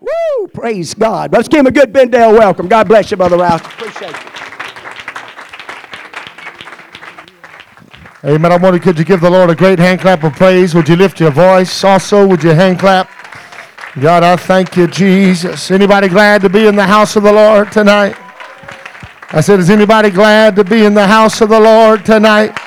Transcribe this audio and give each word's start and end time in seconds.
Woo! 0.00 0.48
Praise 0.48 0.94
God. 0.94 1.32
Let's 1.32 1.48
give 1.48 1.60
him 1.60 1.66
a 1.66 1.70
good 1.70 1.92
Bendale 1.92 2.38
welcome. 2.38 2.68
God 2.68 2.88
bless 2.88 3.10
you, 3.10 3.16
Brother 3.16 3.38
Rouse. 3.38 3.60
Appreciate 3.60 4.10
you. 4.12 4.30
Amen. 8.24 8.52
I 8.52 8.56
wonder, 8.56 8.78
could 8.78 8.98
you 8.98 9.04
give 9.04 9.20
the 9.20 9.30
Lord 9.30 9.50
a 9.50 9.54
great 9.54 9.78
hand 9.78 10.00
clap 10.00 10.24
of 10.24 10.32
praise? 10.32 10.74
Would 10.74 10.88
you 10.88 10.96
lift 10.96 11.20
your 11.20 11.30
voice? 11.30 11.84
Also, 11.84 12.26
would 12.26 12.42
you 12.42 12.50
hand 12.50 12.78
clap? 12.78 13.10
God, 14.00 14.22
I 14.22 14.36
thank 14.36 14.76
you, 14.76 14.86
Jesus. 14.86 15.70
Anybody 15.70 16.08
glad 16.08 16.40
to 16.40 16.48
be 16.48 16.66
in 16.66 16.74
the 16.74 16.86
house 16.86 17.16
of 17.16 17.22
the 17.22 17.32
Lord 17.32 17.70
tonight? 17.70 18.16
I 19.30 19.40
said, 19.40 19.60
is 19.60 19.68
anybody 19.68 20.10
glad 20.10 20.56
to 20.56 20.64
be 20.64 20.84
in 20.84 20.94
the 20.94 21.06
house 21.06 21.40
of 21.40 21.48
the 21.48 21.60
Lord 21.60 22.04
tonight? 22.04 22.58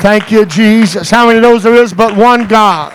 Thank 0.00 0.30
you, 0.30 0.44
Jesus. 0.44 1.10
How 1.10 1.26
many 1.26 1.40
knows 1.40 1.62
there 1.62 1.74
is 1.74 1.92
but 1.92 2.16
one 2.16 2.46
God? 2.48 2.92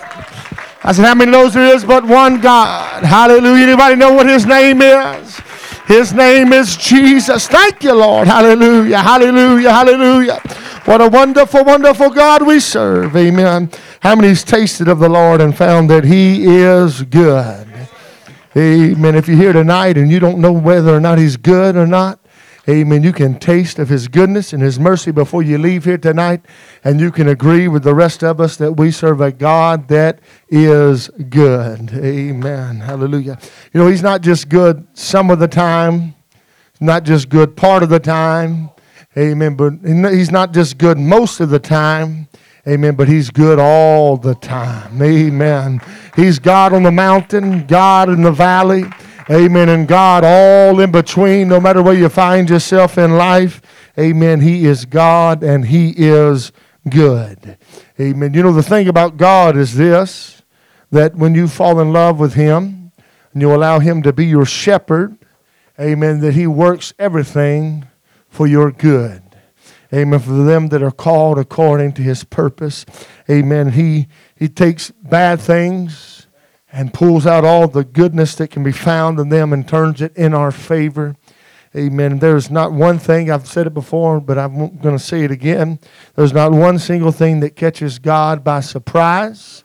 I 0.85 0.91
said, 0.91 1.05
how 1.05 1.15
many 1.15 1.31
knows 1.31 1.53
there 1.53 1.73
is 1.73 1.85
but 1.85 2.03
one 2.03 2.41
God? 2.41 3.03
Hallelujah. 3.03 3.67
Anybody 3.67 3.95
know 3.95 4.11
what 4.13 4.27
his 4.27 4.45
name 4.45 4.81
is? 4.81 5.39
His 5.85 6.13
name 6.13 6.51
is 6.53 6.75
Jesus. 6.75 7.47
Thank 7.47 7.83
you, 7.83 7.93
Lord. 7.93 8.27
Hallelujah. 8.27 8.99
Hallelujah. 8.99 9.71
Hallelujah. 9.71 10.39
What 10.85 10.99
a 11.01 11.07
wonderful, 11.07 11.63
wonderful 11.63 12.09
God 12.09 12.45
we 12.45 12.59
serve. 12.59 13.15
Amen. 13.15 13.69
How 14.01 14.15
many's 14.15 14.43
tasted 14.43 14.89
of 14.89 14.99
the 14.99 15.07
Lord 15.07 15.39
and 15.39 15.55
found 15.55 15.89
that 15.89 16.03
He 16.03 16.45
is 16.45 17.03
good? 17.03 17.67
Amen. 18.55 19.15
If 19.15 19.27
you're 19.27 19.37
here 19.37 19.53
tonight 19.53 19.97
and 19.97 20.11
you 20.11 20.19
don't 20.19 20.39
know 20.39 20.51
whether 20.51 20.93
or 20.93 20.99
not 20.99 21.17
He's 21.17 21.37
good 21.37 21.77
or 21.77 21.87
not, 21.87 22.19
Amen. 22.67 23.03
You 23.03 23.11
can 23.11 23.39
taste 23.39 23.77
of 23.77 23.89
His 23.89 24.07
goodness 24.07 24.53
and 24.53 24.63
His 24.63 24.79
mercy 24.79 25.11
before 25.11 25.43
you 25.43 25.57
leave 25.57 25.83
here 25.83 25.97
tonight, 25.97 26.41
and 26.81 26.97
you 26.97 27.11
can 27.11 27.27
agree 27.27 27.67
with 27.67 27.83
the 27.83 27.93
rest 27.93 28.23
of 28.23 28.39
us 28.39 28.55
that 28.55 28.73
we 28.73 28.89
serve 28.89 29.19
a 29.19 29.33
God 29.33 29.89
that 29.89 30.19
is 30.47 31.09
good. 31.09 31.91
Amen. 31.93 32.79
Hallelujah. 32.79 33.37
You 33.73 33.81
know, 33.81 33.87
He's 33.87 34.01
not 34.01 34.21
just 34.21 34.47
good 34.47 34.87
some 34.93 35.29
of 35.29 35.39
the 35.39 35.47
time, 35.49 36.15
not 36.79 37.03
just 37.03 37.27
good 37.27 37.57
part 37.57 37.83
of 37.83 37.89
the 37.89 37.99
time. 37.99 38.69
Amen. 39.17 39.55
But 39.55 39.73
He's 39.83 40.31
not 40.31 40.53
just 40.53 40.77
good 40.77 40.97
most 40.97 41.41
of 41.41 41.49
the 41.49 41.59
time. 41.59 42.29
Amen. 42.65 42.95
But 42.95 43.09
He's 43.09 43.29
good 43.29 43.59
all 43.59 44.15
the 44.15 44.35
time. 44.35 45.01
Amen. 45.01 45.81
He's 46.15 46.39
God 46.39 46.71
on 46.71 46.83
the 46.83 46.91
mountain, 46.91 47.67
God 47.67 48.07
in 48.07 48.21
the 48.21 48.31
valley. 48.31 48.85
Amen. 49.29 49.69
And 49.69 49.87
God 49.87 50.23
all 50.25 50.79
in 50.79 50.91
between, 50.91 51.47
no 51.47 51.59
matter 51.59 51.81
where 51.81 51.93
you 51.93 52.09
find 52.09 52.49
yourself 52.49 52.97
in 52.97 53.15
life. 53.15 53.61
Amen. 53.97 54.41
He 54.41 54.65
is 54.65 54.85
God 54.85 55.43
and 55.43 55.65
He 55.65 55.93
is 55.95 56.51
good. 56.89 57.57
Amen. 57.99 58.33
You 58.33 58.43
know, 58.43 58.51
the 58.51 58.63
thing 58.63 58.87
about 58.87 59.17
God 59.17 59.55
is 59.55 59.75
this 59.75 60.41
that 60.91 61.15
when 61.15 61.33
you 61.33 61.47
fall 61.47 61.79
in 61.79 61.91
love 61.91 62.19
with 62.19 62.35
Him 62.35 62.91
and 63.33 63.41
you 63.41 63.53
allow 63.53 63.79
Him 63.79 64.03
to 64.03 64.13
be 64.13 64.25
your 64.25 64.45
shepherd, 64.45 65.17
amen, 65.79 66.19
that 66.19 66.33
He 66.33 66.45
works 66.45 66.93
everything 66.99 67.87
for 68.29 68.45
your 68.45 68.71
good. 68.71 69.21
Amen. 69.93 70.19
For 70.19 70.31
them 70.43 70.67
that 70.67 70.83
are 70.83 70.91
called 70.91 71.39
according 71.39 71.93
to 71.93 72.01
His 72.01 72.23
purpose. 72.23 72.85
Amen. 73.29 73.71
He, 73.71 74.07
he 74.35 74.49
takes 74.49 74.91
bad 74.91 75.39
things 75.39 76.12
and 76.73 76.91
pulls 76.91 77.27
out 77.27 77.45
all 77.45 77.67
the 77.67 77.83
goodness 77.83 78.33
that 78.35 78.49
can 78.49 78.63
be 78.63 78.71
found 78.71 79.19
in 79.19 79.29
them 79.29 79.53
and 79.53 79.67
turns 79.67 80.01
it 80.01 80.17
in 80.17 80.33
our 80.33 80.51
favor. 80.51 81.15
Amen. 81.75 82.17
There's 82.17 82.49
not 82.49 82.73
one 82.73 82.97
thing, 82.97 83.29
I've 83.29 83.47
said 83.47 83.67
it 83.67 83.75
before, 83.75 84.19
but 84.19 84.39
I'm 84.39 84.77
going 84.77 84.97
to 84.97 85.03
say 85.03 85.23
it 85.23 85.29
again. 85.31 85.79
There's 86.15 86.33
not 86.33 86.51
one 86.51 86.79
single 86.79 87.11
thing 87.11 87.41
that 87.41 87.55
catches 87.55 87.99
God 87.99 88.43
by 88.43 88.61
surprise. 88.61 89.63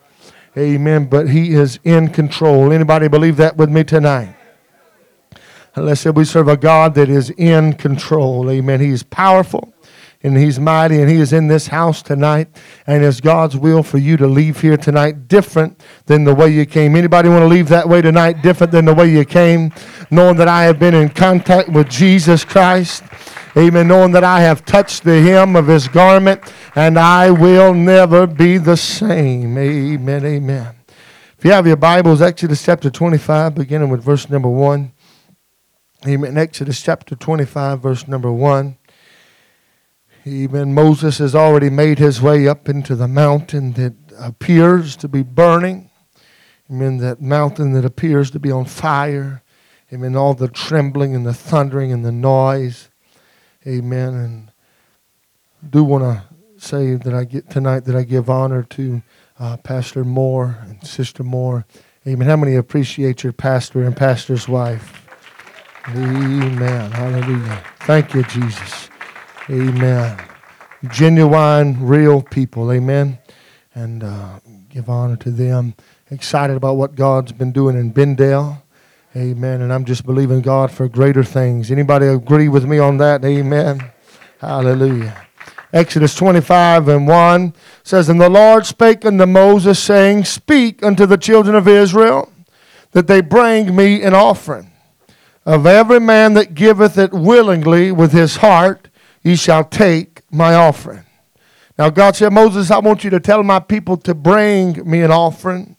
Amen. 0.57 1.07
But 1.07 1.31
He 1.31 1.53
is 1.55 1.81
in 1.83 2.09
control. 2.09 2.73
Anybody 2.73 3.09
believe 3.09 3.39
that 3.39 3.57
with 3.57 3.71
me 3.71 3.85
tonight? 3.85 4.35
Let's 5.77 6.03
say 6.03 6.11
we 6.11 6.25
serve 6.25 6.49
a 6.49 6.57
God 6.57 6.95
that 6.95 7.09
is 7.09 7.31
in 7.31 7.75
control. 7.75 8.51
Amen. 8.51 8.81
He 8.81 8.89
is 8.89 9.03
powerful 9.03 9.73
and 10.23 10.37
he's 10.37 10.59
mighty 10.59 11.01
and 11.01 11.09
he 11.09 11.17
is 11.17 11.33
in 11.33 11.47
this 11.47 11.69
house 11.69 12.03
tonight 12.03 12.49
and 12.87 13.05
it's 13.05 13.21
god's 13.21 13.57
will 13.57 13.83
for 13.83 13.99
you 13.99 14.17
to 14.17 14.27
leave 14.27 14.61
here 14.61 14.77
tonight 14.77 15.29
different 15.29 15.81
than 16.07 16.25
the 16.25 16.35
way 16.35 16.49
you 16.49 16.67
came. 16.67 16.97
Anybody 16.97 17.29
want 17.29 17.43
to 17.43 17.47
leave 17.47 17.69
that 17.69 17.89
way 17.89 18.03
tonight 18.03 18.43
different 18.43 18.73
than 18.73 18.85
the 18.85 18.95
way 18.95 19.11
you 19.11 19.25
came? 19.25 19.73
Knowing 20.11 20.37
that 20.37 20.49
i 20.49 20.65
have 20.65 20.79
been 20.79 20.95
in 20.95 21.09
contact 21.09 21.69
with 21.69 21.89
jesus 21.89 22.45
christ 22.45 23.05
amen 23.57 23.87
knowing 23.89 24.13
that 24.13 24.25
i 24.25 24.41
have 24.41 24.65
touched 24.65 25.05
the 25.05 25.21
hem 25.23 25.55
of 25.55 25.67
his 25.67 25.87
garment 25.87 26.41
and 26.75 26.99
i 26.99 27.31
will 27.31 27.75
never 27.75 28.27
be 28.27 28.59
the 28.59 28.77
same. 28.77 29.57
Amen 29.57 30.25
amen. 30.25 30.75
If 31.39 31.45
you 31.45 31.53
have 31.53 31.67
your 31.67 31.77
bibles 31.77 32.21
exodus 32.21 32.65
chapter 32.65 32.91
25 32.91 33.55
beginning 33.55 33.89
with 33.89 34.03
verse 34.03 34.29
number 34.29 34.49
1 34.49 34.93
amen 36.07 36.39
exodus 36.39 36.83
chapter 36.83 37.15
25 37.15 37.81
verse 37.81 38.09
number 38.09 38.33
1 38.33 38.78
even 40.25 40.75
Moses 40.75 41.19
has 41.19 41.35
already 41.35 41.71
made 41.71 41.99
his 41.99 42.21
way 42.21 42.47
up 42.47 42.69
into 42.69 42.95
the 42.95 43.09
mountain 43.09 43.73
that 43.75 43.95
appears 44.19 44.97
to 44.97 45.09
be 45.09 45.23
burning. 45.23 45.91
Amen. 46.71 46.99
That 46.99 47.21
mountain 47.23 47.73
that 47.73 47.85
appears 47.85 48.31
to 48.33 48.39
be 48.39 48.51
on 48.51 48.67
fire. 48.67 49.43
Amen. 49.93 50.17
All 50.17 50.35
the 50.35 50.49
trembling 50.49 51.15
and 51.15 51.25
the 51.25 51.33
thundering 51.33 51.93
and 51.93 52.05
the 52.05 52.13
noise. 52.13 52.91
Amen. 53.67 54.15
And 54.15 54.51
I 55.63 55.67
do 55.69 55.83
want 55.83 56.05
to 56.05 56.25
say 56.59 56.95
that 56.95 57.15
I 57.15 57.25
get 57.25 57.49
tonight 57.49 57.81
that 57.87 57.97
I 57.97 58.03
give 58.03 58.29
honor 58.29 58.65
to 58.65 59.03
uh, 59.39 59.57
Pastor 59.59 60.05
Moore 60.05 60.59
and 60.63 60.87
Sister 60.87 61.23
Moore. 61.23 61.65
Amen. 62.07 62.29
How 62.29 62.37
many 62.37 62.57
appreciate 62.57 63.23
your 63.23 63.33
pastor 63.33 63.85
and 63.85 63.97
pastor's 63.97 64.49
wife? 64.49 65.07
Amen. 65.89 66.91
Hallelujah. 66.91 67.65
Thank 67.81 68.15
you, 68.15 68.23
Jesus. 68.25 68.88
Amen. 69.51 70.19
Genuine, 70.91 71.87
real 71.87 72.21
people. 72.21 72.71
Amen. 72.71 73.19
And 73.75 74.05
uh, 74.05 74.41
give 74.69 74.91
honor 74.91 75.17
to 75.17 75.31
them. 75.31 75.75
Excited 76.11 76.55
about 76.55 76.77
what 76.77 76.95
God's 76.95 77.33
been 77.33 77.53
doing 77.53 77.75
in 77.75 77.91
Bendale. 77.91 78.63
Amen. 79.17 79.63
And 79.63 79.73
I'm 79.73 79.87
just 79.87 80.05
believing 80.05 80.43
God 80.43 80.71
for 80.71 80.87
greater 80.87 81.25
things. 81.25 81.71
Anybody 81.71 82.09
agree 82.09 82.49
with 82.49 82.67
me 82.67 82.79
on 82.79 82.99
that? 82.99 83.25
Amen. 83.25 83.91
Hallelujah. 84.39 85.27
Exodus 85.73 86.15
25 86.15 86.89
and 86.89 87.09
1 87.09 87.55
says, 87.83 88.11
And 88.11 88.21
the 88.21 88.29
Lord 88.29 88.67
spake 88.67 89.07
unto 89.07 89.25
Moses, 89.25 89.79
saying, 89.79 90.25
Speak 90.25 90.85
unto 90.85 91.07
the 91.07 91.17
children 91.17 91.57
of 91.57 91.67
Israel, 91.67 92.31
that 92.93 93.07
they 93.07 93.23
bring 93.23 93.75
me 93.75 94.03
an 94.03 94.13
offering. 94.13 94.73
Of 95.47 95.65
every 95.65 96.01
man 96.01 96.35
that 96.35 96.55
giveth 96.55 96.99
it 96.99 97.15
willingly 97.15 97.91
with 97.93 98.13
his 98.13 98.37
heart, 98.37 98.89
ye 99.29 99.37
shall 99.37 99.63
take 99.65 100.23
my 100.31 100.55
offering. 100.55 101.05
Now, 101.79 101.91
God 101.91 102.17
said, 102.17 102.33
Moses, 102.33 102.71
I 102.71 102.79
want 102.79 103.05
you 103.05 103.11
to 103.11 103.21
tell 103.21 103.43
my 103.43 103.61
people 103.61 103.97
to 103.99 104.15
bring 104.15 104.89
me 104.89 105.03
an 105.03 105.13
offering, 105.13 105.77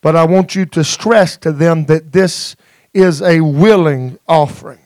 but 0.00 0.16
I 0.16 0.24
want 0.24 0.54
you 0.54 0.66
to 0.66 0.82
stress 0.82 1.36
to 1.38 1.52
them 1.52 1.84
that 1.84 2.12
this 2.12 2.56
is 2.94 3.22
a 3.22 3.40
willing 3.40 4.18
offering, 4.26 4.80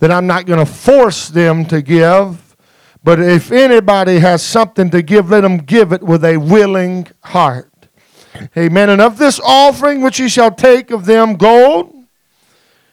that 0.00 0.10
I'm 0.10 0.26
not 0.26 0.46
going 0.46 0.58
to 0.58 0.70
force 0.70 1.28
them 1.28 1.64
to 1.66 1.80
give, 1.80 2.56
but 3.02 3.20
if 3.20 3.52
anybody 3.52 4.18
has 4.18 4.42
something 4.42 4.90
to 4.90 5.00
give, 5.00 5.30
let 5.30 5.42
them 5.42 5.58
give 5.58 5.92
it 5.92 6.02
with 6.02 6.24
a 6.24 6.36
willing 6.36 7.06
heart. 7.22 7.70
Amen. 8.56 8.90
And 8.90 9.00
of 9.00 9.16
this 9.16 9.40
offering 9.40 10.02
which 10.02 10.20
ye 10.20 10.28
shall 10.28 10.50
take 10.50 10.90
of 10.90 11.06
them 11.06 11.36
gold, 11.36 11.97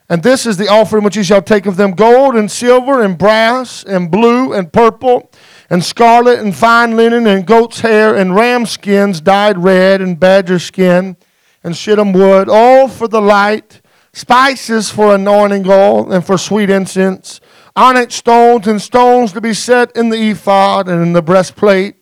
and 0.07 0.21
this 0.21 0.45
is 0.45 0.57
the 0.57 0.67
offering 0.67 1.03
which 1.03 1.17
ye 1.17 1.23
shall 1.23 1.41
take 1.41 1.65
of 1.65 1.77
them 1.77 1.91
gold 1.91 2.35
and 2.35 2.51
silver 2.51 3.01
and 3.01 3.17
brass 3.17 3.83
and 3.83 4.11
blue 4.11 4.53
and 4.53 4.71
purple 4.71 5.31
and 5.69 5.83
scarlet 5.83 6.39
and 6.39 6.55
fine 6.55 6.95
linen 6.95 7.25
and 7.25 7.47
goat's 7.47 7.81
hair 7.81 8.15
and 8.15 8.35
ram 8.35 8.65
skins 8.65 9.19
dyed 9.19 9.57
red 9.57 10.01
and 10.01 10.19
badger 10.19 10.59
skin 10.59 11.17
and 11.65 11.75
shittim 11.75 12.13
wood, 12.13 12.47
all 12.47 12.87
for 12.87 13.07
the 13.07 13.19
light, 13.19 13.81
spices 14.13 14.91
for 14.91 15.15
anointing 15.15 15.67
oil 15.67 16.13
and 16.13 16.23
for 16.23 16.37
sweet 16.37 16.69
incense, 16.69 17.41
onyx 17.75 18.13
stones 18.13 18.67
and 18.67 18.79
stones 18.79 19.33
to 19.33 19.41
be 19.41 19.51
set 19.51 19.93
in 19.97 20.09
the 20.09 20.29
ephod 20.29 20.87
and 20.87 21.01
in 21.01 21.13
the 21.13 21.23
breastplate. 21.23 21.95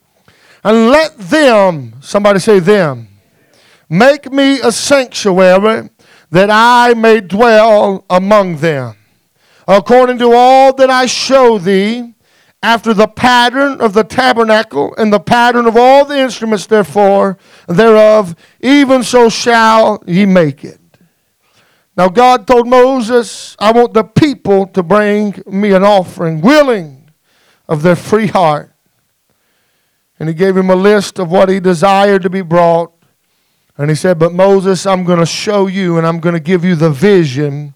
And 0.65 0.89
let 0.89 1.17
them, 1.17 1.93
somebody 2.01 2.39
say 2.39 2.59
them, 2.59 3.07
make 3.89 4.31
me 4.33 4.59
a 4.59 4.71
sanctuary 4.71 5.89
that 6.33 6.49
I 6.49 6.95
may 6.95 7.21
dwell 7.21 8.05
among 8.09 8.57
them, 8.57 8.95
according 9.67 10.17
to 10.17 10.33
all 10.33 10.73
that 10.73 10.89
I 10.89 11.05
show 11.05 11.59
thee, 11.59 12.15
after 12.63 12.91
the 12.91 13.07
pattern 13.07 13.79
of 13.79 13.93
the 13.93 14.03
tabernacle 14.03 14.95
and 14.97 15.13
the 15.13 15.19
pattern 15.19 15.67
of 15.67 15.77
all 15.77 16.05
the 16.05 16.17
instruments 16.17 16.65
therefore 16.65 17.37
thereof, 17.67 18.35
even 18.61 19.03
so 19.03 19.29
shall 19.29 20.01
ye 20.07 20.25
make 20.25 20.63
it. 20.63 20.79
Now 21.95 22.09
God 22.09 22.47
told 22.47 22.67
Moses, 22.67 23.55
I 23.59 23.71
want 23.71 23.93
the 23.93 24.03
people 24.03 24.65
to 24.67 24.81
bring 24.81 25.39
me 25.45 25.73
an 25.73 25.83
offering, 25.83 26.41
willing 26.41 27.11
of 27.69 27.83
their 27.83 27.95
free 27.95 28.27
heart. 28.27 28.73
And 30.17 30.27
he 30.27 30.33
gave 30.33 30.57
him 30.57 30.71
a 30.71 30.75
list 30.75 31.19
of 31.19 31.29
what 31.29 31.49
he 31.49 31.59
desired 31.59 32.23
to 32.23 32.29
be 32.31 32.41
brought. 32.41 32.91
And 33.77 33.89
he 33.89 33.95
said, 33.95 34.19
But 34.19 34.33
Moses, 34.33 34.85
I'm 34.85 35.03
going 35.03 35.19
to 35.19 35.25
show 35.25 35.67
you 35.67 35.97
and 35.97 36.05
I'm 36.05 36.19
going 36.19 36.33
to 36.33 36.39
give 36.39 36.63
you 36.63 36.75
the 36.75 36.91
vision 36.91 37.73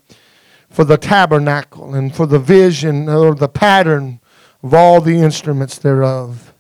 for 0.69 0.83
the 0.83 0.97
tabernacle 0.97 1.95
and 1.95 2.15
for 2.15 2.25
the 2.25 2.39
vision 2.39 3.09
or 3.09 3.33
the 3.33 3.47
pattern 3.47 4.19
of 4.61 4.73
all 4.73 5.01
the 5.01 5.19
instruments 5.19 5.77
thereof 5.77 6.53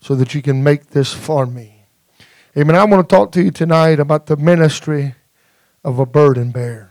so 0.00 0.14
that 0.14 0.34
you 0.34 0.42
can 0.42 0.62
make 0.64 0.88
this 0.88 1.12
for 1.12 1.46
me. 1.46 1.84
Amen. 2.56 2.74
I 2.74 2.84
want 2.84 3.08
to 3.08 3.14
talk 3.14 3.30
to 3.32 3.42
you 3.42 3.50
tonight 3.50 4.00
about 4.00 4.26
the 4.26 4.36
ministry 4.36 5.14
of 5.84 5.98
a 5.98 6.06
burden 6.06 6.50
bearer. 6.50 6.90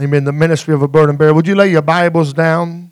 Amen. 0.00 0.24
The 0.24 0.32
ministry 0.32 0.74
of 0.74 0.82
a 0.82 0.88
burden 0.88 1.16
bearer. 1.16 1.32
Would 1.32 1.46
you 1.46 1.54
lay 1.54 1.70
your 1.70 1.82
Bibles 1.82 2.32
down? 2.32 2.91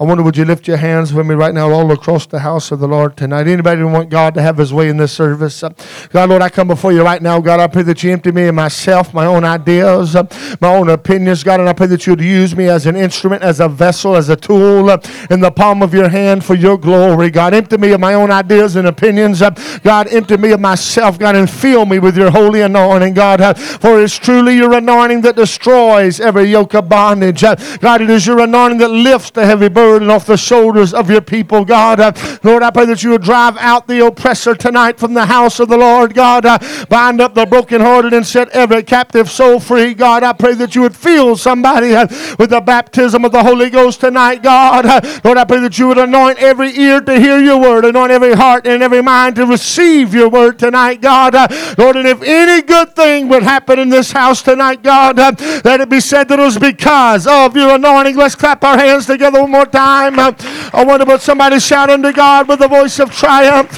I 0.00 0.04
wonder, 0.04 0.22
would 0.22 0.36
you 0.36 0.44
lift 0.44 0.68
your 0.68 0.76
hands 0.76 1.12
with 1.12 1.26
me 1.26 1.34
right 1.34 1.52
now 1.52 1.72
all 1.72 1.90
across 1.90 2.24
the 2.24 2.38
house 2.38 2.70
of 2.70 2.78
the 2.78 2.86
Lord 2.86 3.16
tonight? 3.16 3.48
Anybody 3.48 3.82
want 3.82 4.10
God 4.10 4.32
to 4.34 4.42
have 4.42 4.56
his 4.56 4.72
way 4.72 4.88
in 4.88 4.96
this 4.96 5.12
service? 5.12 5.64
God, 6.10 6.28
Lord, 6.28 6.40
I 6.40 6.48
come 6.50 6.68
before 6.68 6.92
you 6.92 7.02
right 7.02 7.20
now. 7.20 7.40
God, 7.40 7.58
I 7.58 7.66
pray 7.66 7.82
that 7.82 8.04
you 8.04 8.12
empty 8.12 8.30
me 8.30 8.46
of 8.46 8.54
myself, 8.54 9.12
my 9.12 9.26
own 9.26 9.42
ideas, 9.42 10.14
my 10.60 10.72
own 10.72 10.88
opinions. 10.88 11.42
God, 11.42 11.58
and 11.58 11.68
I 11.68 11.72
pray 11.72 11.88
that 11.88 12.06
you 12.06 12.12
would 12.12 12.20
use 12.20 12.54
me 12.54 12.68
as 12.68 12.86
an 12.86 12.94
instrument, 12.94 13.42
as 13.42 13.58
a 13.58 13.68
vessel, 13.68 14.14
as 14.14 14.28
a 14.28 14.36
tool 14.36 14.88
in 15.30 15.40
the 15.40 15.50
palm 15.50 15.82
of 15.82 15.92
your 15.92 16.08
hand 16.08 16.44
for 16.44 16.54
your 16.54 16.78
glory. 16.78 17.28
God, 17.28 17.52
empty 17.52 17.76
me 17.76 17.90
of 17.90 17.98
my 17.98 18.14
own 18.14 18.30
ideas 18.30 18.76
and 18.76 18.86
opinions. 18.86 19.40
God, 19.40 20.06
empty 20.12 20.36
me 20.36 20.52
of 20.52 20.60
myself, 20.60 21.18
God, 21.18 21.34
and 21.34 21.50
fill 21.50 21.86
me 21.86 21.98
with 21.98 22.16
your 22.16 22.30
holy 22.30 22.60
anointing, 22.60 23.14
God. 23.14 23.58
For 23.58 24.00
it's 24.00 24.16
truly 24.16 24.54
your 24.54 24.74
anointing 24.74 25.22
that 25.22 25.34
destroys 25.34 26.20
every 26.20 26.44
yoke 26.44 26.74
of 26.74 26.88
bondage. 26.88 27.40
God, 27.40 28.00
it 28.00 28.10
is 28.10 28.28
your 28.28 28.38
anointing 28.38 28.78
that 28.78 28.92
lifts 28.92 29.32
the 29.32 29.44
heavy 29.44 29.68
burden 29.68 29.87
burden 29.88 30.10
off 30.10 30.26
the 30.26 30.36
shoulders 30.36 30.92
of 30.92 31.10
your 31.10 31.22
people, 31.22 31.64
God. 31.64 31.98
Uh, 31.98 32.12
Lord, 32.42 32.62
I 32.62 32.70
pray 32.70 32.84
that 32.84 33.02
you 33.02 33.08
would 33.12 33.22
drive 33.22 33.56
out 33.56 33.86
the 33.86 34.04
oppressor 34.04 34.54
tonight 34.54 34.98
from 34.98 35.14
the 35.14 35.24
house 35.24 35.60
of 35.60 35.68
the 35.70 35.78
Lord, 35.78 36.12
God. 36.12 36.44
Uh, 36.44 36.58
bind 36.90 37.22
up 37.22 37.32
the 37.32 37.46
brokenhearted 37.46 38.12
and 38.12 38.26
set 38.26 38.50
every 38.50 38.82
captive 38.82 39.30
soul 39.30 39.58
free, 39.58 39.94
God. 39.94 40.22
I 40.22 40.34
pray 40.34 40.52
that 40.56 40.74
you 40.74 40.82
would 40.82 40.94
fill 40.94 41.38
somebody 41.38 41.94
uh, 41.94 42.06
with 42.38 42.50
the 42.50 42.60
baptism 42.60 43.24
of 43.24 43.32
the 43.32 43.42
Holy 43.42 43.70
Ghost 43.70 44.00
tonight, 44.00 44.42
God. 44.42 44.84
Uh, 44.84 45.20
Lord, 45.24 45.38
I 45.38 45.44
pray 45.46 45.60
that 45.60 45.78
you 45.78 45.88
would 45.88 45.96
anoint 45.96 46.36
every 46.36 46.78
ear 46.78 47.00
to 47.00 47.18
hear 47.18 47.38
your 47.38 47.58
word, 47.58 47.86
anoint 47.86 48.12
every 48.12 48.34
heart 48.34 48.66
and 48.66 48.82
every 48.82 49.00
mind 49.00 49.36
to 49.36 49.46
receive 49.46 50.12
your 50.12 50.28
word 50.28 50.58
tonight, 50.58 51.00
God. 51.00 51.34
Uh, 51.34 51.74
Lord, 51.78 51.96
and 51.96 52.06
if 52.06 52.20
any 52.22 52.60
good 52.60 52.94
thing 52.94 53.30
would 53.30 53.42
happen 53.42 53.78
in 53.78 53.88
this 53.88 54.12
house 54.12 54.42
tonight, 54.42 54.82
God, 54.82 55.18
uh, 55.18 55.32
let 55.64 55.80
it 55.80 55.88
be 55.88 56.00
said 56.00 56.28
that 56.28 56.38
it 56.38 56.42
was 56.42 56.58
because 56.58 57.26
of 57.26 57.56
your 57.56 57.76
anointing. 57.76 58.16
Let's 58.16 58.34
clap 58.34 58.62
our 58.64 58.76
hands 58.76 59.06
together 59.06 59.40
one 59.40 59.50
more 59.50 59.64
time 59.64 59.77
time. 59.78 60.18
I 60.18 60.84
wonder 60.84 61.04
what 61.04 61.22
somebody 61.22 61.60
shout 61.60 61.88
unto 61.88 62.12
God 62.12 62.48
with 62.48 62.60
a 62.60 62.68
voice 62.68 62.98
of 62.98 63.14
triumph. 63.14 63.70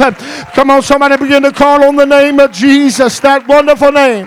Come 0.54 0.70
on, 0.70 0.82
somebody 0.82 1.16
begin 1.18 1.42
to 1.42 1.52
call 1.52 1.84
on 1.84 1.96
the 1.96 2.06
name 2.06 2.40
of 2.40 2.52
Jesus, 2.52 3.20
that 3.20 3.46
wonderful 3.46 3.92
name. 3.92 4.26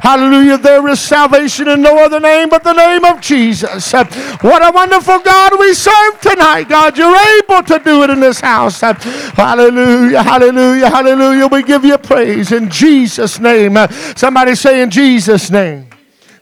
Hallelujah. 0.00 0.56
There 0.56 0.88
is 0.88 0.98
salvation 0.98 1.68
in 1.68 1.82
no 1.82 1.98
other 1.98 2.20
name 2.20 2.48
but 2.48 2.64
the 2.64 2.72
name 2.72 3.04
of 3.04 3.20
Jesus. 3.20 3.92
What 3.92 4.66
a 4.66 4.72
wonderful 4.72 5.18
God 5.20 5.58
we 5.58 5.74
serve 5.74 6.20
tonight, 6.20 6.64
God. 6.68 6.96
You're 6.96 7.14
able 7.38 7.62
to 7.64 7.78
do 7.84 8.02
it 8.02 8.10
in 8.10 8.20
this 8.20 8.40
house. 8.40 8.80
Hallelujah. 8.80 10.22
Hallelujah. 10.22 10.88
Hallelujah. 10.88 11.46
We 11.48 11.62
give 11.62 11.84
you 11.84 11.98
praise 11.98 12.50
in 12.50 12.70
Jesus' 12.70 13.38
name. 13.38 13.76
Somebody 14.16 14.54
say 14.54 14.80
in 14.80 14.90
Jesus' 14.90 15.50
name. 15.50 15.90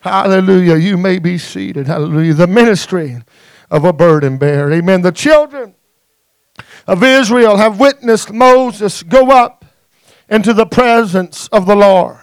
Hallelujah. 0.00 0.76
You 0.76 0.96
may 0.96 1.19
be 1.19 1.36
seated. 1.36 1.88
Hallelujah. 1.88 2.34
The 2.34 2.46
ministry 2.46 3.20
of 3.70 3.85
a 3.85 3.93
burden 3.93 4.38
bearer. 4.38 4.73
Amen. 4.73 5.03
The 5.03 5.12
children 5.12 5.75
of 6.87 7.03
Israel 7.03 7.56
have 7.56 7.79
witnessed 7.79 8.32
Moses 8.32 9.03
go 9.03 9.31
up 9.31 9.65
into 10.29 10.53
the 10.53 10.67
presence 10.67 11.49
of 11.49 11.67
the 11.67 11.76
Lord. 11.76 12.18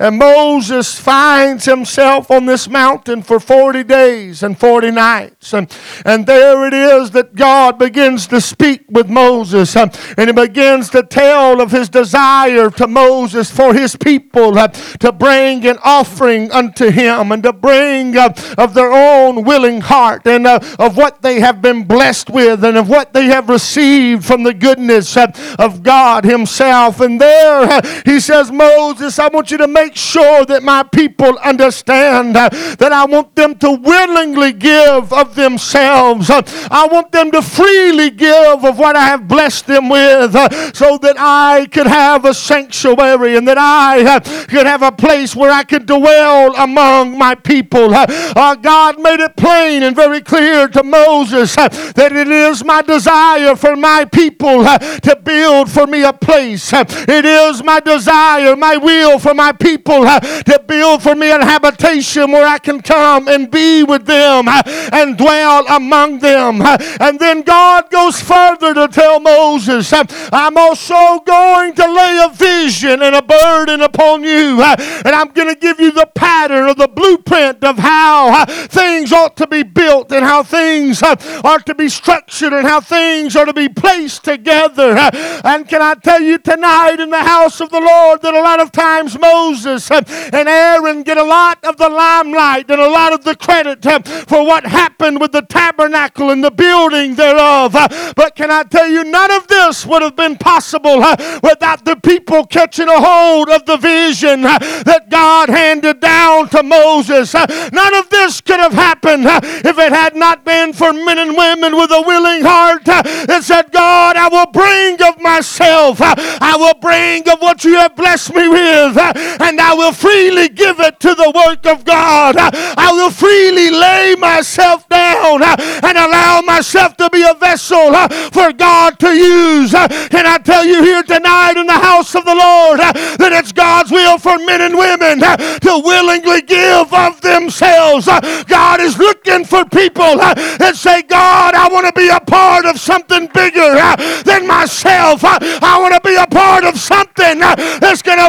And 0.00 0.18
Moses 0.18 0.98
finds 0.98 1.64
himself 1.64 2.30
on 2.30 2.46
this 2.46 2.68
mountain 2.68 3.22
for 3.22 3.40
40 3.40 3.82
days 3.82 4.44
and 4.44 4.58
40 4.58 4.92
nights. 4.92 5.52
And, 5.52 5.72
and 6.04 6.24
there 6.24 6.66
it 6.66 6.74
is 6.74 7.10
that 7.12 7.34
God 7.34 7.78
begins 7.78 8.28
to 8.28 8.40
speak 8.40 8.84
with 8.88 9.08
Moses. 9.08 9.76
And 9.76 9.92
he 10.16 10.32
begins 10.32 10.88
to 10.90 11.02
tell 11.02 11.60
of 11.60 11.72
his 11.72 11.88
desire 11.88 12.70
to 12.70 12.86
Moses 12.86 13.50
for 13.50 13.74
his 13.74 13.96
people 13.96 14.58
uh, 14.58 14.68
to 14.68 15.10
bring 15.10 15.66
an 15.66 15.78
offering 15.82 16.52
unto 16.52 16.90
him 16.90 17.32
and 17.32 17.42
to 17.42 17.52
bring 17.52 18.16
uh, 18.16 18.32
of 18.56 18.74
their 18.74 18.92
own 18.92 19.42
willing 19.44 19.80
heart 19.80 20.26
and 20.26 20.46
uh, 20.46 20.60
of 20.78 20.96
what 20.96 21.22
they 21.22 21.40
have 21.40 21.60
been 21.60 21.84
blessed 21.84 22.30
with 22.30 22.64
and 22.64 22.76
of 22.76 22.88
what 22.88 23.12
they 23.12 23.26
have 23.26 23.48
received 23.48 24.24
from 24.24 24.44
the 24.44 24.54
goodness 24.54 25.16
of 25.16 25.82
God 25.82 26.24
himself. 26.24 27.00
And 27.00 27.20
there 27.20 27.80
he 28.04 28.20
says, 28.20 28.52
Moses, 28.52 29.18
I 29.18 29.28
want 29.28 29.50
you 29.50 29.58
to 29.58 29.66
make 29.66 29.87
make 29.88 29.96
sure 29.96 30.44
that 30.44 30.62
my 30.62 30.82
people 30.82 31.38
understand 31.38 32.36
uh, 32.36 32.50
that 32.78 32.92
I 32.92 33.06
want 33.06 33.34
them 33.34 33.54
to 33.60 33.70
willingly 33.72 34.52
give 34.52 35.10
of 35.14 35.34
themselves. 35.34 36.28
Uh, 36.28 36.42
I 36.70 36.86
want 36.92 37.10
them 37.10 37.30
to 37.30 37.40
freely 37.40 38.10
give 38.10 38.66
of 38.66 38.78
what 38.78 38.96
I 38.96 39.06
have 39.06 39.26
blessed 39.26 39.66
them 39.66 39.88
with 39.88 40.34
uh, 40.34 40.72
so 40.74 40.98
that 40.98 41.16
I 41.18 41.68
could 41.72 41.86
have 41.86 42.26
a 42.26 42.34
sanctuary 42.34 43.36
and 43.38 43.48
that 43.48 43.56
I 43.58 44.20
could 44.46 44.66
have 44.66 44.82
a 44.82 44.92
place 44.92 45.34
where 45.34 45.50
I 45.50 45.64
could 45.64 45.86
dwell 45.86 46.54
among 46.56 47.16
my 47.16 47.34
people. 47.34 47.88
God 47.88 49.00
made 49.00 49.20
it 49.20 49.36
plain 49.36 49.82
and 49.84 49.96
very 49.96 50.20
clear 50.20 50.68
to 50.68 50.82
Moses 50.82 51.54
that 51.56 52.12
it 52.12 52.28
is 52.28 52.62
my 52.62 52.82
desire 52.82 53.56
for 53.56 53.74
my 53.74 54.04
people 54.04 54.64
to 54.64 55.18
build 55.24 55.70
for 55.70 55.86
me 55.86 56.02
a 56.02 56.12
place. 56.12 56.72
It 56.74 57.24
is 57.24 57.62
my 57.64 57.80
desire, 57.80 58.54
my 58.54 58.76
will 58.76 59.18
for 59.18 59.32
my 59.32 59.52
people 59.52 59.77
people 59.78 60.04
to 60.04 60.62
build 60.66 61.02
for 61.02 61.14
me 61.14 61.30
a 61.30 61.44
habitation 61.44 62.30
where 62.32 62.46
I 62.46 62.58
can 62.58 62.80
come 62.80 63.28
and 63.28 63.50
be 63.50 63.82
with 63.82 64.06
them 64.06 64.46
and 64.48 65.16
dwell 65.16 65.66
among 65.68 66.18
them. 66.18 66.60
And 67.00 67.18
then 67.18 67.42
God 67.42 67.90
goes 67.90 68.20
further 68.20 68.74
to 68.74 68.88
tell 68.88 69.20
Moses, 69.20 69.92
I'm 69.92 70.56
also 70.56 71.20
going 71.20 71.74
to 71.74 71.92
lay 71.92 72.24
a 72.24 72.28
vision 72.28 73.02
and 73.02 73.14
a 73.14 73.22
burden 73.22 73.80
upon 73.82 74.22
you. 74.22 74.62
And 74.62 75.08
I'm 75.08 75.28
going 75.28 75.48
to 75.48 75.58
give 75.58 75.80
you 75.80 75.92
the 75.92 76.08
pattern 76.14 76.68
or 76.68 76.74
the 76.74 76.88
blueprint 76.88 77.64
of 77.64 77.78
how 77.78 78.44
things 78.46 79.12
ought 79.12 79.36
to 79.36 79.46
be 79.46 79.62
built 79.62 80.12
and 80.12 80.24
how 80.24 80.42
things 80.42 81.02
are 81.02 81.58
to 81.60 81.74
be 81.74 81.88
structured 81.88 82.52
and 82.52 82.66
how 82.66 82.80
things 82.80 83.36
are 83.36 83.46
to 83.46 83.52
be 83.52 83.68
placed 83.68 84.24
together. 84.24 84.96
And 85.44 85.68
can 85.68 85.82
I 85.82 85.94
tell 85.94 86.20
you 86.20 86.38
tonight 86.38 87.00
in 87.00 87.10
the 87.10 87.22
house 87.22 87.60
of 87.60 87.70
the 87.70 87.80
Lord 87.80 88.22
that 88.22 88.34
a 88.34 88.40
lot 88.40 88.60
of 88.60 88.72
times 88.72 89.18
Moses 89.18 89.67
Moses 89.68 89.90
um, 89.90 90.04
and 90.32 90.48
Aaron 90.48 91.02
get 91.02 91.16
a 91.18 91.22
lot 91.22 91.62
of 91.64 91.76
the 91.76 91.88
limelight 91.88 92.70
and 92.70 92.80
a 92.80 92.88
lot 92.88 93.12
of 93.12 93.24
the 93.24 93.36
credit 93.36 93.84
um, 93.86 94.02
for 94.02 94.44
what 94.44 94.64
happened 94.64 95.20
with 95.20 95.32
the 95.32 95.42
tabernacle 95.42 96.30
and 96.30 96.42
the 96.42 96.50
building 96.50 97.14
thereof. 97.14 97.74
Uh, 97.74 97.88
but 98.16 98.34
can 98.34 98.50
I 98.50 98.62
tell 98.62 98.88
you, 98.88 99.04
none 99.04 99.30
of 99.32 99.46
this 99.48 99.84
would 99.84 100.02
have 100.02 100.16
been 100.16 100.36
possible 100.36 101.02
uh, 101.02 101.16
without 101.42 101.84
the 101.84 101.96
people 101.96 102.46
catching 102.46 102.88
a 102.88 103.00
hold 103.00 103.50
of 103.50 103.66
the 103.66 103.76
vision 103.76 104.44
uh, 104.44 104.58
that 104.84 105.10
God 105.10 105.48
handed 105.48 106.00
down 106.00 106.48
to 106.50 106.62
Moses. 106.62 107.34
None 107.34 107.94
of 107.94 108.08
this 108.08 108.40
could 108.40 108.60
have 108.60 108.72
happened 108.72 109.24
if 109.26 109.78
it 109.78 109.92
had 109.92 110.16
not 110.16 110.44
been 110.44 110.72
for 110.72 110.92
men 110.92 111.18
and 111.18 111.36
women 111.36 111.76
with 111.76 111.90
a 111.90 112.02
willing 112.06 112.42
heart 112.42 112.84
that 112.84 113.40
said, 113.42 113.70
God, 113.72 114.16
I 114.16 114.28
will 114.28 114.50
bring 114.50 115.02
of 115.02 115.20
myself, 115.20 115.98
I 116.00 116.56
will 116.56 116.78
bring 116.80 117.28
of 117.28 117.40
what 117.40 117.64
you 117.64 117.74
have 117.74 117.94
blessed 117.94 118.34
me 118.34 118.48
with, 118.48 118.96
and 118.96 119.57
and 119.58 119.66
I 119.66 119.74
will 119.74 119.92
freely 119.92 120.48
give 120.48 120.78
it 120.78 121.00
to 121.00 121.14
the 121.14 121.32
work 121.34 121.66
of 121.66 121.84
God. 121.84 122.36
I 122.38 122.92
will 122.92 123.10
freely 123.10 123.70
lay 123.70 124.14
myself 124.14 124.88
down 124.88 125.42
and 125.42 125.98
allow 125.98 126.42
myself 126.42 126.96
to 126.98 127.10
be 127.10 127.22
a 127.22 127.34
vessel 127.34 127.90
for 128.30 128.52
God 128.52 128.98
to 129.00 129.10
use. 129.10 129.72
Can 129.72 130.26
I 130.26 130.38
tell 130.38 130.64
you 130.64 130.82
here 130.82 131.02
tonight 131.02 131.56
in 131.56 131.66
the 131.66 131.72
house 131.72 132.14
of 132.14 132.24
the 132.24 132.34
Lord 132.34 132.78
that 132.78 133.32
it's 133.32 133.50
God's 133.50 133.90
will 133.90 134.18
for 134.18 134.38
men 134.38 134.60
and 134.60 134.78
women 134.78 135.18
to 135.18 135.82
willingly 135.84 136.42
give 136.42 136.94
of 136.94 137.20
themselves? 137.20 138.06
God 138.46 138.80
is 138.80 138.96
looking 138.96 139.44
for 139.44 139.64
people 139.64 140.18
that 140.18 140.74
say, 140.76 141.02
God, 141.02 141.54
I 141.54 141.68
want 141.68 141.86
to 141.86 141.92
be 141.92 142.08
a 142.08 142.20
part 142.20 142.64
of 142.64 142.78
something 142.78 143.26
bigger 143.34 143.74
than 144.22 144.46
myself. 144.46 145.22
I 145.24 145.78
want 145.82 145.94
to 145.94 146.00
be 146.06 146.14
a 146.14 146.26
part 146.28 146.62
of 146.62 146.78
something 146.78 147.17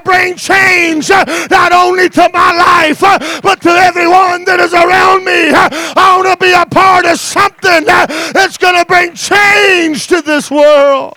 bring 0.02 0.36
change 0.36 1.10
not 1.10 1.72
only 1.72 2.10
to 2.10 2.30
my 2.34 2.52
life, 2.54 3.04
uh, 3.04 3.42
but 3.42 3.62
to 3.62 3.70
everyone 3.70 4.46
that 4.46 4.60
is 4.60 4.74
around 4.74 5.26
me. 5.26 5.50
Uh, 5.50 5.70
I 5.96 6.18
want 6.18 6.40
to 6.40 6.46
be 6.46 6.52
a 6.52 6.66
part 6.66 7.06
of 7.06 7.20
something 7.20 7.88
uh, 7.88 8.06
that's 8.34 8.58
going 8.58 8.76
to 8.76 8.86
bring 8.86 9.14
change 9.14 10.08
to 10.08 10.22
this 10.22 10.50
world. 10.50 11.16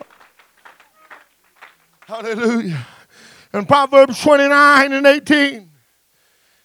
Hallelujah. 2.07 2.87
In 3.55 3.67
Proverbs 3.67 4.21
29 4.23 4.93
and 4.93 5.07
18, 5.07 5.71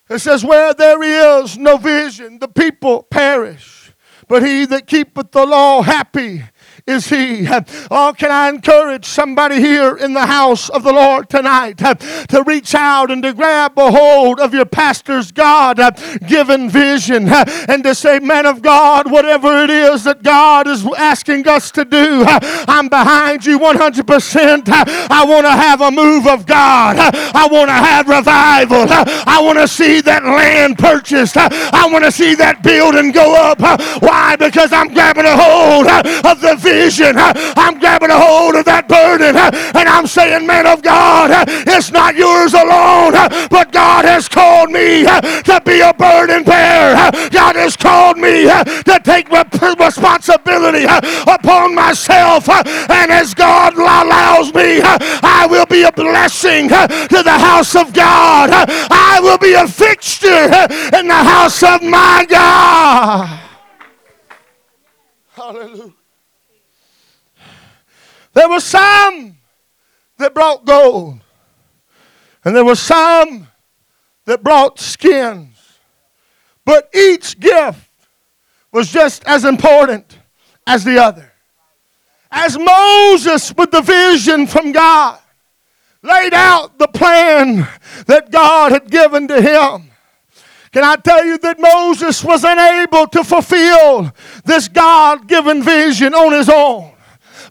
it 0.10 0.20
says, 0.20 0.44
Where 0.44 0.74
there 0.74 1.02
is 1.04 1.58
no 1.58 1.78
vision, 1.78 2.40
the 2.40 2.48
people 2.48 3.04
perish. 3.04 3.94
But 4.28 4.46
he 4.46 4.66
that 4.66 4.88
keepeth 4.88 5.32
the 5.32 5.46
law 5.46 5.82
happy 5.82 6.44
is 6.88 7.10
He. 7.10 7.48
Oh, 7.92 8.14
can 8.18 8.32
I 8.32 8.48
encourage 8.50 9.06
somebody 9.06 9.56
here 9.56 9.96
in 9.98 10.14
the 10.14 10.26
house 10.26 10.70
of 10.70 10.84
the 10.84 10.94
Lord 10.94 11.30
tonight 11.30 11.84
uh, 11.84 11.96
to 11.96 12.44
reach 12.44 12.74
out 12.74 13.12
and 13.12 13.22
to 13.24 13.34
grab 13.34 13.78
a 13.78 13.92
hold 13.92 14.40
of 14.40 14.54
your 14.54 14.66
pastor's 14.66 15.32
God 15.32 15.80
uh, 15.80 15.92
given 16.28 16.70
vision 16.70 17.28
uh, 17.28 17.44
and 17.68 17.84
to 17.84 17.94
say, 17.94 18.20
Man 18.20 18.46
of 18.46 18.62
God, 18.62 19.12
whatever 19.12 19.64
it 19.64 19.70
is 19.70 20.06
that 20.06 20.24
God 20.24 20.68
is 20.68 20.86
asking 20.98 21.48
us 21.48 21.72
to 21.72 21.84
do, 21.84 22.24
I'm 22.26 22.88
behind 22.88 23.46
you 23.46 23.60
100%. 23.60 24.70
I 24.70 25.26
want 25.26 25.46
to 25.46 25.52
have 25.52 25.82
a 25.82 25.92
move 25.92 26.26
of 26.26 26.46
God. 26.46 26.96
I 26.98 27.48
want 27.52 27.68
to 27.68 27.74
have 27.74 28.08
revival. 28.08 28.86
I 28.90 29.42
want 29.42 29.58
to 29.60 29.68
see 29.68 30.00
that 30.02 30.24
land 30.24 30.78
purchased. 30.78 31.36
I 31.36 31.90
want 31.92 32.06
to 32.06 32.12
see 32.12 32.36
that 32.36 32.64
building 32.64 33.12
go 33.12 33.36
up. 33.36 33.60
Why? 34.02 34.38
Because 34.38 34.72
I'm 34.72 34.94
grabbing 34.94 35.26
a 35.26 35.36
hold 35.36 35.88
of 35.88 36.42
the 36.42 36.56
vision. 36.56 36.77
I'm 36.80 37.80
grabbing 37.80 38.12
a 38.12 38.20
hold 38.20 38.56
of 38.56 38.66
that 38.66 38.88
burden. 38.88 39.36
And 39.36 39.90
I'm 39.90 40.08
saying, 40.08 40.46
man 40.46 40.68
of 40.68 40.82
God, 40.82 41.32
it's 41.68 41.92
not 41.92 42.16
yours 42.16 42.54
alone, 42.54 43.14
but 43.50 43.72
God 43.72 44.06
has 44.06 44.28
called 44.28 44.72
me 44.72 45.04
to 45.04 45.62
be 45.66 45.82
a 45.82 45.94
burden 45.94 46.44
bearer. 46.44 47.12
God 47.30 47.56
has 47.56 47.76
called 47.76 48.18
me 48.18 48.44
to 48.48 49.02
take 49.04 49.30
responsibility 49.30 50.86
upon 51.28 51.76
myself. 51.76 52.50
And 52.50 53.12
as 53.12 53.34
God 53.34 53.76
allows 53.76 54.54
me, 54.54 54.82
I 54.84 55.48
will 55.50 55.66
be 55.66 55.84
a 55.84 55.92
blessing 55.92 56.70
to 56.70 57.22
the 57.24 57.38
house 57.38 57.76
of 57.76 57.94
God. 57.94 58.50
I 58.52 59.20
will 59.22 59.38
be 59.38 59.54
a 59.54 59.68
fixture 59.68 60.50
in 60.98 61.08
the 61.08 61.24
house 61.24 61.64
of 61.64 61.82
my 61.84 62.26
God. 62.30 63.40
Hallelujah. 65.34 65.97
There 68.38 68.50
were 68.50 68.60
some 68.60 69.36
that 70.20 70.36
brought 70.36 70.64
gold, 70.64 71.20
and 72.46 72.56
there 72.56 72.64
were 72.64 72.76
some 72.76 73.48
that 74.26 74.44
brought 74.44 74.80
skins. 74.80 75.58
But 76.64 76.88
each 76.94 77.40
gift 77.40 77.90
was 78.72 78.92
just 78.92 79.24
as 79.26 79.44
important 79.44 80.20
as 80.68 80.84
the 80.84 81.00
other. 81.00 81.34
As 82.30 82.60
Moses, 82.60 83.52
with 83.58 83.72
the 83.72 83.82
vision 83.82 84.46
from 84.46 84.72
God, 84.72 85.18
laid 86.04 86.36
out 86.36 86.78
the 86.78 86.90
plan 86.90 87.68
that 88.06 88.30
God 88.30 88.72
had 88.72 88.92
given 88.92 89.28
to 89.30 89.42
him. 89.42 89.90
Can 90.72 90.84
I 90.84 90.96
tell 90.98 91.26
you 91.26 91.40
that 91.40 91.60
Moses 91.60 92.24
was 92.24 92.44
unable 92.44 93.08
to 93.08 93.24
fulfill 93.24 94.14
this 94.46 94.68
God 94.68 95.28
given 95.28 95.64
vision 95.64 96.14
on 96.14 96.34
his 96.34 96.50
own? 96.50 96.94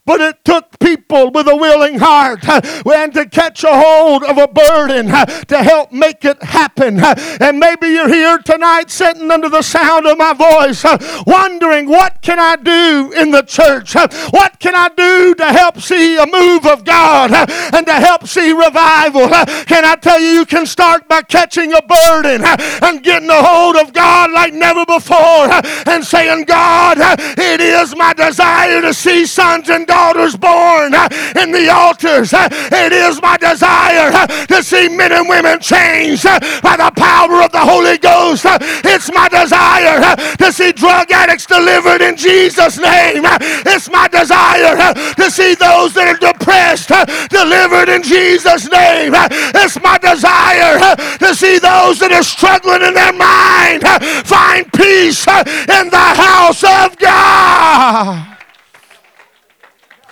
But 0.06 0.20
it 0.20 0.44
took 0.44 0.78
people 0.78 1.32
with 1.32 1.48
a 1.48 1.56
willing 1.56 1.98
heart 1.98 2.48
and 2.48 3.12
to 3.14 3.26
catch 3.26 3.64
a 3.64 3.72
hold 3.72 4.22
of 4.22 4.38
a 4.38 4.46
burden 4.46 5.08
to 5.08 5.62
help 5.62 5.90
make 5.90 6.24
it 6.24 6.40
happen. 6.44 7.00
And 7.02 7.58
maybe 7.58 7.88
you're 7.88 8.08
here 8.08 8.38
tonight 8.38 8.88
sitting 8.88 9.32
under 9.32 9.48
the 9.48 9.62
sound 9.62 10.06
of 10.06 10.16
my 10.16 10.32
voice 10.32 10.84
wondering 11.26 11.88
what 11.88 12.22
can 12.22 12.38
I 12.38 12.54
do 12.54 13.12
in 13.20 13.32
the 13.32 13.42
church? 13.42 13.94
What 14.30 14.60
can 14.60 14.76
I 14.76 14.90
do 14.96 15.34
to 15.34 15.46
help 15.46 15.80
see 15.80 16.16
a 16.16 16.26
move 16.26 16.66
of 16.66 16.84
God 16.84 17.32
and 17.74 17.84
to 17.84 17.94
help 17.94 18.28
see 18.28 18.52
revival? 18.52 19.28
Can 19.66 19.84
I 19.84 19.96
tell 20.00 20.20
you 20.20 20.28
you 20.28 20.46
can 20.46 20.66
start 20.66 21.08
by 21.08 21.22
catching 21.22 21.72
a 21.72 21.82
burden 21.82 22.42
and 22.44 23.02
getting 23.02 23.28
a 23.28 23.42
hold 23.42 23.74
of 23.74 23.92
God 23.92 24.30
like 24.30 24.54
never 24.54 24.86
before 24.86 25.50
and 25.86 26.04
saying, 26.04 26.44
God, 26.44 26.98
it 27.00 27.60
is 27.60 27.96
my 27.96 28.12
desire 28.12 28.80
to 28.82 28.94
see 28.94 29.26
sons 29.26 29.68
and 29.68 29.84
daughters 29.84 29.95
daughters 29.96 30.36
born 30.36 30.92
uh, 30.92 31.08
in 31.40 31.50
the 31.50 31.72
altars. 31.72 32.34
Uh, 32.34 32.48
it 32.52 32.92
is 32.92 33.20
my 33.22 33.36
desire 33.38 34.12
uh, 34.12 34.26
to 34.46 34.62
see 34.62 34.88
men 34.88 35.10
and 35.10 35.26
women 35.26 35.58
changed 35.58 36.24
by 36.60 36.76
the 36.76 36.92
power 36.96 37.40
of 37.40 37.50
the 37.50 37.64
Holy 37.64 37.96
Ghost. 37.96 38.44
It's 38.84 39.08
my 39.12 39.28
desire 39.28 40.14
to 40.36 40.52
see 40.52 40.72
drug 40.72 41.10
addicts 41.10 41.46
delivered 41.46 42.02
in 42.02 42.14
Jesus' 42.16 42.78
name. 42.78 43.24
It's 43.72 43.88
my 43.88 44.06
desire 44.08 44.76
to 45.16 45.30
see 45.30 45.54
those 45.54 45.94
that 45.94 46.08
are 46.12 46.20
depressed 46.20 46.92
delivered 47.30 47.88
in 47.88 48.02
Jesus' 48.02 48.68
name. 48.68 49.12
It's 49.16 49.80
my 49.80 49.96
desire 49.96 50.76
to 51.24 51.34
see 51.34 51.58
those 51.58 51.98
that 52.00 52.12
are 52.12 52.22
struggling 52.22 52.82
in 52.82 52.92
their 52.92 53.16
mind 53.16 53.80
find 54.28 54.70
peace 54.74 55.26
in 55.26 55.88
the 55.88 56.08
house 56.20 56.62
of 56.62 56.98
God. 56.98 58.35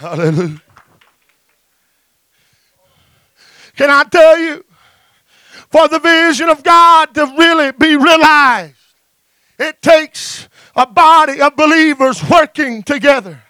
Hallelujah. 0.05 0.61
Can 3.75 3.89
I 3.89 4.05
tell 4.05 4.39
you, 4.39 4.65
for 5.71 5.89
the 5.89 5.99
vision 5.99 6.51
of 6.51 6.63
God 6.63 7.15
to 7.15 7.25
really 7.39 7.73
be 7.73 7.97
realized, 7.97 8.75
it 9.59 9.81
takes 9.81 10.47
a 10.77 10.87
body 10.87 11.41
of 11.41 11.57
believers 11.57 12.23
working 12.29 12.83
together. 12.83 13.43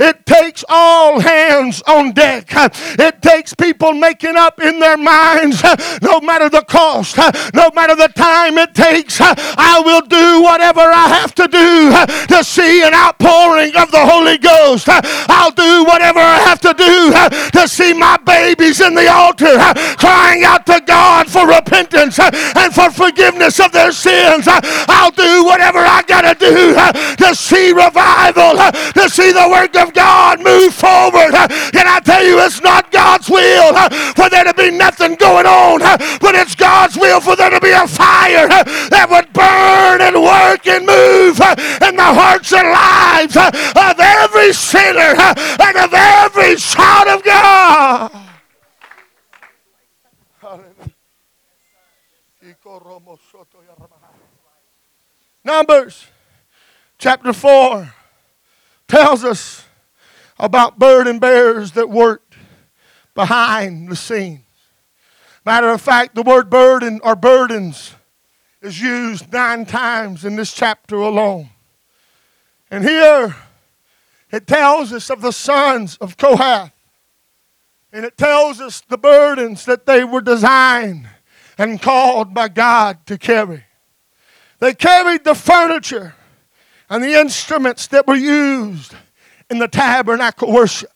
It 0.00 0.24
takes 0.24 0.64
all 0.68 1.20
hands 1.20 1.82
on 1.86 2.12
deck. 2.12 2.48
It 2.50 3.20
takes 3.20 3.54
people 3.54 3.92
making 3.92 4.36
up 4.36 4.60
in 4.60 4.80
their 4.80 4.96
minds, 4.96 5.62
no 6.02 6.20
matter 6.20 6.48
the 6.48 6.62
cost, 6.62 7.18
no 7.54 7.70
matter 7.74 7.94
the 7.94 8.08
time 8.08 8.56
it 8.56 8.74
takes, 8.74 9.18
I 9.20 9.82
will 9.84 10.00
do 10.02 10.42
whatever 10.42 10.80
I 10.80 11.08
have 11.08 11.34
to 11.34 11.46
do 11.46 11.92
to 12.34 12.42
see 12.42 12.82
an 12.82 12.94
outpouring 12.94 13.76
of 13.76 13.90
the 13.90 14.00
Holy 14.00 14.38
Ghost. 14.38 14.88
I'll 14.88 15.50
do 15.50 15.84
whatever 15.84 16.20
I 16.20 16.38
have 16.38 16.60
to 16.62 16.72
do 16.72 17.12
to 17.60 17.68
see 17.68 17.92
my 17.92 18.16
babies 18.24 18.80
in 18.80 18.94
the 18.94 19.08
altar 19.08 19.58
crying 19.98 20.44
out 20.44 20.64
to 20.66 20.80
God 20.86 21.28
for 21.28 21.46
repentance 21.46 22.18
and 22.18 22.74
for 22.74 22.90
forgiveness 22.90 23.60
of 23.60 23.72
their 23.72 23.92
sins. 23.92 24.48
I'll 24.48 25.10
do 25.10 25.44
whatever 25.44 25.78
I 25.78 26.02
got 26.06 26.22
to 26.22 26.34
do 26.38 26.74
to 27.24 27.34
see 27.34 27.72
revival, 27.72 28.56
to 28.94 29.08
see 29.10 29.32
the 29.32 29.48
work 29.50 29.76
of 29.76 29.89
God 29.90 30.42
move 30.42 30.74
forward. 30.74 31.32
Can 31.72 31.86
I 31.86 32.00
tell 32.04 32.24
you, 32.24 32.40
it's 32.40 32.60
not 32.62 32.90
God's 32.90 33.28
will 33.28 33.74
for 34.14 34.28
there 34.30 34.44
to 34.44 34.54
be 34.54 34.70
nothing 34.70 35.16
going 35.16 35.46
on, 35.46 35.80
but 36.20 36.34
it's 36.34 36.54
God's 36.54 36.96
will 36.96 37.20
for 37.20 37.36
there 37.36 37.50
to 37.50 37.60
be 37.60 37.70
a 37.70 37.86
fire 37.86 38.48
that 38.48 39.06
would 39.10 39.32
burn 39.32 40.00
and 40.00 40.22
work 40.22 40.66
and 40.66 40.86
move 40.86 41.40
in 41.82 41.96
the 41.96 42.02
hearts 42.02 42.52
and 42.52 42.68
lives 42.68 43.36
of 43.36 44.00
every 44.00 44.52
sinner 44.52 45.14
and 45.60 45.76
of 45.76 45.92
every 45.92 46.56
child 46.56 47.08
of 47.08 47.24
God. 47.24 48.26
Numbers 55.42 56.06
chapter 56.98 57.32
4 57.32 57.94
tells 58.86 59.24
us 59.24 59.59
about 60.40 60.78
burden 60.78 61.18
bearers 61.18 61.72
that 61.72 61.90
worked 61.90 62.34
behind 63.14 63.88
the 63.88 63.96
scenes. 63.96 64.40
Matter 65.44 65.68
of 65.68 65.80
fact, 65.80 66.14
the 66.14 66.22
word 66.22 66.50
burden 66.50 67.00
or 67.04 67.14
burdens 67.14 67.94
is 68.62 68.80
used 68.80 69.32
nine 69.32 69.64
times 69.66 70.24
in 70.24 70.36
this 70.36 70.52
chapter 70.52 70.96
alone. 70.96 71.50
And 72.70 72.84
here 72.84 73.36
it 74.30 74.46
tells 74.46 74.92
us 74.92 75.10
of 75.10 75.20
the 75.20 75.32
sons 75.32 75.96
of 75.96 76.16
Kohath. 76.16 76.72
And 77.92 78.04
it 78.04 78.16
tells 78.16 78.60
us 78.60 78.80
the 78.82 78.98
burdens 78.98 79.64
that 79.64 79.86
they 79.86 80.04
were 80.04 80.20
designed 80.20 81.08
and 81.58 81.82
called 81.82 82.32
by 82.32 82.48
God 82.48 83.04
to 83.06 83.18
carry. 83.18 83.64
They 84.60 84.74
carried 84.74 85.24
the 85.24 85.34
furniture 85.34 86.14
and 86.88 87.02
the 87.02 87.18
instruments 87.18 87.88
that 87.88 88.06
were 88.06 88.14
used 88.14 88.94
in 89.50 89.58
the 89.58 89.68
tabernacle 89.68 90.52
worship. 90.52 90.90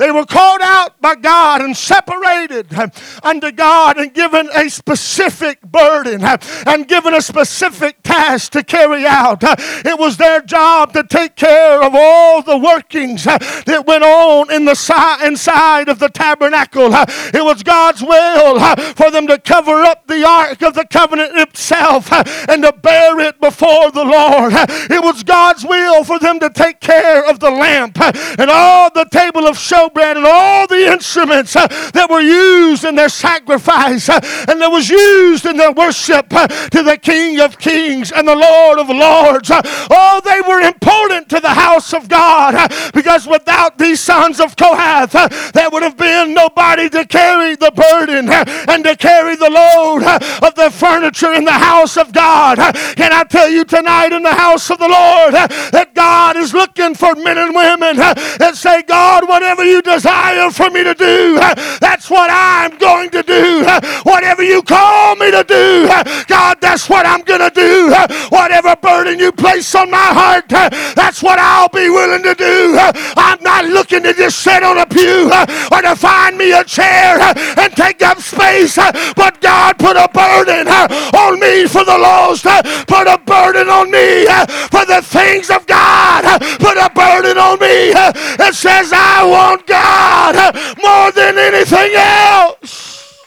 They 0.00 0.10
were 0.10 0.24
called 0.24 0.62
out 0.62 0.98
by 1.02 1.14
God 1.14 1.60
and 1.60 1.76
separated 1.76 2.72
uh, 2.72 2.88
unto 3.22 3.52
God 3.52 3.98
and 3.98 4.14
given 4.14 4.48
a 4.54 4.70
specific 4.70 5.60
burden 5.60 6.24
uh, 6.24 6.38
and 6.64 6.88
given 6.88 7.12
a 7.12 7.20
specific 7.20 8.02
task 8.02 8.52
to 8.52 8.64
carry 8.64 9.04
out. 9.04 9.44
Uh, 9.44 9.56
it 9.58 9.98
was 9.98 10.16
their 10.16 10.40
job 10.40 10.94
to 10.94 11.04
take 11.04 11.36
care 11.36 11.82
of 11.82 11.92
all 11.94 12.40
the 12.40 12.56
workings 12.56 13.24
that 13.24 13.84
went 13.86 14.02
on 14.02 14.50
in 14.50 14.64
the 14.64 14.74
si- 14.74 15.26
inside 15.26 15.90
of 15.90 15.98
the 15.98 16.08
tabernacle. 16.08 16.88
It 16.94 17.44
was 17.44 17.62
God's 17.62 18.00
will 18.02 18.58
for 18.94 19.10
them 19.10 19.26
to 19.26 19.36
cover 19.36 19.82
up 19.82 20.06
the 20.06 20.26
ark 20.26 20.62
of 20.62 20.72
the 20.72 20.86
covenant 20.86 21.36
itself 21.36 22.10
and 22.48 22.62
to 22.62 22.72
bear 22.72 23.20
it 23.20 23.38
before 23.38 23.90
the 23.90 24.04
Lord. 24.04 24.54
It 24.90 25.02
was 25.02 25.22
God's 25.24 25.62
will 25.66 26.04
for 26.04 26.18
them 26.18 26.40
to 26.40 26.48
take 26.48 26.80
care 26.80 27.28
of 27.28 27.38
the 27.38 27.50
lamp 27.50 28.00
and 28.00 28.48
all 28.48 28.90
the 28.90 29.04
table 29.04 29.46
of 29.46 29.58
show 29.58 29.89
showbread 29.90 30.16
and 30.16 30.26
all 30.26 30.66
the 30.66 30.92
instruments 30.92 31.56
uh, 31.56 31.66
that 31.92 32.08
were 32.10 32.20
used 32.20 32.84
in 32.84 32.94
their 32.94 33.08
sacrifice 33.08 34.08
uh, 34.08 34.20
and 34.48 34.60
that 34.60 34.70
was 34.70 34.88
used 34.88 35.46
in 35.46 35.56
their 35.56 35.72
worship 35.72 36.26
uh, 36.32 36.46
to 36.46 36.82
the 36.82 36.96
King 36.96 37.40
of 37.40 37.58
Kings 37.58 38.12
and 38.12 38.26
the 38.26 38.34
Lord 38.34 38.78
of 38.78 38.88
Lords. 38.88 39.50
Uh, 39.50 39.60
oh, 39.90 40.20
they 40.24 40.40
were 40.48 40.60
important 40.60 41.28
to 41.30 41.40
the 41.40 41.50
house 41.50 41.92
of 41.92 42.08
God 42.08 42.54
uh, 42.54 42.68
because 42.92 43.26
without 43.26 43.78
these 43.78 44.00
sons 44.00 44.40
of 44.40 44.56
Kohath, 44.56 45.14
uh, 45.14 45.28
there 45.52 45.70
would 45.70 45.82
have 45.82 45.96
been 45.96 46.34
nobody 46.34 46.88
to 46.90 47.06
carry 47.06 47.56
the 47.56 47.72
burden 47.72 48.28
and 48.30 48.84
to 48.84 48.96
carry 48.96 49.36
the 49.36 49.50
load 49.50 50.02
of 50.42 50.54
the 50.54 50.70
furniture 50.70 51.32
in 51.32 51.44
the 51.44 51.52
house 51.52 51.96
of 51.96 52.12
God. 52.12 52.58
Can 52.96 53.12
I 53.12 53.24
tell 53.24 53.48
you 53.48 53.64
tonight 53.64 54.12
in 54.12 54.22
the 54.22 54.34
house 54.34 54.70
of 54.70 54.78
the 54.78 54.88
Lord 54.88 55.34
that 55.34 55.94
God 55.94 56.36
is 56.36 56.54
looking 56.54 56.94
for 56.94 57.14
men 57.14 57.38
and 57.38 57.54
women 57.54 57.96
that 57.96 58.56
say, 58.56 58.82
God, 58.82 59.28
whatever 59.28 59.64
you 59.64 59.79
desire 59.82 60.50
for 60.50 60.70
me 60.70 60.84
to 60.84 60.94
do, 60.94 61.36
that's 61.80 62.10
what 62.10 62.30
I'm 62.32 62.76
going 62.78 63.10
to 63.10 63.22
do. 63.22 63.64
Whatever 64.02 64.42
you 64.42 64.62
call 64.62 65.16
me 65.16 65.30
to 65.30 65.44
do, 65.44 65.88
God, 66.26 66.58
that's 66.60 66.88
what 66.88 67.06
I'm 67.06 67.22
going 67.22 67.40
to 67.40 67.50
do. 67.50 67.94
Whatever 68.30 68.76
burden 68.76 69.18
you 69.18 69.32
place 69.32 69.74
on 69.74 69.90
my 69.90 69.98
heart, 69.98 70.48
that's 70.48 71.22
what 71.22 71.38
I'll 71.38 71.68
be 71.68 71.88
willing 71.90 72.22
to 72.22 72.34
do. 72.34 72.76
I'm 73.16 73.42
not 73.42 73.64
looking 73.66 74.02
to 74.04 74.14
just 74.14 74.38
sit 74.40 74.62
on 74.62 74.78
a 74.78 74.86
pew 74.86 75.30
or 75.72 75.82
to 75.82 75.96
find 75.96 76.36
me 76.36 76.52
a 76.52 76.64
chair 76.64 77.18
and 77.20 77.72
take 77.74 78.02
up 78.02 78.20
space, 78.20 78.76
but 79.16 79.40
God 79.40 79.78
put 79.78 79.96
a 79.96 80.08
burden 80.12 80.68
on 80.68 81.40
me 81.40 81.66
for 81.66 81.84
the 81.84 81.98
lost, 81.98 82.44
put 82.86 83.06
a 83.06 83.18
burden 83.18 83.68
on 83.68 83.90
me 83.90 84.26
for 84.70 84.84
the 84.86 85.00
things 85.02 85.50
of 85.50 85.66
God, 85.66 86.40
put 86.58 86.76
a 86.76 86.90
burden 86.94 87.38
on 87.38 87.58
me 87.58 87.92
that 88.38 88.52
says, 88.54 88.92
I 88.92 89.24
want 89.24 89.66
God 89.70 90.54
more 90.82 91.12
than 91.12 91.38
anything 91.38 91.92
else. 91.94 93.18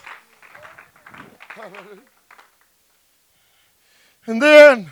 And 4.25 4.41
then 4.41 4.91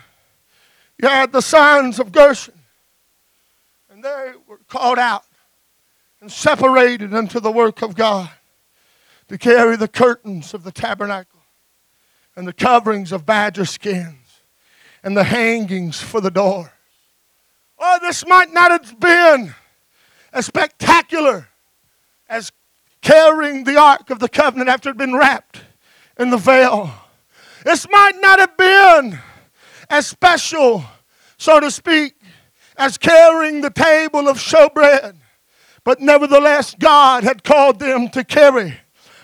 you 1.00 1.08
had 1.08 1.32
the 1.32 1.40
sons 1.40 1.98
of 1.98 2.12
Gershon, 2.12 2.54
and 3.90 4.02
they 4.04 4.32
were 4.46 4.60
called 4.68 4.98
out 4.98 5.24
and 6.20 6.30
separated 6.30 7.14
unto 7.14 7.40
the 7.40 7.50
work 7.50 7.82
of 7.82 7.94
God 7.94 8.30
to 9.28 9.38
carry 9.38 9.76
the 9.76 9.88
curtains 9.88 10.52
of 10.54 10.64
the 10.64 10.72
tabernacle 10.72 11.40
and 12.36 12.46
the 12.46 12.52
coverings 12.52 13.12
of 13.12 13.24
badger 13.24 13.64
skins 13.64 14.42
and 15.02 15.16
the 15.16 15.24
hangings 15.24 16.00
for 16.00 16.20
the 16.20 16.30
door. 16.30 16.72
Oh, 17.78 17.98
this 18.00 18.26
might 18.26 18.52
not 18.52 18.70
have 18.70 19.00
been 19.00 19.54
as 20.32 20.46
spectacular 20.46 21.48
as 22.28 22.52
carrying 23.00 23.64
the 23.64 23.78
Ark 23.78 24.10
of 24.10 24.18
the 24.18 24.28
Covenant 24.28 24.70
after 24.70 24.88
it 24.88 24.92
had 24.92 24.98
been 24.98 25.14
wrapped 25.14 25.62
in 26.18 26.30
the 26.30 26.36
veil. 26.36 26.90
This 27.64 27.86
might 27.90 28.20
not 28.20 28.38
have 28.38 28.56
been 28.56 29.18
as 29.90 30.06
special, 30.06 30.84
so 31.36 31.60
to 31.60 31.70
speak, 31.70 32.14
as 32.76 32.96
carrying 32.96 33.60
the 33.60 33.70
table 33.70 34.28
of 34.28 34.38
showbread, 34.38 35.16
but 35.84 36.00
nevertheless, 36.00 36.74
God 36.78 37.24
had 37.24 37.44
called 37.44 37.78
them 37.78 38.08
to 38.10 38.24
carry 38.24 38.78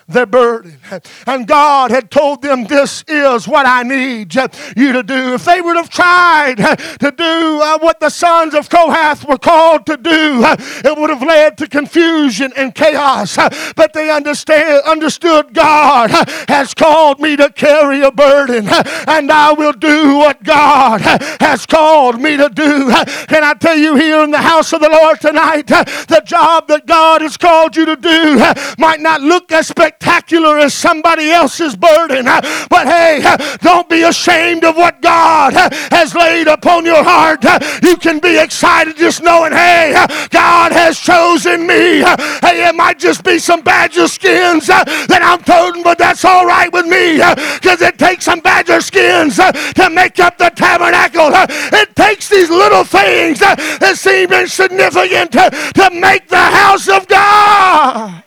their 0.08 0.26
burden. 0.26 0.78
And 1.26 1.46
God 1.46 1.90
had 1.90 2.10
told 2.10 2.40
them, 2.40 2.64
This 2.64 3.04
is 3.06 3.46
what 3.46 3.66
I 3.66 3.82
need 3.82 4.34
you 4.34 4.92
to 4.92 5.02
do. 5.02 5.34
If 5.34 5.44
they 5.44 5.60
would 5.60 5.76
have 5.76 5.90
tried 5.90 6.56
to 6.56 7.12
do 7.14 7.60
uh, 7.62 7.78
what 7.78 8.00
the 8.00 8.08
sons 8.08 8.54
of 8.54 8.70
Kohath 8.70 9.28
were 9.28 9.38
called 9.38 9.84
to 9.86 9.98
do, 9.98 10.42
it 10.42 10.98
would 10.98 11.10
have 11.10 11.22
led 11.22 11.58
to 11.58 11.68
confusion 11.68 12.52
and 12.56 12.74
chaos. 12.74 13.36
But 13.76 13.92
they 13.92 14.10
understand, 14.10 14.82
understood 14.84 15.52
God 15.52 16.10
has 16.48 16.72
called 16.72 17.20
me 17.20 17.36
to 17.36 17.50
carry 17.50 18.00
a 18.00 18.10
burden, 18.10 18.66
and 19.06 19.30
I 19.30 19.52
will 19.52 19.72
do 19.72 20.16
what 20.16 20.42
God 20.42 21.02
has 21.40 21.66
called 21.66 22.18
me 22.20 22.38
to 22.38 22.48
do. 22.48 22.90
Can 23.26 23.44
I 23.44 23.54
tell 23.60 23.76
you 23.76 23.94
here 23.94 24.22
in 24.22 24.30
the 24.30 24.38
house 24.38 24.72
of 24.72 24.80
the 24.80 24.88
Lord 24.88 25.20
tonight, 25.20 25.66
the 25.66 26.22
job 26.24 26.68
that 26.68 26.86
God 26.86 27.20
has 27.20 27.36
called 27.36 27.76
you 27.76 27.84
to 27.84 27.96
do 27.96 28.38
might 28.78 29.00
not 29.00 29.20
look 29.20 29.52
as 29.52 29.68
spectacular 29.68 29.97
spectacular 29.98 30.58
as 30.58 30.74
somebody 30.74 31.30
else's 31.30 31.74
burden. 31.74 32.26
Uh, 32.28 32.40
but 32.70 32.86
hey, 32.86 33.20
uh, 33.24 33.56
don't 33.58 33.88
be 33.88 34.02
ashamed 34.02 34.64
of 34.64 34.76
what 34.76 35.00
God 35.02 35.54
uh, 35.54 35.68
has 35.90 36.14
laid 36.14 36.46
upon 36.46 36.84
your 36.84 37.02
heart. 37.02 37.44
You 37.82 37.96
can 37.96 38.18
be 38.18 38.38
excited 38.38 38.96
just 38.96 39.22
knowing, 39.22 39.52
hey, 39.52 39.94
God 40.30 40.72
has 40.72 40.98
chosen 40.98 41.66
me. 41.66 42.02
Hey, 42.42 42.68
it 42.68 42.74
might 42.74 42.98
just 42.98 43.24
be 43.24 43.38
some 43.38 43.62
badger 43.62 44.06
skins 44.08 44.66
that 44.68 45.20
I'm 45.22 45.42
toting, 45.42 45.82
but 45.82 45.98
that's 45.98 46.24
all 46.24 46.46
right 46.46 46.72
with 46.72 46.86
me 46.86 47.18
because 47.54 47.82
it 47.82 47.98
takes 47.98 48.24
some 48.24 48.40
badger 48.40 48.80
skins 48.80 49.36
to 49.36 49.90
make 49.90 50.18
up 50.20 50.38
the 50.38 50.50
tabernacle. 50.50 51.30
It 51.32 51.94
takes 51.96 52.28
these 52.28 52.50
little 52.50 52.84
things 52.84 53.40
that 53.40 53.94
seem 53.96 54.32
insignificant 54.32 55.32
to 55.32 55.90
make 55.92 56.28
the 56.28 56.36
house 56.36 56.88
of 56.88 57.08
God. 57.08 58.24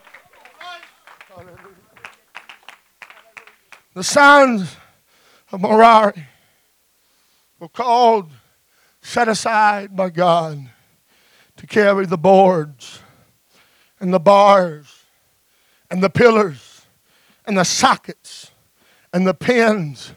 The 3.93 4.03
sons 4.05 4.77
of 5.51 5.59
Merari 5.59 6.25
were 7.59 7.67
called, 7.67 8.31
set 9.01 9.27
aside 9.27 9.97
by 9.97 10.09
God 10.09 10.69
to 11.57 11.67
carry 11.67 12.05
the 12.05 12.17
boards 12.17 13.01
and 13.99 14.13
the 14.13 14.19
bars 14.19 15.03
and 15.89 16.01
the 16.01 16.09
pillars 16.09 16.85
and 17.45 17.57
the 17.57 17.65
sockets 17.65 18.51
and 19.11 19.27
the 19.27 19.33
pins 19.33 20.13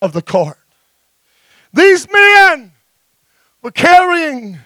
of 0.00 0.12
the 0.12 0.22
court. 0.22 0.58
These 1.72 2.08
men 2.12 2.72
were 3.62 3.70
carrying 3.70 4.58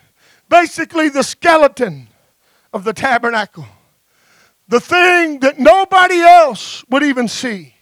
basically 0.49 1.11
the 1.11 1.23
skeleton 1.23 2.09
of 2.73 2.85
the 2.85 2.95
tabernacle, 2.95 3.67
the 4.67 4.81
thing 4.81 5.41
that 5.41 5.59
nobody 5.59 6.21
else 6.21 6.85
would 6.89 7.03
even 7.03 7.29
see 7.29 7.76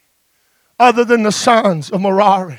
other 0.79 1.05
than 1.05 1.23
the 1.23 1.33
sons 1.33 1.91
of 1.91 2.01
Merari 2.01 2.59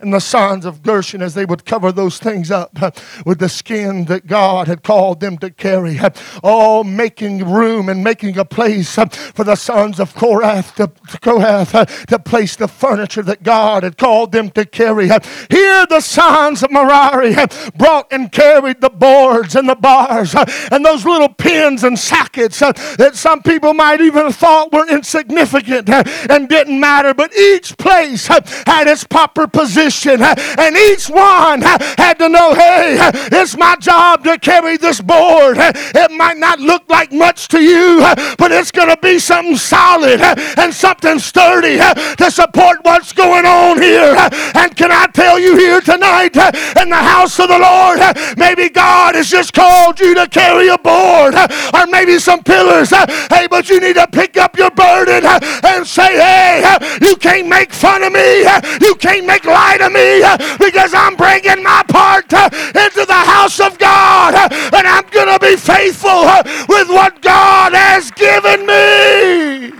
and 0.00 0.12
the 0.12 0.20
sons 0.20 0.64
of 0.64 0.82
Gershon 0.82 1.22
as 1.22 1.34
they 1.34 1.44
would 1.44 1.64
cover 1.64 1.90
those 1.92 2.18
things 2.18 2.50
up 2.50 2.76
with 3.26 3.38
the 3.38 3.48
skin 3.48 4.04
that 4.06 4.26
God 4.26 4.68
had 4.68 4.82
called 4.82 5.20
them 5.20 5.38
to 5.38 5.50
carry. 5.50 5.98
All 5.98 6.10
oh, 6.80 6.84
making 6.84 7.50
room 7.50 7.88
and 7.88 8.04
making 8.04 8.38
a 8.38 8.44
place 8.44 8.94
for 9.34 9.44
the 9.44 9.56
sons 9.56 9.98
of 10.00 10.14
Korath 10.14 10.74
to, 10.76 10.88
Kohath 11.20 12.06
to 12.06 12.18
place 12.18 12.56
the 12.56 12.68
furniture 12.68 13.22
that 13.22 13.42
God 13.42 13.82
had 13.82 13.96
called 13.96 14.32
them 14.32 14.50
to 14.50 14.64
carry. 14.64 15.08
Here 15.50 15.86
the 15.86 16.00
sons 16.00 16.62
of 16.62 16.70
Merari 16.70 17.34
brought 17.76 18.12
and 18.12 18.30
carried 18.30 18.80
the 18.80 18.90
boards 18.90 19.54
and 19.54 19.68
the 19.68 19.74
bars 19.74 20.34
and 20.70 20.84
those 20.84 21.04
little 21.04 21.28
pins 21.28 21.84
and 21.84 21.98
sockets 21.98 22.58
that 22.60 23.12
some 23.14 23.42
people 23.42 23.74
might 23.74 24.00
even 24.00 24.24
have 24.24 24.36
thought 24.36 24.72
were 24.72 24.88
insignificant 24.88 25.88
and 25.88 26.48
didn't 26.48 26.78
matter, 26.78 27.14
but 27.14 27.34
each 27.34 27.76
place 27.78 28.26
had 28.26 28.88
its 28.88 29.04
proper 29.04 29.46
position 29.46 29.85
And 29.86 30.76
each 30.76 31.08
one 31.08 31.62
had 31.62 32.14
to 32.18 32.28
know 32.28 32.54
hey, 32.54 32.96
it's 33.32 33.56
my 33.56 33.76
job 33.76 34.24
to 34.24 34.38
carry 34.38 34.76
this 34.76 35.00
board. 35.00 35.56
It 35.58 36.10
might 36.10 36.38
not 36.38 36.60
look 36.60 36.88
like 36.88 37.12
much 37.12 37.48
to 37.48 37.60
you, 37.60 38.00
but 38.38 38.52
it's 38.52 38.70
going 38.70 38.88
to 38.88 38.98
be 39.00 39.18
something 39.18 39.56
solid 39.56 40.20
and 40.20 40.72
something 40.72 41.18
sturdy 41.18 41.78
to 41.78 42.30
support 42.30 42.78
what's 42.82 43.12
going 43.12 43.46
on 43.46 43.80
here. 43.80 44.14
And 44.54 44.76
can 44.76 44.90
I 44.90 45.06
tell 45.08 45.38
you 45.38 45.56
here 45.56 45.80
tonight 45.80 46.36
in 46.36 46.90
the 46.90 46.96
house 46.96 47.38
of 47.38 47.48
the 47.48 47.58
Lord, 47.58 48.00
maybe 48.36 48.68
God 48.68 49.14
has 49.14 49.28
just 49.28 49.52
called 49.52 50.00
you 50.00 50.14
to 50.14 50.26
carry 50.28 50.68
a 50.68 50.78
board 50.78 51.34
or 51.74 51.86
maybe 51.86 52.18
some 52.18 52.42
pillars. 52.42 52.90
Hey, 52.90 53.46
but 53.48 53.68
you 53.68 53.80
need 53.80 53.94
to 53.94 54.06
pick 54.06 54.36
up 54.36 54.56
your 54.56 54.70
burden 54.70 55.24
and 55.64 55.86
say, 55.86 56.16
hey, 56.16 56.78
you 57.02 57.16
can't 57.16 57.48
make 57.48 57.72
fun 57.72 58.02
of 58.02 58.12
me. 58.12 58.40
You 58.80 58.94
can't 58.96 59.26
make 59.26 59.44
light 59.44 59.75
to 59.78 59.90
me 59.90 60.22
uh, 60.22 60.36
because 60.58 60.94
I'm 60.94 61.16
bringing 61.16 61.62
my 61.62 61.82
part 61.88 62.32
uh, 62.32 62.48
into 62.52 63.04
the 63.06 63.12
house 63.12 63.60
of 63.60 63.78
God 63.78 64.34
uh, 64.34 64.48
and 64.76 64.86
I'm 64.86 65.06
going 65.08 65.32
to 65.32 65.38
be 65.38 65.56
faithful 65.56 66.26
with 66.68 66.88
what 66.88 67.22
God 67.22 67.74
has 67.74 68.10
given 68.12 68.66
me. 68.66 69.72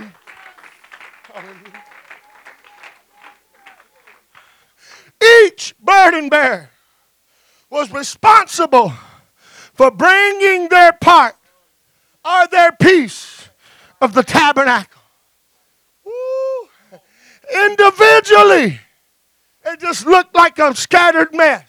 Each 5.45 5.73
burden 5.79 6.29
bearer 6.29 6.69
was 7.69 7.91
responsible 7.91 8.93
for 9.73 9.91
bringing 9.91 10.69
their 10.69 10.93
part 10.93 11.35
or 12.23 12.47
their 12.47 12.71
piece 12.71 13.49
of 14.01 14.13
the 14.13 14.23
tabernacle. 14.23 15.01
Woo. 16.03 16.69
Individually 17.65 18.79
it 19.67 19.79
just 19.79 20.05
looked 20.05 20.35
like 20.35 20.59
a 20.59 20.75
scattered 20.75 21.33
mess. 21.33 21.63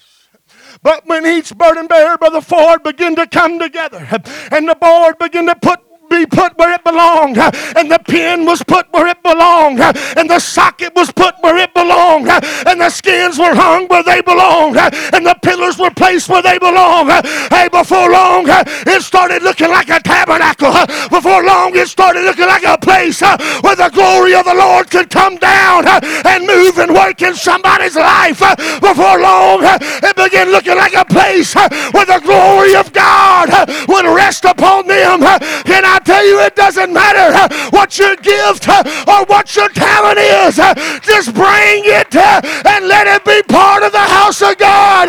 But 0.83 1.07
when 1.07 1.27
each 1.27 1.57
burden 1.57 1.87
bearer, 1.87 2.17
Brother 2.19 2.41
Ford, 2.41 2.83
began 2.83 3.17
to 3.17 3.27
come 3.27 3.59
together 3.59 4.07
and 4.51 4.69
the 4.69 4.75
board 4.75 5.19
began 5.19 5.47
to 5.47 5.57
put 5.57 5.81
be 6.09 6.27
put 6.27 6.57
where 6.59 6.73
it 6.73 6.83
belonged, 6.85 7.39
and 7.39 7.91
the 7.91 7.99
pin 8.07 8.45
was 8.45 8.63
put 8.65 8.87
where 8.93 9.07
it 9.07 9.23
belonged, 9.23 9.81
and 9.81 10.29
the 10.29 10.39
socket 10.39 10.95
was 10.95 11.11
put 11.13 11.35
where 11.41 11.57
it 11.57 11.73
belonged, 11.75 12.29
and 12.29 12.81
the 12.81 12.91
skins 12.91 13.39
were 13.39 13.55
hung 13.55 13.87
where 13.89 14.03
they 14.03 14.21
belonged, 14.23 14.77
and 14.77 15.27
the 15.27 15.37
pillars 15.43 15.79
were 15.79 15.91
placed 15.91 16.29
where 16.29 16.43
they 16.43 16.59
belonged. 16.59 17.11
Hey, 17.51 17.69
before 17.69 18.11
long, 18.11 18.45
it 18.49 19.03
started 19.03 19.43
looking 19.43 19.69
like 19.69 19.89
a 19.91 20.01
tabernacle. 20.01 20.73
Before 21.09 21.45
long, 21.45 21.77
it 21.77 21.89
started 21.89 22.25
looking 22.25 22.47
like 22.47 22.65
a 22.65 22.79
place 22.79 23.21
where 23.21 23.77
the 23.77 23.91
glory 23.93 24.35
of 24.35 24.45
the 24.45 24.55
Lord 24.55 24.91
could 24.91 25.11
come 25.11 25.37
down 25.37 25.87
and 25.87 26.47
move 26.47 26.79
and 26.79 26.95
work 26.95 27.23
in 27.23 27.35
somebody's 27.35 27.97
life. 27.97 28.41
Before 28.81 29.21
long, 29.21 29.61
it 29.63 30.17
began 30.17 30.51
looking 30.51 30.77
like 30.77 30.95
a 30.95 31.05
place 31.05 31.55
where 31.55 32.07
the 32.07 32.21
glory 32.25 32.75
of 32.75 32.93
God 32.93 33.49
would 33.89 34.05
rest 34.07 34.45
upon 34.45 34.87
them. 34.87 35.21
Can 35.65 35.85
I 35.85 35.98
tell 36.01 36.25
you, 36.27 36.41
it 36.41 36.57
doesn't 36.57 36.93
matter 36.93 37.35
uh, 37.37 37.71
what 37.71 37.99
your 37.99 38.17
gift 38.17 38.69
uh, 38.69 38.83
or 39.07 39.25
what 39.27 39.55
your 39.57 39.69
talent 39.71 40.19
is. 40.19 40.59
Uh, 40.59 40.75
just 41.03 41.35
bring 41.35 41.83
it 41.85 42.15
and 42.17 42.89
let 42.89 43.07
it 43.07 43.25
be 43.25 43.43
part 43.53 43.83
of 43.83 43.93
the 43.93 43.99
house 43.99 44.43
of 44.43 44.59
God. 44.59 45.09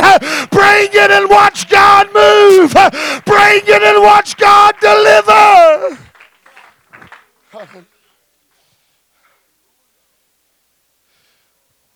Bring 0.51 0.89
it 0.91 1.11
and 1.11 1.29
watch 1.29 1.69
God 1.69 2.07
move. 2.13 2.73
Bring 3.25 3.61
it 3.65 3.83
and 3.83 4.03
watch 4.03 4.37
God 4.37 4.75
deliver. 4.79 5.97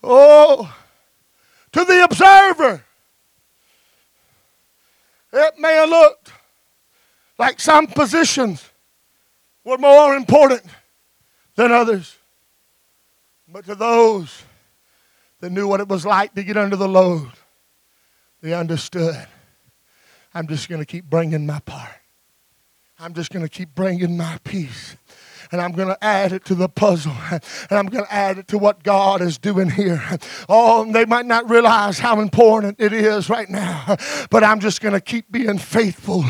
Oh, 0.06 0.70
to 1.72 1.82
the 1.82 2.04
observer, 2.04 2.84
it 5.32 5.54
may 5.58 5.72
have 5.76 5.88
looked 5.88 6.30
like 7.38 7.58
some 7.58 7.86
positions 7.86 8.70
were 9.64 9.78
more 9.78 10.14
important 10.14 10.62
than 11.56 11.72
others. 11.72 12.16
But 13.48 13.64
to 13.66 13.74
those 13.74 14.42
that 15.40 15.50
knew 15.50 15.66
what 15.66 15.80
it 15.80 15.88
was 15.88 16.04
like 16.06 16.34
to 16.34 16.42
get 16.42 16.56
under 16.56 16.76
the 16.76 16.88
load, 16.88 17.32
they 18.40 18.52
understood. 18.52 19.26
I'm 20.34 20.46
just 20.48 20.68
going 20.68 20.80
to 20.80 20.86
keep 20.86 21.04
bringing 21.04 21.46
my 21.46 21.60
part. 21.60 21.92
I'm 22.98 23.14
just 23.14 23.30
going 23.30 23.44
to 23.44 23.48
keep 23.48 23.74
bringing 23.74 24.16
my 24.16 24.38
piece 24.44 24.96
and 25.54 25.62
I'm 25.62 25.70
going 25.70 25.86
to 25.86 26.04
add 26.04 26.32
it 26.32 26.44
to 26.46 26.56
the 26.56 26.68
puzzle, 26.68 27.14
and 27.30 27.40
I'm 27.70 27.86
going 27.86 28.04
to 28.04 28.12
add 28.12 28.38
it 28.38 28.48
to 28.48 28.58
what 28.58 28.82
God 28.82 29.22
is 29.22 29.38
doing 29.38 29.70
here. 29.70 30.02
Oh, 30.48 30.84
they 30.90 31.04
might 31.04 31.26
not 31.26 31.48
realize 31.48 32.00
how 32.00 32.18
important 32.20 32.80
it 32.80 32.92
is 32.92 33.30
right 33.30 33.48
now, 33.48 33.96
but 34.30 34.42
I'm 34.42 34.58
just 34.58 34.80
going 34.80 34.94
to 34.94 35.00
keep 35.00 35.30
being 35.30 35.58
faithful, 35.58 36.24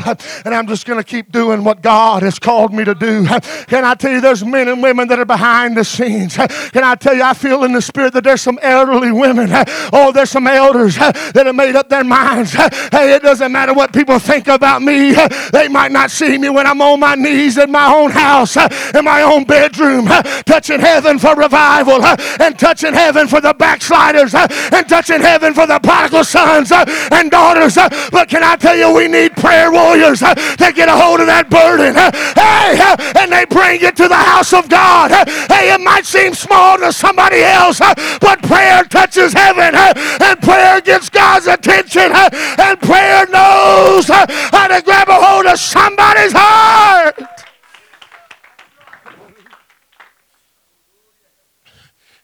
and 0.45 0.53
I'm 0.53 0.67
just 0.67 0.85
going 0.85 0.99
to 0.99 1.03
keep 1.03 1.31
doing 1.31 1.63
what 1.63 1.81
God 1.81 2.21
has 2.21 2.37
called 2.37 2.71
me 2.71 2.83
to 2.83 2.93
do. 2.93 3.25
Can 3.65 3.83
I 3.83 3.95
tell 3.95 4.11
you, 4.11 4.21
there's 4.21 4.45
men 4.45 4.67
and 4.67 4.83
women 4.83 5.07
that 5.07 5.17
are 5.17 5.25
behind 5.25 5.75
the 5.75 5.83
scenes. 5.83 6.35
Can 6.35 6.83
I 6.83 6.93
tell 6.93 7.15
you, 7.15 7.23
I 7.23 7.33
feel 7.33 7.63
in 7.63 7.73
the 7.73 7.81
spirit 7.81 8.13
that 8.13 8.23
there's 8.23 8.43
some 8.43 8.59
elderly 8.61 9.11
women. 9.11 9.49
Oh, 9.91 10.11
there's 10.13 10.29
some 10.29 10.45
elders 10.45 10.97
that 10.97 11.33
have 11.33 11.55
made 11.55 11.75
up 11.75 11.89
their 11.89 12.03
minds. 12.03 12.53
Hey, 12.53 13.15
it 13.15 13.23
doesn't 13.23 13.51
matter 13.51 13.73
what 13.73 13.91
people 13.91 14.19
think 14.19 14.47
about 14.47 14.83
me. 14.83 15.15
They 15.51 15.67
might 15.67 15.91
not 15.91 16.11
see 16.11 16.37
me 16.37 16.49
when 16.49 16.67
I'm 16.67 16.79
on 16.79 16.99
my 16.99 17.15
knees 17.15 17.57
in 17.57 17.71
my 17.71 17.91
own 17.91 18.11
house, 18.11 18.55
in 18.55 19.03
my 19.03 19.14
my 19.15 19.21
own 19.21 19.45
bedroom, 19.45 20.07
touching 20.45 20.81
heaven 20.81 21.17
for 21.17 21.35
revival, 21.35 22.03
and 22.03 22.59
touching 22.59 22.93
heaven 22.93 23.29
for 23.29 23.39
the 23.39 23.53
backsliders, 23.53 24.35
and 24.35 24.89
touching 24.89 25.21
heaven 25.21 25.53
for 25.53 25.65
the 25.65 25.79
prodigal 25.79 26.25
sons 26.25 26.69
and 26.73 27.31
daughters. 27.31 27.75
But 28.11 28.27
can 28.27 28.43
I 28.43 28.57
tell 28.57 28.75
you, 28.75 28.93
we 28.93 29.07
need 29.07 29.31
prayer 29.37 29.71
warriors 29.71 30.19
to 30.19 30.67
get 30.75 30.89
a 30.89 30.97
hold 30.97 31.21
of 31.21 31.27
that 31.27 31.49
burden. 31.49 31.95
Hey, 31.95 32.75
and 33.21 33.31
they 33.31 33.45
bring 33.45 33.81
it 33.81 33.95
to 33.97 34.09
the 34.09 34.23
house 34.33 34.51
of 34.51 34.67
God. 34.67 35.11
Hey, 35.47 35.73
it 35.73 35.79
might 35.79 36.05
seem 36.05 36.33
small 36.33 36.77
to 36.79 36.91
somebody 36.91 37.41
else, 37.41 37.79
but 37.79 38.43
prayer 38.43 38.83
touches 38.83 39.31
heaven, 39.31 39.71
and 39.75 40.41
prayer 40.41 40.81
gets 40.81 41.09
God's 41.09 41.47
attention, 41.47 42.11
and 42.11 42.81
prayer 42.81 43.25
knows 43.27 44.07
how 44.07 44.67
to 44.67 44.81
grab 44.83 45.07
a 45.07 45.15
hold 45.15 45.45
of 45.45 45.57
somebody's 45.57 46.33
heart. 46.35 47.15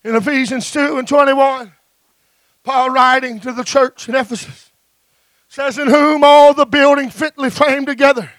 In 0.04 0.16
Ephesians 0.16 0.72
2 0.72 0.98
and 0.98 1.08
21, 1.08 1.74
Paul 2.64 2.90
writing 2.90 3.40
to 3.42 3.52
the 3.52 3.64
church 3.64 4.08
in 4.10 4.16
Ephesus 4.16 4.72
says, 5.48 5.78
In 5.78 5.88
whom 5.88 6.24
all 6.24 6.54
the 6.54 6.66
building 6.66 7.10
fitly 7.10 7.50
framed 7.50 7.88
together 7.88 8.32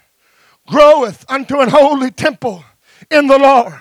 groweth 0.67 1.25
unto 1.29 1.61
an 1.61 1.69
holy 1.69 2.11
temple 2.11 2.65
in 3.11 3.27
the 3.27 3.39
Lord 3.39 3.81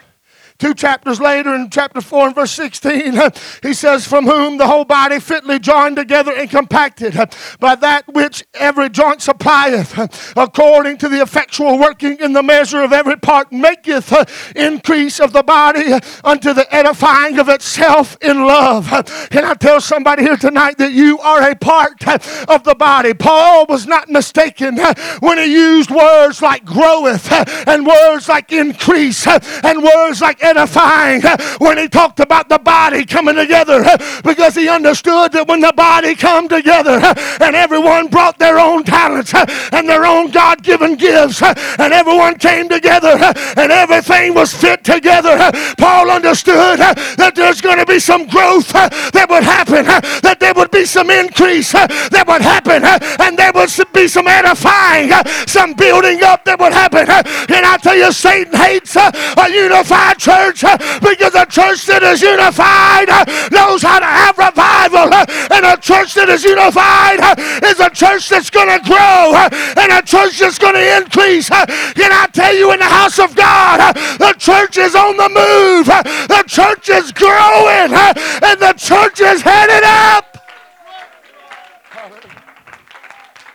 Two 0.61 0.75
chapters 0.75 1.19
later, 1.19 1.55
in 1.55 1.71
chapter 1.71 2.01
4 2.01 2.27
and 2.27 2.35
verse 2.35 2.51
16, 2.51 3.19
he 3.63 3.73
says, 3.73 4.05
From 4.05 4.27
whom 4.27 4.59
the 4.59 4.67
whole 4.67 4.85
body 4.85 5.19
fitly 5.19 5.57
joined 5.57 5.95
together 5.95 6.31
and 6.31 6.47
compacted 6.47 7.15
by 7.59 7.73
that 7.73 8.07
which 8.07 8.45
every 8.53 8.87
joint 8.91 9.23
supplieth, 9.23 9.97
according 10.37 10.99
to 10.99 11.09
the 11.09 11.19
effectual 11.19 11.79
working 11.79 12.19
in 12.19 12.33
the 12.33 12.43
measure 12.43 12.83
of 12.83 12.93
every 12.93 13.17
part, 13.17 13.51
maketh 13.51 14.13
increase 14.55 15.19
of 15.19 15.33
the 15.33 15.41
body 15.41 15.93
unto 16.23 16.53
the 16.53 16.71
edifying 16.71 17.39
of 17.39 17.49
itself 17.49 18.15
in 18.21 18.45
love. 18.45 18.87
Can 19.31 19.43
I 19.43 19.55
tell 19.55 19.81
somebody 19.81 20.21
here 20.21 20.37
tonight 20.37 20.77
that 20.77 20.91
you 20.91 21.17
are 21.21 21.49
a 21.49 21.55
part 21.55 22.07
of 22.47 22.63
the 22.65 22.75
body? 22.75 23.15
Paul 23.15 23.65
was 23.67 23.87
not 23.87 24.09
mistaken 24.09 24.77
when 25.21 25.39
he 25.39 25.45
used 25.45 25.89
words 25.89 26.39
like 26.39 26.63
groweth 26.65 27.31
and 27.67 27.83
words 27.83 28.29
like 28.29 28.51
increase 28.51 29.25
and 29.25 29.81
words 29.81 30.21
like 30.21 30.39
edifying 30.51 31.23
uh, 31.25 31.37
when 31.59 31.77
he 31.77 31.87
talked 31.87 32.19
about 32.19 32.49
the 32.49 32.59
body 32.59 33.05
coming 33.05 33.35
together 33.35 33.83
uh, 33.85 33.97
because 34.23 34.55
he 34.55 34.67
understood 34.67 35.31
that 35.31 35.47
when 35.47 35.61
the 35.61 35.73
body 35.75 36.13
come 36.13 36.47
together 36.47 36.99
uh, 37.01 37.13
and 37.41 37.55
everyone 37.55 38.07
brought 38.07 38.37
their 38.37 38.59
own 38.59 38.83
talents 38.83 39.33
and 39.33 39.87
their 39.87 40.05
own 40.05 40.29
God-given 40.29 40.95
gifts 40.95 41.41
and 41.41 41.93
everyone 41.93 42.37
came 42.37 42.67
together 42.67 43.15
and 43.55 43.71
everything 43.71 44.33
was 44.33 44.53
fit 44.53 44.83
together 44.83 45.37
Paul 45.77 46.11
understood 46.11 46.79
that 46.79 47.33
there's 47.35 47.61
going 47.61 47.79
to 47.79 47.85
be 47.85 47.99
some 47.99 48.27
growth 48.27 48.73
that 48.73 49.27
would 49.29 49.43
happen 49.43 49.85
that 50.21 50.37
there 50.39 50.53
would 50.53 50.71
be 50.71 50.85
some 50.85 51.09
increase 51.09 51.71
that 51.71 52.25
would 52.27 52.41
happen 52.41 52.83
and 52.83 53.37
there 53.37 53.51
would 53.55 53.71
be 53.93 54.07
some 54.07 54.27
edifying 54.27 55.11
some 55.47 55.73
building 55.73 56.23
up 56.23 56.43
that 56.43 56.59
would 56.59 56.73
happen 56.73 57.07
and 57.07 57.65
I 57.65 57.77
tell 57.77 57.95
you 57.95 58.11
Satan 58.11 58.53
hates 58.53 58.95
a 58.97 59.47
unified 59.49 60.19
church 60.19 60.40
church 60.41 60.61
because 61.01 61.35
a 61.35 61.45
church 61.45 61.85
that 61.85 62.01
is 62.03 62.21
unified 62.21 63.07
knows 63.51 63.81
how 63.81 63.99
to 63.99 64.05
have 64.05 64.37
revival. 64.37 65.13
And 65.53 65.65
a 65.65 65.77
church 65.77 66.13
that 66.15 66.29
is 66.29 66.43
unified 66.43 67.21
is 67.63 67.79
a 67.79 67.89
church 67.89 68.29
that's 68.29 68.49
going 68.49 68.69
to 68.69 68.81
grow 68.81 69.37
and 69.77 69.91
a 69.91 70.01
church 70.01 70.39
that's 70.39 70.57
going 70.57 70.75
to 70.75 70.97
increase. 70.97 71.49
Can 71.49 72.11
I 72.11 72.27
tell 72.33 72.55
you 72.55 72.71
in 72.73 72.79
the 72.79 72.85
house 72.89 73.19
of 73.19 73.35
God, 73.35 73.93
the 74.17 74.33
church 74.37 74.77
is 74.77 74.95
on 74.95 75.17
the 75.17 75.29
move, 75.29 75.85
the 75.85 76.43
church 76.47 76.89
is 76.89 77.11
growing, 77.11 77.93
and 77.93 78.57
the 78.59 78.73
church 78.77 79.21
is 79.21 79.41
headed 79.41 79.83
up. 79.83 80.25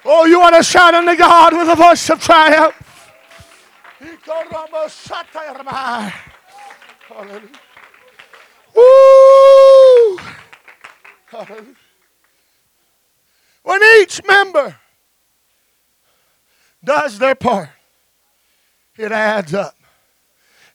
Oh, 0.09 0.25
you 0.25 0.39
want 0.39 0.55
to 0.55 0.63
shout 0.63 0.95
unto 0.95 1.17
God 1.17 1.53
with 1.53 1.69
a 1.69 1.75
voice 1.75 2.09
of 2.11 2.21
triumph. 2.21 2.75
Hallelujah. 7.17 7.49
Woo! 8.75 10.19
Hallelujah. 11.29 11.75
When 13.63 13.81
each 14.03 14.21
member 14.27 14.77
does 16.85 17.19
their 17.19 17.35
part, 17.35 17.71
it 18.99 19.13
adds 19.13 19.55
up. 19.55 19.77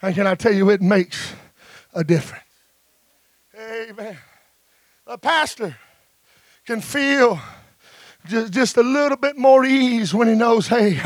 And 0.01 0.15
can 0.15 0.25
I 0.25 0.33
tell 0.33 0.51
you, 0.51 0.71
it 0.71 0.81
makes 0.81 1.33
a 1.93 2.03
difference. 2.03 2.43
Amen. 3.55 4.17
A 5.05 5.19
pastor 5.19 5.77
can 6.65 6.81
feel 6.81 7.39
just, 8.27 8.53
just 8.53 8.77
a 8.77 8.83
little 8.83 9.17
bit 9.17 9.37
more 9.37 9.65
ease 9.65 10.13
when 10.13 10.27
he 10.27 10.35
knows, 10.35 10.67
hey, 10.67 10.99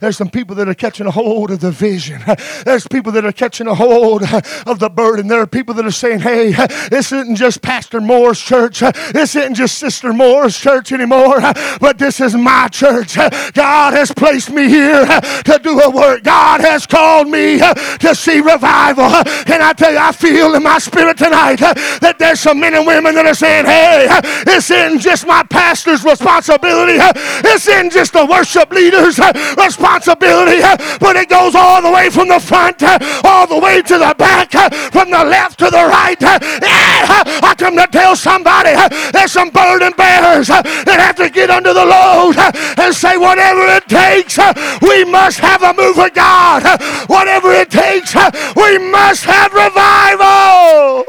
there's 0.00 0.16
some 0.16 0.30
people 0.30 0.56
that 0.56 0.68
are 0.68 0.74
catching 0.74 1.06
a 1.06 1.10
hold 1.10 1.50
of 1.50 1.60
the 1.60 1.70
vision. 1.70 2.20
There's 2.64 2.88
people 2.88 3.12
that 3.12 3.26
are 3.26 3.32
catching 3.32 3.66
a 3.66 3.74
hold 3.74 4.22
of 4.66 4.78
the 4.78 4.88
burden. 4.88 5.28
There 5.28 5.40
are 5.40 5.46
people 5.46 5.74
that 5.74 5.84
are 5.84 5.90
saying, 5.90 6.20
hey, 6.20 6.52
this 6.88 7.12
isn't 7.12 7.36
just 7.36 7.60
Pastor 7.60 8.00
Moore's 8.00 8.40
church. 8.40 8.80
This 9.12 9.36
isn't 9.36 9.54
just 9.54 9.78
Sister 9.78 10.12
Moore's 10.12 10.58
church 10.58 10.92
anymore, 10.92 11.40
but 11.78 11.98
this 11.98 12.20
is 12.20 12.34
my 12.34 12.68
church. 12.68 13.16
God 13.52 13.92
has 13.92 14.10
placed 14.10 14.50
me 14.50 14.68
here 14.68 15.04
to 15.04 15.60
do 15.62 15.78
a 15.78 15.90
work. 15.90 16.22
God 16.24 16.62
has 16.62 16.86
called 16.86 17.28
me 17.28 17.58
to 17.58 18.14
see 18.14 18.40
revival. 18.40 19.04
And 19.04 19.62
I 19.62 19.74
tell 19.76 19.92
you, 19.92 19.98
I 19.98 20.12
feel 20.12 20.54
in 20.54 20.62
my 20.62 20.78
spirit 20.78 21.18
tonight 21.18 21.56
that 21.56 22.16
there's 22.18 22.40
some 22.40 22.60
men 22.60 22.74
and 22.74 22.86
women 22.86 23.14
that 23.14 23.26
are 23.26 23.34
saying, 23.34 23.66
hey, 23.66 24.08
this 24.44 24.70
isn't 24.70 25.00
just 25.00 25.26
my 25.26 25.42
pastor's 25.42 26.02
responsibility 26.02 26.61
responsibility. 26.62 26.98
It's 27.44 27.68
in 27.68 27.90
just 27.90 28.12
the 28.12 28.26
worship 28.26 28.70
leader's 28.70 29.18
responsibility, 29.56 30.60
but 31.00 31.16
it 31.16 31.28
goes 31.28 31.54
all 31.54 31.82
the 31.82 31.90
way 31.90 32.10
from 32.10 32.28
the 32.28 32.40
front, 32.40 32.82
all 33.24 33.46
the 33.46 33.58
way 33.58 33.82
to 33.82 33.98
the 33.98 34.14
back, 34.16 34.52
from 34.92 35.10
the 35.10 35.24
left 35.24 35.58
to 35.58 35.66
the 35.66 35.84
right. 35.84 36.16
I 36.22 37.54
come 37.56 37.76
to 37.76 37.86
tell 37.86 38.16
somebody 38.16 38.74
there's 39.12 39.32
some 39.32 39.50
burden 39.50 39.92
bearers 39.96 40.48
that 40.48 40.98
have 40.98 41.16
to 41.16 41.30
get 41.30 41.50
under 41.50 41.72
the 41.72 41.84
load 41.84 42.36
and 42.78 42.94
say, 42.94 43.16
whatever 43.18 43.62
it 43.66 43.88
takes, 43.88 44.38
we 44.82 45.04
must 45.04 45.38
have 45.38 45.62
a 45.62 45.74
move 45.74 45.98
of 45.98 46.14
God. 46.14 46.62
Whatever 47.08 47.52
it 47.52 47.70
takes, 47.70 48.14
we 48.56 48.78
must 48.90 49.24
have 49.24 49.52
revival. 49.52 51.04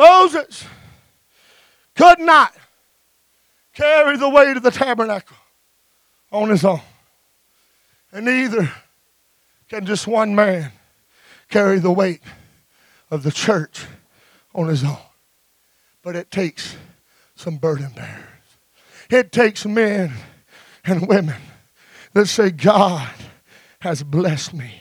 Moses 0.00 0.64
could 1.94 2.20
not 2.20 2.54
carry 3.74 4.16
the 4.16 4.30
weight 4.30 4.56
of 4.56 4.62
the 4.62 4.70
tabernacle 4.70 5.36
on 6.32 6.48
his 6.48 6.64
own. 6.64 6.80
And 8.10 8.24
neither 8.24 8.72
can 9.68 9.84
just 9.84 10.06
one 10.06 10.34
man 10.34 10.72
carry 11.50 11.78
the 11.78 11.92
weight 11.92 12.22
of 13.10 13.24
the 13.24 13.30
church 13.30 13.84
on 14.54 14.68
his 14.68 14.82
own. 14.82 14.96
But 16.02 16.16
it 16.16 16.30
takes 16.30 16.76
some 17.34 17.58
burden 17.58 17.92
bearers. 17.94 18.24
It 19.10 19.32
takes 19.32 19.66
men 19.66 20.14
and 20.82 21.08
women 21.08 21.42
that 22.14 22.26
say, 22.26 22.50
God 22.50 23.10
has 23.80 24.02
blessed 24.02 24.54
me 24.54 24.79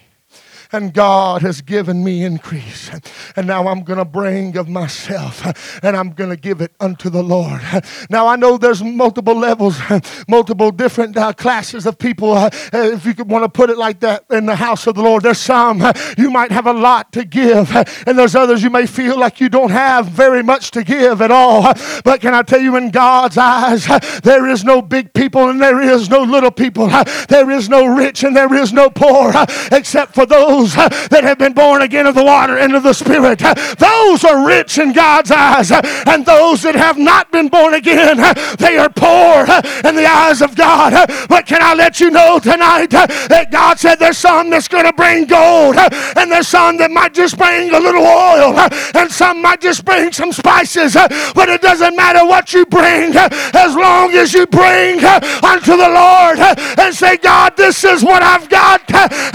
and 0.71 0.93
God 0.93 1.41
has 1.41 1.61
given 1.61 2.03
me 2.03 2.23
increase. 2.23 2.89
And 3.35 3.47
now 3.47 3.67
I'm 3.67 3.83
going 3.83 3.99
to 3.99 4.05
bring 4.05 4.57
of 4.57 4.69
myself 4.69 5.43
and 5.83 5.95
I'm 5.95 6.11
going 6.11 6.29
to 6.29 6.35
give 6.35 6.61
it 6.61 6.73
unto 6.79 7.09
the 7.09 7.23
Lord. 7.23 7.61
Now 8.09 8.27
I 8.27 8.35
know 8.35 8.57
there's 8.57 8.83
multiple 8.83 9.35
levels, 9.35 9.79
multiple 10.27 10.71
different 10.71 11.17
uh, 11.17 11.33
classes 11.33 11.85
of 11.85 11.97
people, 11.97 12.33
uh, 12.33 12.49
if 12.73 13.05
you 13.05 13.13
could 13.13 13.29
want 13.29 13.43
to 13.43 13.49
put 13.49 13.69
it 13.69 13.77
like 13.77 13.99
that, 14.01 14.25
in 14.29 14.45
the 14.45 14.55
house 14.55 14.87
of 14.87 14.95
the 14.95 15.01
Lord. 15.01 15.23
There's 15.23 15.39
some 15.39 15.81
you 16.17 16.29
might 16.29 16.51
have 16.51 16.67
a 16.67 16.73
lot 16.73 17.11
to 17.13 17.25
give, 17.25 17.75
and 18.05 18.17
there's 18.17 18.35
others 18.35 18.63
you 18.63 18.69
may 18.69 18.85
feel 18.85 19.19
like 19.19 19.39
you 19.39 19.49
don't 19.49 19.71
have 19.71 20.07
very 20.07 20.43
much 20.43 20.71
to 20.71 20.83
give 20.83 21.21
at 21.21 21.31
all. 21.31 21.73
But 22.03 22.21
can 22.21 22.33
I 22.33 22.43
tell 22.43 22.59
you, 22.59 22.75
in 22.75 22.91
God's 22.91 23.37
eyes, 23.37 23.87
there 24.23 24.47
is 24.47 24.63
no 24.63 24.81
big 24.81 25.13
people 25.13 25.49
and 25.49 25.61
there 25.61 25.81
is 25.81 26.09
no 26.09 26.21
little 26.21 26.51
people. 26.51 26.89
There 27.27 27.49
is 27.49 27.69
no 27.69 27.85
rich 27.85 28.23
and 28.23 28.35
there 28.35 28.53
is 28.53 28.73
no 28.73 28.89
poor, 28.89 29.33
except 29.71 30.13
for 30.13 30.25
those 30.25 30.58
those 30.59 30.77
uh, 30.77 30.89
that 31.09 31.23
have 31.23 31.37
been 31.37 31.53
born 31.53 31.81
again 31.81 32.05
of 32.05 32.15
the 32.15 32.23
water 32.23 32.57
and 32.57 32.75
of 32.75 32.83
the 32.83 32.93
Spirit. 32.93 33.41
Uh, 33.41 33.53
those 33.75 34.23
are 34.23 34.45
rich 34.45 34.77
in 34.77 34.93
God's 34.93 35.31
eyes. 35.31 35.71
Uh, 35.71 35.81
and 36.07 36.25
those 36.25 36.61
that 36.63 36.75
have 36.75 36.97
not 36.97 37.31
been 37.31 37.47
born 37.47 37.73
again, 37.73 38.19
uh, 38.19 38.33
they 38.57 38.77
are 38.77 38.89
poor 38.89 39.45
uh, 39.47 39.61
in 39.85 39.95
the 39.95 40.05
eyes 40.05 40.41
of 40.41 40.55
God. 40.55 40.93
Uh, 40.93 41.05
but 41.27 41.45
can 41.45 41.61
I 41.61 41.73
let 41.73 41.99
you 41.99 42.11
know 42.11 42.39
tonight 42.39 42.87
that 42.89 43.49
God 43.51 43.79
said 43.79 43.95
there's 43.95 44.17
some 44.17 44.49
that's 44.49 44.67
going 44.67 44.85
to 44.85 44.93
bring 44.93 45.25
gold, 45.25 45.77
and 45.77 46.31
there's 46.31 46.47
some 46.47 46.77
that 46.77 46.91
might 46.91 47.13
just 47.13 47.37
bring 47.37 47.73
a 47.73 47.79
little 47.79 48.05
oil, 48.05 48.57
and 48.95 49.11
some 49.11 49.41
might 49.41 49.61
just 49.61 49.85
bring 49.85 50.11
some 50.11 50.31
spices. 50.31 50.93
But 50.93 51.49
it 51.49 51.61
doesn't 51.61 51.95
matter 51.95 52.25
what 52.25 52.53
you 52.53 52.65
bring 52.65 53.15
as 53.15 53.75
long 53.75 54.11
as 54.13 54.33
you 54.33 54.45
bring 54.47 55.03
unto 55.03 55.77
the 55.77 55.89
Lord 55.89 56.39
and 56.79 56.93
say, 56.93 57.17
God, 57.17 57.55
this 57.55 57.83
is 57.83 58.03
what 58.03 58.21
I've 58.21 58.49
got, 58.49 58.83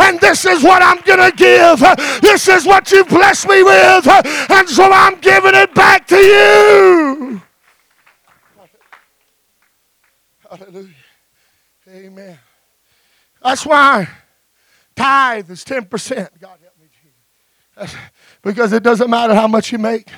and 0.00 0.20
this 0.20 0.44
is 0.44 0.62
what 0.62 0.82
I'm 0.82 1.00
going 1.00 1.13
going 1.16 1.30
to 1.30 1.36
give. 1.36 1.80
This 2.20 2.48
is 2.48 2.66
what 2.66 2.90
you 2.90 3.04
blessed 3.04 3.48
me 3.48 3.62
with, 3.62 4.06
and 4.06 4.68
so 4.68 4.90
I'm 4.90 5.20
giving 5.20 5.54
it 5.54 5.74
back 5.74 6.06
to 6.08 6.16
you. 6.16 7.42
Hallelujah. 10.50 10.88
Amen. 11.88 12.38
That's 13.42 13.66
why 13.66 14.08
tithe 14.94 15.50
is 15.50 15.64
10%. 15.64 15.88
God 16.40 16.58
help 16.62 16.78
me, 16.80 16.88
Jesus. 17.76 17.96
Because 18.42 18.72
it 18.72 18.82
doesn't 18.82 19.10
matter 19.10 19.34
how 19.34 19.48
much 19.48 19.72
you 19.72 19.78
make 19.78 20.08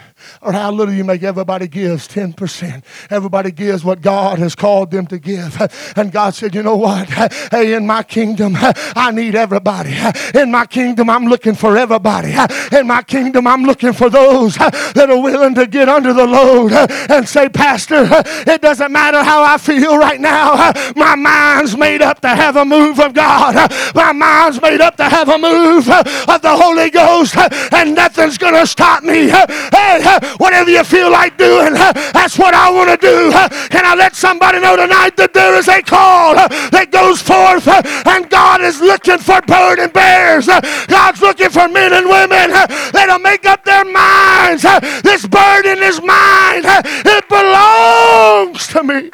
or 0.41 0.53
how 0.53 0.71
little 0.71 0.95
you 0.95 1.05
make, 1.05 1.23
everybody 1.23 1.69
gives 1.69 2.09
10%. 2.09 2.83
Everybody 3.11 3.51
gives 3.51 3.85
what 3.85 4.01
God 4.01 4.39
has 4.39 4.55
called 4.55 4.91
them 4.91 5.07
to 5.09 5.19
give. 5.19 5.57
And 5.97 6.13
God 6.13 6.35
said, 6.35 6.55
You 6.55 6.63
know 6.63 6.77
what? 6.77 7.09
Hey, 7.51 7.75
in 7.75 7.87
my 7.87 8.03
kingdom, 8.03 8.55
I 8.57 9.11
need 9.13 9.35
everybody. 9.35 9.95
In 10.35 10.51
my 10.51 10.67
kingdom, 10.67 11.11
I'm 11.11 11.27
looking 11.27 11.55
for 11.55 11.77
everybody. 11.77 12.35
In 12.73 12.87
my 12.87 13.03
kingdom, 13.03 13.47
I'm 13.47 13.65
looking 13.65 13.93
for 13.93 14.11
those 14.11 14.57
that 14.57 15.09
are 15.11 15.21
willing 15.21 15.55
to 15.55 15.67
get 15.67 15.89
under 15.89 16.13
the 16.13 16.27
load 16.27 16.73
and 16.73 17.29
say, 17.29 17.49
Pastor, 17.49 18.07
it 18.47 18.61
doesn't 18.61 18.93
matter 18.93 19.23
how 19.23 19.43
I 19.43 19.59
feel 19.59 19.99
right 19.99 20.21
now. 20.21 20.73
My 20.97 21.15
mind's 21.15 21.77
made 21.77 22.03
up 22.03 22.21
to 22.21 22.29
have 22.29 22.57
a 22.57 22.65
move 22.65 23.01
of 23.01 23.15
God. 23.15 23.71
My 23.95 24.13
mind's 24.13 24.61
made 24.61 24.81
up 24.81 24.97
to 24.97 25.05
have 25.05 25.29
a 25.29 25.39
move 25.39 25.89
of 25.89 26.43
the 26.43 26.57
Holy 26.57 26.91
Ghost, 26.91 27.37
and 27.73 27.95
nothing's 27.95 28.39
going 28.39 28.55
to 28.55 28.67
stop 28.67 29.03
me. 29.03 29.29
Hey, 29.29 30.03
whatever 30.39 30.71
you 30.71 30.85
feel 30.85 31.11
like 31.11 31.37
doing, 31.37 31.75
that's 31.75 32.39
what 32.39 32.55
I 32.55 32.71
want 32.71 32.91
to 32.91 32.97
do. 32.97 33.31
Can 33.69 33.85
I 33.85 33.95
let 33.95 34.15
somebody 34.15 34.61
know 34.61 34.77
tonight 34.77 35.17
that 35.17 35.33
there 35.33 35.55
is 35.57 35.69
a 35.69 35.83
call 35.83 36.35
that 36.35 36.91
goes 36.91 37.21
forth 37.23 37.67
and 37.69 38.31
God 38.31 38.61
is 38.63 38.81
looking 38.81 39.19
for 39.19 39.41
burden 39.43 39.91
bears. 39.91 40.47
God's 40.47 41.21
looking 41.21 41.51
for 41.51 41.69
men 41.69 41.93
and 41.93 42.07
women 42.07 42.51
that'll 42.93 43.19
make 43.19 43.47
up 43.47 43.65
their 43.65 43.85
minds. 43.85 44.63
This 45.03 45.27
burden 45.27 45.83
is 45.83 46.01
mine. 46.03 46.63
It 46.65 47.29
belongs 47.29 48.67
to 48.69 48.83
me. 48.83 49.11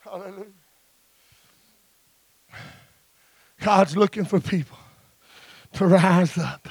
Hallelujah. 0.00 0.46
God's 3.60 3.96
looking 3.96 4.24
for 4.24 4.40
people 4.40 4.78
to 5.74 5.86
rise 5.86 6.36
up 6.36 6.68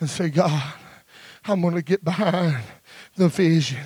and 0.00 0.08
say, 0.10 0.28
God, 0.28 0.74
I'm 1.44 1.60
going 1.60 1.74
to 1.74 1.82
get 1.82 2.04
behind 2.04 2.62
the 3.16 3.28
vision 3.28 3.80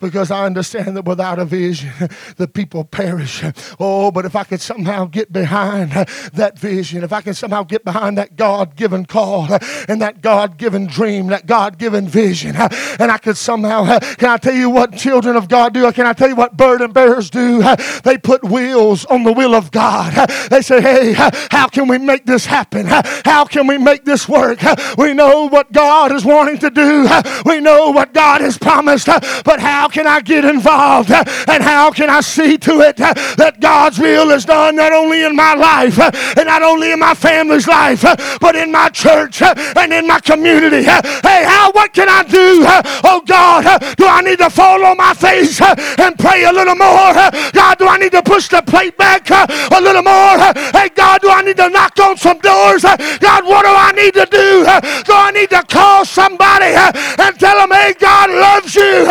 because 0.00 0.30
I 0.30 0.44
understand 0.44 0.96
that 0.96 1.04
without 1.04 1.38
a 1.38 1.44
vision, 1.44 1.92
the 2.36 2.48
people 2.48 2.84
perish. 2.84 3.42
Oh, 3.80 4.10
but 4.10 4.24
if 4.24 4.36
I 4.36 4.44
could 4.44 4.60
somehow 4.60 5.06
get 5.06 5.32
behind 5.32 5.92
that 5.92 6.58
vision, 6.58 7.04
if 7.04 7.12
I 7.12 7.20
can 7.20 7.34
somehow 7.34 7.62
get 7.62 7.84
behind 7.84 8.18
that 8.18 8.36
God 8.36 8.76
given 8.76 9.06
call 9.06 9.48
and 9.88 10.02
that 10.02 10.20
God 10.20 10.58
given 10.58 10.86
dream, 10.86 11.28
that 11.28 11.46
God 11.46 11.78
given 11.78 12.06
vision, 12.06 12.56
and 12.56 13.10
I 13.10 13.18
could 13.18 13.36
somehow, 13.36 13.98
can 14.16 14.30
I 14.30 14.36
tell 14.36 14.54
you 14.54 14.70
what 14.70 14.96
children 14.96 15.36
of 15.36 15.48
God 15.48 15.74
do? 15.74 15.90
Can 15.92 16.06
I 16.06 16.12
tell 16.12 16.28
you 16.28 16.36
what 16.36 16.56
burden 16.56 16.92
bearers 16.92 17.30
do? 17.30 17.62
They 18.04 18.18
put 18.18 18.44
wheels 18.44 19.04
on 19.06 19.22
the 19.22 19.32
will 19.32 19.54
of 19.54 19.70
God. 19.70 20.28
They 20.50 20.62
say, 20.62 20.80
hey, 20.80 21.12
how 21.50 21.68
can 21.68 21.88
we 21.88 21.98
make 21.98 22.26
this 22.26 22.46
happen? 22.46 22.86
How 22.86 23.44
can 23.44 23.66
we 23.66 23.78
make 23.78 24.04
this 24.04 24.28
work? 24.28 24.58
We 24.98 25.14
know 25.14 25.48
what 25.48 25.72
God 25.72 26.12
is 26.12 26.24
wanting 26.24 26.58
to 26.58 26.70
do. 26.70 27.08
We 27.44 27.60
know 27.60 27.90
what 27.90 28.12
God 28.12 28.42
is 28.42 28.58
promised, 28.72 29.08
uh, 29.08 29.20
but 29.44 29.60
how 29.60 29.86
can 29.86 30.06
I 30.06 30.20
get 30.22 30.46
involved? 30.46 31.10
Uh, 31.10 31.22
and 31.48 31.62
how 31.62 31.90
can 31.90 32.08
I 32.08 32.22
see 32.22 32.56
to 32.56 32.80
it 32.80 32.98
uh, 32.98 33.12
that 33.36 33.60
God's 33.60 33.98
will 33.98 34.30
is 34.30 34.46
done 34.46 34.76
not 34.76 34.92
only 34.92 35.24
in 35.24 35.36
my 35.36 35.54
life 35.54 35.98
and 36.00 36.46
not 36.46 36.62
only 36.62 36.92
in 36.92 36.98
my 36.98 37.12
family's 37.12 37.68
life, 37.68 38.02
but 38.40 38.56
in 38.56 38.72
my 38.72 38.88
church 38.88 39.42
and 39.42 39.92
in 39.92 40.06
my 40.06 40.20
community? 40.20 40.84
Hey, 40.84 41.44
how, 41.44 41.70
what 41.72 41.92
can 41.92 42.08
I 42.08 42.22
do? 42.22 42.64
Oh 43.04 43.20
God, 43.26 43.64
do 43.96 44.06
I 44.06 44.22
need 44.22 44.38
to 44.38 44.48
fall 44.48 44.82
on 44.86 44.96
my 44.96 45.12
face 45.12 45.60
and 45.60 46.18
pray 46.18 46.44
a 46.44 46.52
little 46.52 46.76
more? 46.76 47.12
God, 47.52 47.76
do 47.76 47.86
I 47.86 47.98
need 47.98 48.12
to 48.12 48.22
push 48.22 48.48
the 48.48 48.62
plate 48.62 48.96
back 48.96 49.28
a 49.30 49.80
little 49.80 50.02
more? 50.02 50.38
Hey, 50.72 50.88
God, 50.94 51.20
do 51.20 51.28
I 51.28 51.42
need 51.42 51.58
to 51.58 51.68
knock 51.68 51.98
on 52.00 52.16
some 52.16 52.38
doors? 52.38 52.84
God, 52.84 53.44
what 53.44 53.68
do 53.68 53.72
I 53.72 53.92
need 53.92 54.14
to 54.14 54.26
do? 54.30 54.64
Do 55.04 55.12
I 55.12 55.30
need 55.34 55.50
to 55.50 55.62
call 55.64 56.06
somebody 56.06 56.72
and 56.72 57.38
tell 57.38 57.58
them, 57.58 57.70
hey, 57.70 57.92
God 58.00 58.30
loves 58.30 58.61
loves 58.62 58.74
you 58.74 59.06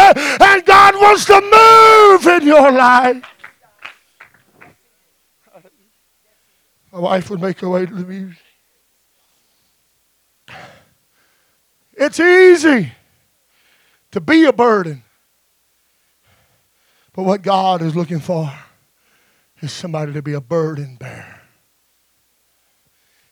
and 0.45 0.65
God 0.65 0.95
wants 0.95 1.25
to 1.25 1.41
move 1.41 2.41
in 2.41 2.47
your 2.47 2.71
life. 2.71 3.23
My 6.91 6.99
wife 6.99 7.29
would 7.29 7.41
make 7.41 7.59
her 7.61 7.69
way 7.69 7.85
to 7.85 7.93
the 7.93 8.05
music. 8.05 8.37
It's 11.93 12.19
easy 12.19 12.91
to 14.11 14.19
be 14.19 14.45
a 14.45 14.53
burden. 14.53 15.03
But 17.13 17.23
what 17.23 17.41
God 17.41 17.81
is 17.81 17.95
looking 17.95 18.19
for 18.19 18.51
is 19.61 19.71
somebody 19.71 20.13
to 20.13 20.21
be 20.21 20.33
a 20.33 20.41
burden 20.41 20.95
bearer. 20.95 21.41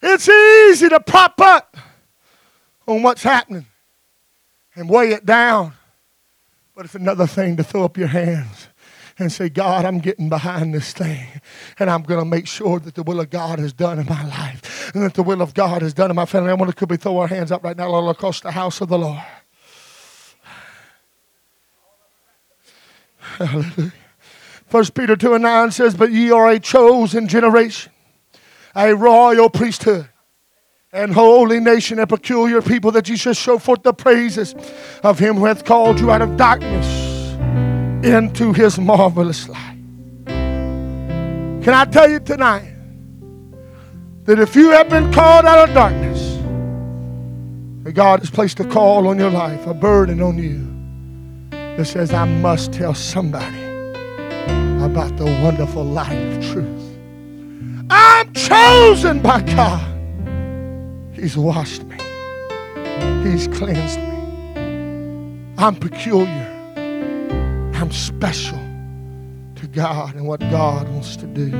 It's 0.01 0.29
easy 0.29 0.87
to 0.89 0.99
prop 0.99 1.41
up 1.41 1.75
on 2.87 3.03
what's 3.03 3.23
happening 3.23 3.65
and 4.75 4.89
weigh 4.89 5.11
it 5.11 5.25
down. 5.25 5.73
But 6.79 6.85
it's 6.85 6.95
another 6.95 7.27
thing 7.27 7.57
to 7.57 7.63
throw 7.65 7.83
up 7.83 7.97
your 7.97 8.07
hands 8.07 8.69
and 9.17 9.29
say, 9.29 9.49
God, 9.49 9.83
I'm 9.83 9.99
getting 9.99 10.29
behind 10.29 10.73
this 10.73 10.93
thing, 10.93 11.27
and 11.77 11.89
I'm 11.89 12.03
going 12.03 12.21
to 12.21 12.25
make 12.25 12.47
sure 12.47 12.79
that 12.79 12.95
the 12.95 13.03
will 13.03 13.19
of 13.19 13.29
God 13.29 13.59
is 13.59 13.73
done 13.73 13.99
in 13.99 14.05
my 14.05 14.23
life. 14.23 14.95
and 14.95 15.03
that 15.03 15.13
the 15.13 15.21
will 15.21 15.41
of 15.41 15.53
God 15.53 15.83
is 15.83 15.93
done 15.93 16.09
in 16.09 16.15
my 16.15 16.25
family. 16.25 16.51
I 16.51 16.55
to 16.55 16.71
could 16.71 16.89
we 16.89 16.95
throw 16.95 17.17
our 17.17 17.27
hands 17.27 17.51
up 17.51 17.65
right 17.65 17.75
now 17.75 17.89
all 17.89 18.09
across 18.09 18.39
the 18.39 18.51
house 18.51 18.79
of 18.79 18.87
the 18.87 18.97
Lord. 18.97 19.21
Hallelujah. 23.17 23.91
First 24.67 24.93
Peter 24.93 25.17
2 25.17 25.33
and 25.33 25.43
9 25.43 25.71
says, 25.71 25.95
But 25.95 26.13
ye 26.13 26.31
are 26.31 26.47
a 26.47 26.61
chosen 26.61 27.27
generation, 27.27 27.91
a 28.73 28.95
royal 28.95 29.49
priesthood, 29.49 30.07
and 30.91 31.13
holy 31.13 31.59
nation, 31.59 31.99
a 31.99 32.07
peculiar 32.07 32.61
people, 32.61 32.91
that 32.91 33.07
ye 33.07 33.15
should 33.15 33.37
show 33.37 33.59
forth 33.59 33.83
the 33.83 33.93
praises 33.93 34.55
of 35.03 35.19
him 35.19 35.35
who 35.35 35.45
hath 35.45 35.63
called 35.63 35.99
you 35.99 36.09
out 36.09 36.21
of 36.21 36.35
darkness 36.35 37.33
into 38.03 38.53
his 38.53 38.79
marvelous 38.79 39.47
light. 39.47 39.77
Can 40.25 41.73
I 41.73 41.85
tell 41.85 42.09
you 42.09 42.19
tonight 42.19 42.73
that 44.23 44.39
if 44.39 44.55
you 44.55 44.71
have 44.71 44.89
been 44.89 45.11
called 45.13 45.45
out 45.45 45.69
of 45.69 45.75
darkness, 45.75 46.37
that 47.83 47.93
God 47.93 48.19
has 48.19 48.31
placed 48.31 48.59
a 48.59 48.65
call 48.65 49.07
on 49.07 49.19
your 49.19 49.29
life, 49.29 49.67
a 49.67 49.73
burden 49.73 50.21
on 50.21 50.37
you 50.37 50.65
that 51.51 51.85
says, 51.85 52.13
I 52.13 52.25
must 52.25 52.73
tell 52.73 52.95
somebody 52.95 53.63
about 54.83 55.15
the 55.17 55.25
wonderful 55.43 55.83
light 55.83 56.15
of 56.15 56.43
truth. 56.51 56.97
I'm 57.91 58.33
chosen 58.33 59.21
by 59.21 59.41
God. 59.41 59.98
He's 61.19 61.35
washed 61.35 61.83
me, 61.83 61.97
He's 63.29 63.49
cleansed 63.49 63.99
me. 63.99 65.53
I'm 65.57 65.75
peculiar, 65.75 66.47
I'm 67.75 67.91
special 67.91 68.57
to 69.55 69.67
God 69.67 70.15
and 70.15 70.25
what 70.25 70.39
God 70.39 70.87
wants 70.87 71.17
to 71.17 71.27
do. 71.27 71.53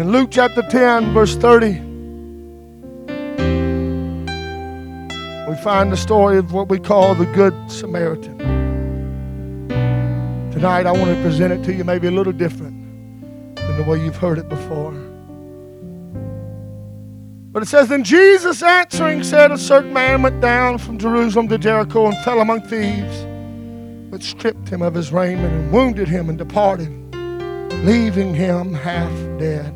In 0.00 0.12
Luke 0.12 0.30
chapter 0.30 0.62
10, 0.62 1.12
verse 1.12 1.34
30, 1.34 1.80
we 5.50 5.56
find 5.62 5.90
the 5.90 5.96
story 5.96 6.38
of 6.38 6.52
what 6.52 6.68
we 6.68 6.78
call 6.78 7.16
the 7.16 7.26
Good 7.26 7.52
Samaritan. 7.68 8.38
Tonight, 10.52 10.86
I 10.86 10.92
want 10.92 11.14
to 11.16 11.20
present 11.22 11.52
it 11.52 11.64
to 11.64 11.74
you 11.74 11.82
maybe 11.82 12.06
a 12.06 12.12
little 12.12 12.32
different 12.32 12.76
than 13.56 13.76
the 13.76 13.82
way 13.90 14.00
you've 14.04 14.18
heard 14.18 14.38
it 14.38 14.48
before. 14.48 14.94
But 17.52 17.62
it 17.62 17.66
says, 17.66 17.88
Then 17.88 18.02
Jesus 18.02 18.62
answering 18.62 19.22
said, 19.22 19.52
A 19.52 19.58
certain 19.58 19.92
man 19.92 20.22
went 20.22 20.40
down 20.40 20.78
from 20.78 20.98
Jerusalem 20.98 21.48
to 21.48 21.58
Jericho 21.58 22.06
and 22.06 22.16
fell 22.24 22.40
among 22.40 22.62
thieves, 22.62 23.26
but 24.10 24.22
stripped 24.22 24.70
him 24.70 24.80
of 24.80 24.94
his 24.94 25.12
raiment 25.12 25.52
and 25.52 25.70
wounded 25.70 26.08
him 26.08 26.30
and 26.30 26.38
departed, 26.38 26.88
leaving 27.84 28.34
him 28.34 28.72
half 28.72 29.12
dead. 29.38 29.74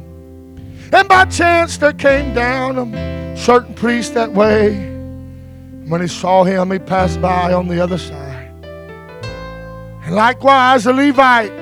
And 0.91 1.07
by 1.09 1.27
chance 1.27 1.77
there 1.77 1.93
came 1.93 2.33
down 2.33 2.79
a 2.79 3.37
certain 3.37 3.75
priest 3.75 4.15
that 4.15 4.33
way. 4.33 4.75
And 4.75 5.91
When 5.91 6.01
he 6.01 6.09
saw 6.09 6.45
him, 6.45 6.71
he 6.71 6.79
passed 6.79 7.21
by 7.21 7.53
on 7.53 7.69
the 7.69 7.81
other 7.83 7.99
side. 7.99 8.53
And 10.05 10.15
likewise, 10.15 10.87
a 10.87 10.93
Levite, 10.93 11.53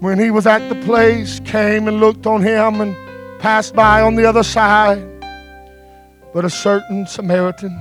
when 0.00 0.18
he 0.18 0.30
was 0.30 0.46
at 0.46 0.68
the 0.68 0.74
place, 0.84 1.40
came 1.40 1.88
and 1.88 2.00
looked 2.00 2.26
on 2.26 2.42
him 2.42 2.80
and 2.80 2.96
passed 3.40 3.74
by 3.74 4.02
on 4.02 4.14
the 4.14 4.24
other 4.24 4.42
side. 4.42 5.06
But 6.32 6.44
a 6.44 6.50
certain 6.50 7.06
Samaritan, 7.06 7.76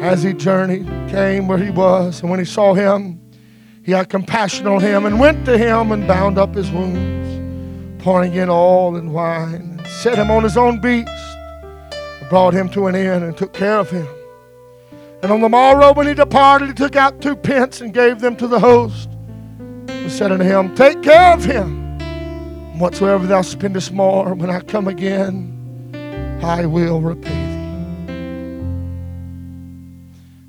as 0.00 0.22
he 0.22 0.32
journeyed, 0.32 0.86
came 1.10 1.46
where 1.46 1.58
he 1.58 1.70
was. 1.70 2.20
And 2.20 2.30
when 2.30 2.38
he 2.38 2.44
saw 2.46 2.72
him, 2.72 3.20
he 3.82 3.92
had 3.92 4.08
compassion 4.08 4.66
on 4.66 4.80
him 4.80 5.04
and 5.04 5.20
went 5.20 5.44
to 5.44 5.58
him 5.58 5.92
and 5.92 6.08
bound 6.08 6.38
up 6.38 6.54
his 6.54 6.70
wounds, 6.70 8.02
pouring 8.02 8.32
in 8.34 8.48
oil 8.48 8.96
and 8.96 9.12
wine, 9.12 9.54
and 9.54 9.86
set 9.86 10.16
him 10.16 10.30
on 10.30 10.42
his 10.42 10.56
own 10.56 10.80
beast, 10.80 11.10
and 11.10 12.28
brought 12.30 12.54
him 12.54 12.70
to 12.70 12.86
an 12.86 12.94
inn 12.94 13.22
and 13.22 13.36
took 13.36 13.52
care 13.52 13.78
of 13.78 13.90
him. 13.90 14.08
And 15.22 15.30
on 15.30 15.40
the 15.40 15.48
morrow, 15.50 15.92
when 15.92 16.06
he 16.06 16.14
departed, 16.14 16.68
he 16.68 16.74
took 16.74 16.96
out 16.96 17.20
two 17.20 17.36
pence 17.36 17.82
and 17.82 17.92
gave 17.92 18.20
them 18.20 18.36
to 18.36 18.46
the 18.46 18.60
host, 18.60 19.10
and 19.88 20.10
said 20.10 20.32
unto 20.32 20.44
him, 20.44 20.74
Take 20.74 21.02
care 21.02 21.34
of 21.34 21.44
him. 21.44 21.83
Whatsoever 22.78 23.26
thou 23.26 23.42
spendest 23.42 23.92
more, 23.92 24.34
when 24.34 24.50
I 24.50 24.58
come 24.60 24.88
again, 24.88 26.40
I 26.42 26.66
will 26.66 27.00
repay 27.00 27.30
thee. 27.30 28.12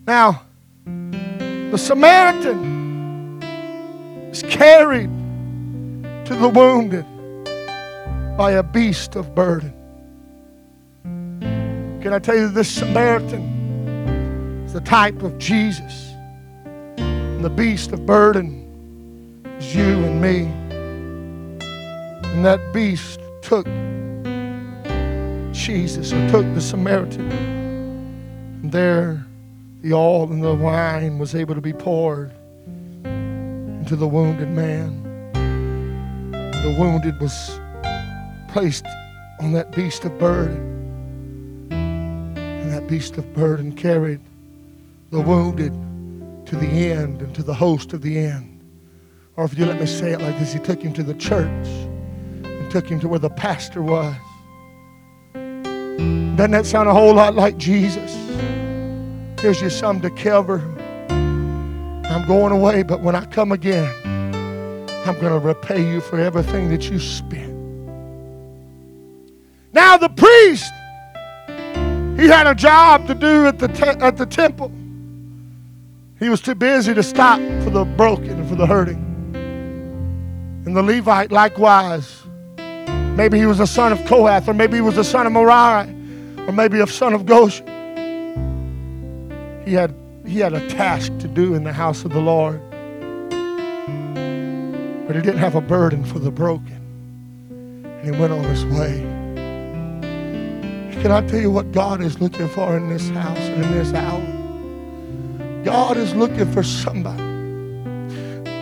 Now, 0.08 0.42
the 0.86 1.78
Samaritan 1.78 3.42
is 4.32 4.42
carried 4.44 5.12
to 6.26 6.36
the 6.36 6.50
wounded 6.50 7.06
by 8.38 8.52
a 8.54 8.64
beast 8.64 9.16
of 9.16 9.36
burden. 9.36 9.72
Can 12.02 12.12
I 12.12 12.20
tell 12.20 12.36
you 12.36 12.50
this 12.50 12.70
Samaritan 12.70 14.64
is 14.66 14.74
the 14.74 14.82
type 14.82 15.22
of 15.22 15.38
Jesus? 15.38 16.12
And 16.98 17.46
the 17.46 17.50
beast 17.52 17.92
of 17.92 18.06
burden 18.06 18.64
is 19.60 19.76
you 19.76 20.04
and 20.04 20.20
me. 20.22 20.65
And 22.36 22.44
that 22.44 22.74
beast 22.74 23.22
took 23.42 23.66
Jesus 25.54 26.12
or 26.12 26.30
took 26.30 26.44
the 26.54 26.60
Samaritan. 26.60 27.32
And 27.32 28.74
there 28.74 29.26
the 29.82 29.94
oil 29.94 30.30
and 30.30 30.44
the 30.44 30.54
wine 30.54 31.18
was 31.18 31.34
able 31.34 31.56
to 31.56 31.62
be 31.62 31.72
poured 31.72 32.34
into 33.06 33.96
the 33.96 34.06
wounded 34.06 34.50
man. 34.50 35.02
The 35.32 36.76
wounded 36.78 37.22
was 37.22 37.58
placed 38.50 38.86
on 39.40 39.54
that 39.54 39.72
beast 39.72 40.04
of 40.04 40.20
burden. 40.20 41.70
And 41.72 42.70
that 42.74 42.90
beast 42.90 43.18
of 43.18 43.34
burden 43.34 43.72
carried 43.78 44.20
the 45.10 45.22
wounded 45.22 45.72
to 46.48 46.58
the 46.58 46.68
end 46.68 47.22
and 47.22 47.34
to 47.34 47.44
the 47.44 47.54
host 47.54 47.94
of 47.94 48.02
the 48.02 48.18
end. 48.18 48.60
Or 49.38 49.46
if 49.46 49.58
you 49.58 49.66
let 49.66 49.80
me 49.80 49.86
say 49.86 50.12
it 50.12 50.20
like 50.20 50.38
this, 50.38 50.52
he 50.52 50.60
took 50.60 50.82
him 50.82 50.92
to 50.96 51.04
the 51.04 51.14
church 51.14 51.88
took 52.76 52.92
him 52.92 53.00
to 53.00 53.08
where 53.08 53.20
the 53.20 53.30
pastor 53.30 53.82
was. 53.82 54.14
Doesn't 55.34 56.52
that 56.52 56.66
sound 56.66 56.90
a 56.90 56.94
whole 56.94 57.14
lot 57.14 57.34
like 57.34 57.56
Jesus? 57.56 58.14
Here's 59.40 59.62
your 59.62 59.70
son 59.70 60.02
to 60.02 60.10
cover. 60.10 60.60
I'm 61.08 62.28
going 62.28 62.52
away, 62.52 62.84
but 62.84 63.00
when 63.00 63.16
I 63.16 63.24
come 63.28 63.54
again, 63.54 63.90
I'm 65.06 65.18
going 65.22 65.32
to 65.32 65.40
repay 65.40 65.90
you 65.90 66.02
for 66.02 66.20
everything 66.20 66.68
that 66.68 66.90
you 66.90 67.00
spent. 67.00 67.54
Now 69.72 69.96
the 69.96 70.10
priest, 70.10 70.74
he 72.20 72.28
had 72.28 72.46
a 72.46 72.56
job 72.56 73.08
to 73.08 73.16
do 73.16 73.46
at 73.46 73.58
the, 73.58 73.70
te- 73.70 74.02
at 74.02 74.18
the 74.18 74.26
temple. 74.26 74.70
He 76.20 76.28
was 76.28 76.42
too 76.42 76.56
busy 76.56 76.94
to 76.94 77.04
stop 77.04 77.40
for 77.64 77.70
the 77.70 77.86
broken 77.86 78.32
and 78.32 78.50
for 78.50 78.56
the 78.56 78.68
hurting. 78.68 79.02
And 80.66 80.76
the 80.76 80.84
Levite 80.84 81.32
likewise. 81.32 82.25
Maybe 83.16 83.40
he 83.40 83.46
was 83.46 83.62
a 83.62 83.68
son 83.68 83.94
of 83.94 84.00
Kohath, 84.06 84.50
or 84.50 84.54
maybe 84.54 84.76
he 84.76 84.82
was 84.82 84.98
a 84.98 85.04
son 85.04 85.26
of 85.26 85.32
Merari, 85.32 85.90
or 86.48 86.52
maybe 86.52 86.82
a 86.82 86.88
son 86.88 87.14
of 87.14 87.26
Gershon. 87.26 87.66
He 89.66 89.72
had, 89.74 89.96
he 90.28 90.40
had 90.40 90.54
a 90.54 90.68
task 90.68 91.18
to 91.20 91.28
do 91.30 91.56
in 91.56 91.64
the 91.64 91.72
house 91.72 92.04
of 92.04 92.12
the 92.12 92.20
Lord. 92.20 92.62
But 95.08 95.16
he 95.16 95.22
didn't 95.22 95.38
have 95.38 95.56
a 95.56 95.62
burden 95.62 96.04
for 96.04 96.20
the 96.20 96.30
broken. 96.30 96.82
And 97.86 98.04
he 98.04 98.12
went 98.20 98.34
on 98.34 98.44
his 98.44 98.66
way. 98.66 99.00
Can 101.02 101.12
I 101.12 101.26
tell 101.26 101.40
you 101.40 101.52
what 101.52 101.72
God 101.72 102.02
is 102.02 102.20
looking 102.20 102.50
for 102.50 102.76
in 102.76 102.90
this 102.90 103.08
house 103.12 103.38
and 103.38 103.64
in 103.64 103.72
this 103.72 103.94
hour? 103.94 105.64
God 105.64 105.96
is 105.96 106.14
looking 106.16 106.52
for 106.52 106.64
somebody 106.64 107.24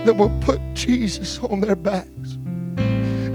that 0.06 0.16
will 0.16 0.32
put 0.42 0.62
Jesus 0.76 1.40
on 1.40 1.62
their 1.62 1.76
backs 1.76 2.38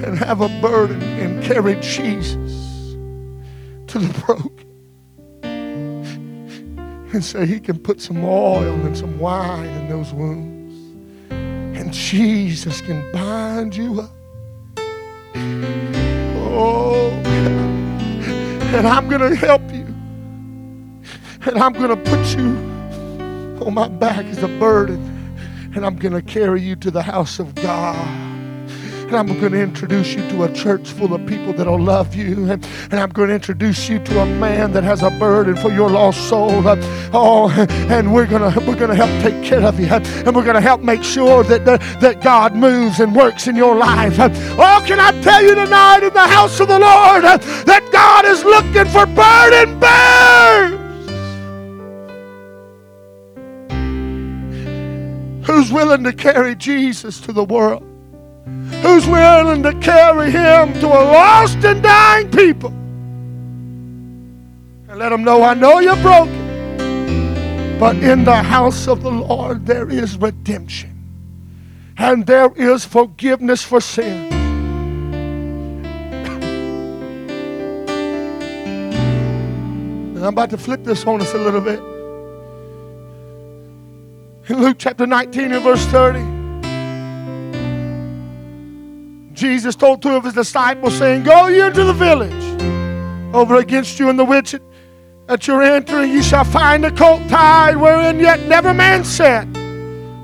and 0.09 0.19
have 0.19 0.41
a 0.41 0.49
burden 0.63 1.03
and 1.03 1.45
carry 1.45 1.75
Jesus 1.81 2.95
to 3.89 3.99
the 3.99 4.23
broken 4.27 4.67
and 7.13 7.23
say 7.23 7.45
he 7.45 7.61
can 7.61 7.79
put 7.79 8.01
some 8.01 8.25
oil 8.25 8.73
and 8.87 8.97
some 8.97 9.19
wine 9.19 9.69
in 9.69 9.89
those 9.91 10.15
wounds 10.15 10.75
and 11.31 11.93
Jesus 11.93 12.81
can 12.81 13.13
bind 13.13 13.77
you 13.77 14.01
up. 14.01 14.11
Oh, 16.57 17.11
and 18.75 18.87
I'm 18.87 19.11
going 19.11 19.21
to 19.21 19.37
help 19.37 19.63
you. 19.71 19.85
And 21.47 21.59
I'm 21.59 21.75
going 21.75 21.91
to 21.91 21.97
put 21.97 22.35
you 22.35 22.49
on 23.65 23.75
my 23.75 23.89
back 23.89 24.25
as 24.25 24.43
a 24.43 24.49
burden. 24.49 24.99
And 25.75 25.85
I'm 25.85 25.97
going 25.97 26.15
to 26.15 26.23
carry 26.23 26.63
you 26.63 26.77
to 26.77 26.91
the 26.91 27.03
house 27.03 27.39
of 27.39 27.55
God. 27.55 28.28
I'm 29.13 29.27
going 29.41 29.53
to 29.53 29.61
introduce 29.61 30.15
you 30.15 30.29
to 30.31 30.45
a 30.45 30.53
church 30.53 30.89
full 30.91 31.15
of 31.15 31.27
people 31.27 31.53
that'll 31.53 31.81
love 31.81 32.15
you. 32.15 32.51
And, 32.51 32.65
and 32.91 33.01
I'm 33.01 33.11
going 33.11 33.29
to 33.29 33.35
introduce 33.35 33.89
you 33.89 33.99
to 34.01 34.21
a 34.21 34.27
man 34.27 34.73
that 34.73 34.85
has 34.85 35.03
a 35.03 35.11
burden 35.11 35.57
for 35.57 35.71
your 35.71 35.89
lost 35.91 36.29
soul. 36.29 36.63
Oh, 37.13 37.51
and 37.91 38.13
we're 38.13 38.27
going 38.27 38.53
to 38.53 38.61
we're 38.61 38.77
going 38.77 38.91
to 38.91 38.97
help 38.97 39.11
take 39.23 39.43
care 39.43 39.63
of 39.63 39.81
you. 39.81 39.87
And 39.87 40.37
we're 40.37 40.45
going 40.45 40.55
to 40.55 40.61
help 40.61 40.83
make 40.83 41.03
sure 41.03 41.43
that, 41.45 41.65
that, 41.65 41.81
that 42.01 42.23
God 42.23 42.55
moves 42.55 43.01
and 43.01 43.15
works 43.15 43.47
in 43.47 43.57
your 43.57 43.75
life. 43.75 44.17
Oh, 44.19 44.85
can 44.87 45.01
I 45.01 45.13
tell 45.23 45.43
you 45.43 45.55
tonight 45.55 46.03
in 46.03 46.13
the 46.13 46.21
house 46.21 46.61
of 46.61 46.69
the 46.69 46.79
Lord 46.79 47.25
that 47.25 47.89
God 47.93 48.25
is 48.27 48.45
looking 48.45 48.87
for 48.93 49.07
burden 49.07 49.81
bearers? 49.81 50.79
Who's 55.47 55.73
willing 55.73 56.05
to 56.05 56.13
carry 56.13 56.55
Jesus 56.55 57.21
to 57.23 57.33
the 57.33 57.45
world? 57.45 57.88
Who's 58.83 59.07
willing 59.07 59.63
to 59.65 59.73
carry 59.81 60.31
him 60.31 60.73
to 60.81 60.87
a 60.87 61.03
lost 61.13 61.65
and 61.65 61.83
dying 61.83 62.31
people? 62.31 62.71
And 64.89 64.99
let 64.99 65.09
them 65.09 65.25
know, 65.25 65.43
I 65.43 65.55
know 65.55 65.81
you're 65.81 65.97
broken, 65.97 67.79
but 67.81 67.97
in 67.97 68.25
the 68.25 68.37
house 68.37 68.87
of 68.87 69.03
the 69.03 69.11
Lord 69.11 69.67
there 69.67 69.91
is 69.91 70.17
redemption. 70.17 70.95
And 71.97 72.25
there 72.27 72.53
is 72.55 72.85
forgiveness 72.85 73.65
for 73.65 73.81
sins. 73.81 74.33
And 80.15 80.27
I'm 80.27 80.33
about 80.33 80.51
to 80.51 80.59
flip 80.59 80.85
this 80.85 81.05
on 81.05 81.21
us 81.21 81.35
a 81.35 81.39
little 81.39 81.61
bit. 81.61 81.81
In 84.49 84.63
Luke 84.63 84.77
chapter 84.79 85.07
19 85.07 85.53
and 85.53 85.63
verse 85.63 85.85
30, 85.87 86.38
Jesus 89.39 89.77
told 89.77 90.03
two 90.03 90.17
of 90.17 90.25
his 90.25 90.35
disciples, 90.35 90.99
saying, 90.99 91.23
Go 91.23 91.47
ye 91.47 91.61
into 91.61 91.85
the 91.85 91.93
village 91.93 92.33
over 93.33 93.55
against 93.57 94.01
you 94.01 94.09
in 94.11 94.17
the 94.17 94.25
which 94.25 94.57
at 95.29 95.47
you're 95.47 95.63
entering, 95.63 96.11
ye 96.11 96.23
shall 96.23 96.43
find 96.43 96.85
a 96.85 96.91
colt 96.91 97.23
tied 97.29 97.77
wherein 97.77 98.19
yet 98.19 98.41
never 98.49 98.75
man 98.75 99.05
sat. 99.05 99.47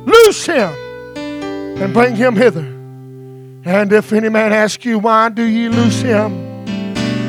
Loose 0.05 0.47
him 0.47 0.73
and 1.17 1.93
bring 1.95 2.17
him 2.17 2.35
hither. 2.35 2.67
And 3.65 3.93
if 3.93 4.13
any 4.13 4.31
man 4.31 4.53
ask 4.53 4.85
you, 4.85 4.99
Why 4.99 5.29
do 5.29 5.45
ye 5.45 5.69
loose 5.69 6.01
him? 6.01 6.65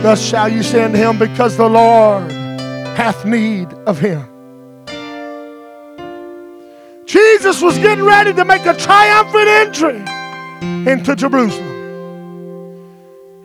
Thus 0.01 0.25
shall 0.25 0.49
you 0.49 0.63
say 0.63 0.85
unto 0.85 0.97
him, 0.97 1.19
Because 1.19 1.55
the 1.55 1.69
Lord 1.69 2.31
hath 2.97 3.25
need 3.25 3.71
of 3.85 3.99
him. 3.99 4.27
Jesus 7.05 7.61
was 7.61 7.77
getting 7.77 8.05
ready 8.05 8.33
to 8.33 8.43
make 8.43 8.65
a 8.65 8.73
triumphant 8.73 9.47
entry 9.47 10.91
into 10.91 11.15
Jerusalem. 11.15 11.74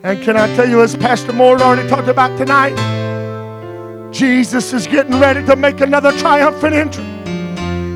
And 0.03 0.21
can 0.23 0.35
I 0.35 0.47
tell 0.55 0.67
you, 0.67 0.81
as 0.81 0.95
Pastor 0.95 1.31
Moore 1.31 1.61
already 1.61 1.87
talked 1.87 2.07
about 2.07 2.35
tonight, 2.35 2.75
Jesus 4.11 4.73
is 4.73 4.87
getting 4.87 5.19
ready 5.19 5.45
to 5.45 5.55
make 5.55 5.79
another 5.79 6.11
triumphant 6.13 6.73
entry 6.73 7.03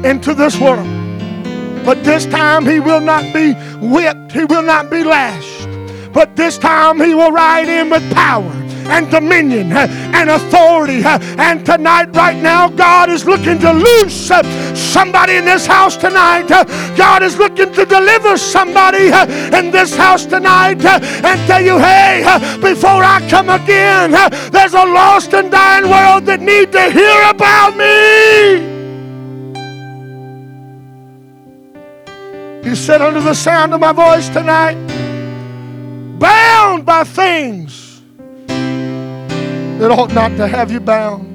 into 0.07 0.35
this 0.35 0.59
world. 0.59 0.87
But 1.83 2.03
this 2.03 2.27
time 2.27 2.65
he 2.65 2.79
will 2.79 3.01
not 3.01 3.33
be 3.33 3.53
whipped, 3.81 4.31
he 4.31 4.45
will 4.45 4.61
not 4.61 4.91
be 4.91 5.03
lashed. 5.03 5.67
But 6.13 6.35
this 6.35 6.59
time 6.59 6.99
he 6.99 7.15
will 7.15 7.31
ride 7.31 7.67
in 7.67 7.89
with 7.89 8.13
power 8.13 8.53
and 8.87 9.09
dominion 9.09 9.71
eh, 9.71 9.87
and 10.13 10.29
authority. 10.29 11.03
Eh, 11.03 11.35
and 11.37 11.65
tonight, 11.65 12.15
right 12.15 12.37
now, 12.37 12.69
God 12.69 13.09
is 13.09 13.25
looking 13.25 13.59
to 13.59 13.71
loose 13.71 14.31
eh, 14.31 14.41
somebody 14.75 15.35
in 15.35 15.45
this 15.45 15.65
house 15.65 15.97
tonight. 15.97 16.47
God 16.95 17.23
is 17.23 17.37
looking 17.37 17.71
to 17.73 17.85
deliver 17.85 18.37
somebody 18.37 19.07
in 19.07 19.71
this 19.71 19.95
house 19.95 20.25
tonight 20.25 20.83
and 20.85 21.47
tell 21.47 21.61
you, 21.61 21.77
hey, 21.77 22.23
before 22.61 23.03
I 23.03 23.25
come 23.29 23.49
again, 23.49 24.11
there's 24.51 24.73
a 24.73 24.85
lost 24.85 25.33
and 25.33 25.51
dying 25.51 25.89
world 25.89 26.25
that 26.25 26.41
need 26.41 26.71
to 26.71 26.89
hear 26.91 27.29
about 27.29 27.75
me. 27.75 28.73
You 32.67 32.75
sit 32.75 32.99
under 33.01 33.21
the 33.21 33.35
sound 33.35 33.73
of 33.73 33.79
my 33.79 33.91
voice 33.91 34.27
tonight, 34.29 34.75
bound 36.17 36.85
by 36.85 37.03
things 37.03 37.84
that 39.87 39.99
ought 39.99 40.13
not 40.15 40.35
to 40.37 40.47
have 40.47 40.71
you 40.71 40.79
bound. 40.79 41.31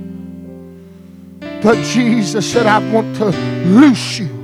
But 1.62 1.76
Jesus 1.84 2.52
said, 2.52 2.66
I 2.66 2.78
want 2.92 3.14
to 3.16 3.26
loose 3.26 4.18
you. 4.18 4.39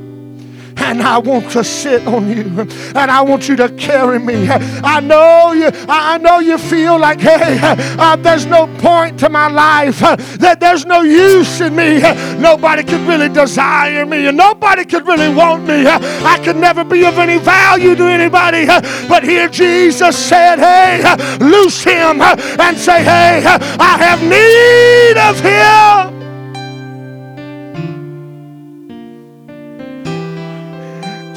And 0.87 1.03
I 1.03 1.18
want 1.18 1.51
to 1.51 1.64
sit 1.64 2.07
on 2.07 2.28
you, 2.28 2.61
and 2.95 3.11
I 3.11 3.20
want 3.20 3.49
you 3.49 3.57
to 3.57 3.68
carry 3.70 4.20
me. 4.20 4.49
I 4.49 5.01
know 5.01 5.53
you. 5.53 5.68
I 5.89 6.16
know 6.18 6.39
you 6.39 6.59
feel 6.59 6.97
like, 6.97 7.20
hey, 7.20 7.59
uh, 7.61 8.14
there's 8.14 8.47
no 8.47 8.68
point 8.78 9.18
to 9.20 9.28
my 9.28 9.49
life. 9.49 9.99
That 10.39 10.61
there's 10.61 10.87
no 10.87 11.03
use 11.03 11.61
in 11.61 11.74
me. 11.74 12.01
nobody 12.39 12.84
could 12.84 13.01
really 13.01 13.28
desire 13.28 14.07
me, 14.07 14.28
and 14.28 14.37
nobody 14.37 14.84
could 14.84 15.07
really 15.09 15.34
want 15.34 15.64
me. 15.64 15.87
I 15.87 16.41
could 16.45 16.57
never 16.57 16.84
be 16.84 17.05
of 17.05 17.18
any 17.18 17.39
value 17.39 17.97
to 17.97 18.05
anybody. 18.05 18.66
but 19.09 19.24
here 19.24 19.49
Jesus 19.49 20.16
said, 20.16 20.61
hey, 20.61 21.03
loose 21.39 21.82
him 21.82 22.20
and 22.22 22.78
say, 22.78 23.03
hey, 23.03 23.43
I 23.45 23.99
have 23.99 24.22
need 24.22 25.18
of 25.18 25.41
him. 25.41 26.15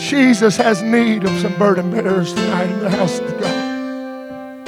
Jesus 0.10 0.58
has 0.58 0.82
need 0.82 1.24
of 1.24 1.30
some 1.40 1.56
burden 1.60 1.92
bearers 1.92 2.34
tonight 2.34 2.68
in 2.68 2.80
the 2.80 2.90
house 2.90 3.20
of 3.20 3.40
God. 3.40 4.68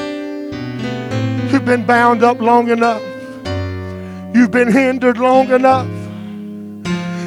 You've 1.52 1.66
been 1.66 1.84
bound 1.84 2.22
up 2.22 2.40
long 2.40 2.70
enough. 2.70 3.02
You've 4.36 4.52
been 4.52 4.72
hindered 4.72 5.18
long 5.18 5.50
enough. 5.50 5.88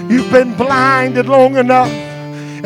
You've 0.08 0.30
been 0.30 0.54
blinded 0.54 1.26
long 1.26 1.56
enough. 1.56 2.03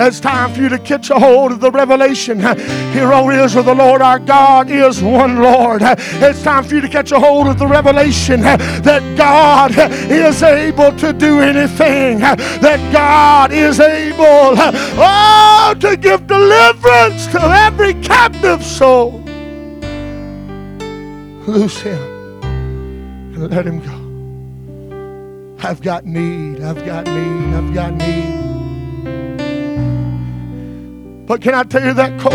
It's 0.00 0.20
time 0.20 0.54
for 0.54 0.60
you 0.60 0.68
to 0.68 0.78
catch 0.78 1.10
a 1.10 1.18
hold 1.18 1.50
of 1.50 1.60
the 1.60 1.72
revelation. 1.72 2.38
Hear, 2.38 3.12
O 3.12 3.28
Israel, 3.30 3.64
the 3.64 3.74
Lord 3.74 4.00
our 4.00 4.20
God 4.20 4.70
is 4.70 5.02
one 5.02 5.42
Lord. 5.42 5.82
It's 5.82 6.40
time 6.42 6.62
for 6.62 6.76
you 6.76 6.80
to 6.80 6.88
catch 6.88 7.10
a 7.10 7.18
hold 7.18 7.48
of 7.48 7.58
the 7.58 7.66
revelation 7.66 8.42
that 8.42 9.16
God 9.16 9.72
is 10.08 10.40
able 10.44 10.92
to 10.98 11.12
do 11.12 11.40
anything, 11.40 12.20
that 12.20 12.92
God 12.92 13.50
is 13.52 13.80
able, 13.80 14.54
oh, 14.60 15.74
to 15.80 15.96
give 15.96 16.28
deliverance 16.28 17.26
to 17.28 17.40
every 17.40 17.94
captive 17.94 18.62
soul. 18.62 19.20
Loose 21.48 21.80
him 21.80 21.98
and 22.44 23.50
let 23.50 23.66
him 23.66 23.80
go. 23.80 25.66
I've 25.66 25.82
got 25.82 26.04
need, 26.04 26.62
I've 26.62 26.86
got 26.86 27.06
need, 27.06 27.54
I've 27.54 27.74
got 27.74 27.94
need. 27.94 28.47
But 31.28 31.42
can 31.42 31.54
I 31.54 31.62
tell 31.62 31.84
you 31.84 31.92
that 31.92 32.18
colt 32.18 32.32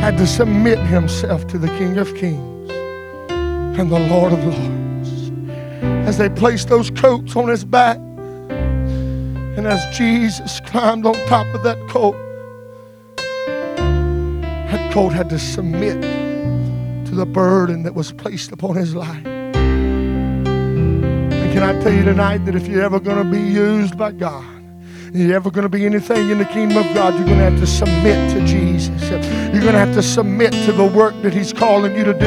had 0.00 0.16
to 0.16 0.26
submit 0.26 0.78
himself 0.78 1.46
to 1.48 1.58
the 1.58 1.68
King 1.68 1.98
of 1.98 2.14
Kings 2.14 2.70
and 3.78 3.90
the 3.90 3.98
Lord 3.98 4.32
of 4.32 4.42
Lords 4.42 5.30
as 6.08 6.16
they 6.16 6.30
placed 6.30 6.68
those 6.70 6.90
coats 6.90 7.36
on 7.36 7.48
his 7.48 7.62
back. 7.66 7.98
And 8.48 9.66
as 9.66 9.84
Jesus 9.94 10.60
climbed 10.60 11.04
on 11.04 11.14
top 11.26 11.46
of 11.54 11.62
that 11.64 11.76
colt, 11.90 12.16
that 14.70 14.92
colt 14.94 15.12
had 15.12 15.28
to 15.28 15.38
submit 15.38 16.00
to 17.06 17.14
the 17.14 17.26
burden 17.26 17.82
that 17.82 17.94
was 17.94 18.10
placed 18.12 18.52
upon 18.52 18.74
his 18.74 18.94
life. 18.94 19.26
And 19.26 19.52
can 21.52 21.62
I 21.62 21.78
tell 21.82 21.92
you 21.92 22.04
tonight 22.04 22.46
that 22.46 22.54
if 22.54 22.66
you're 22.68 22.82
ever 22.82 23.00
going 23.00 23.22
to 23.22 23.30
be 23.30 23.42
used 23.42 23.98
by 23.98 24.12
God, 24.12 24.53
you're 25.14 25.36
ever 25.36 25.48
going 25.48 25.62
to 25.62 25.68
be 25.68 25.86
anything 25.86 26.30
in 26.30 26.38
the 26.38 26.44
kingdom 26.44 26.76
of 26.76 26.92
God, 26.92 27.14
you're 27.14 27.24
going 27.24 27.38
to 27.38 27.44
have 27.44 27.60
to 27.60 27.68
submit 27.68 28.32
to 28.32 28.44
Jesus. 28.44 29.00
You're 29.54 29.62
going 29.62 29.74
to 29.74 29.78
have 29.78 29.94
to 29.94 30.02
submit 30.02 30.52
to 30.64 30.72
the 30.72 30.84
work 30.84 31.14
that 31.22 31.32
He's 31.32 31.52
calling 31.52 31.94
you 31.94 32.02
to 32.02 32.14
do. 32.14 32.26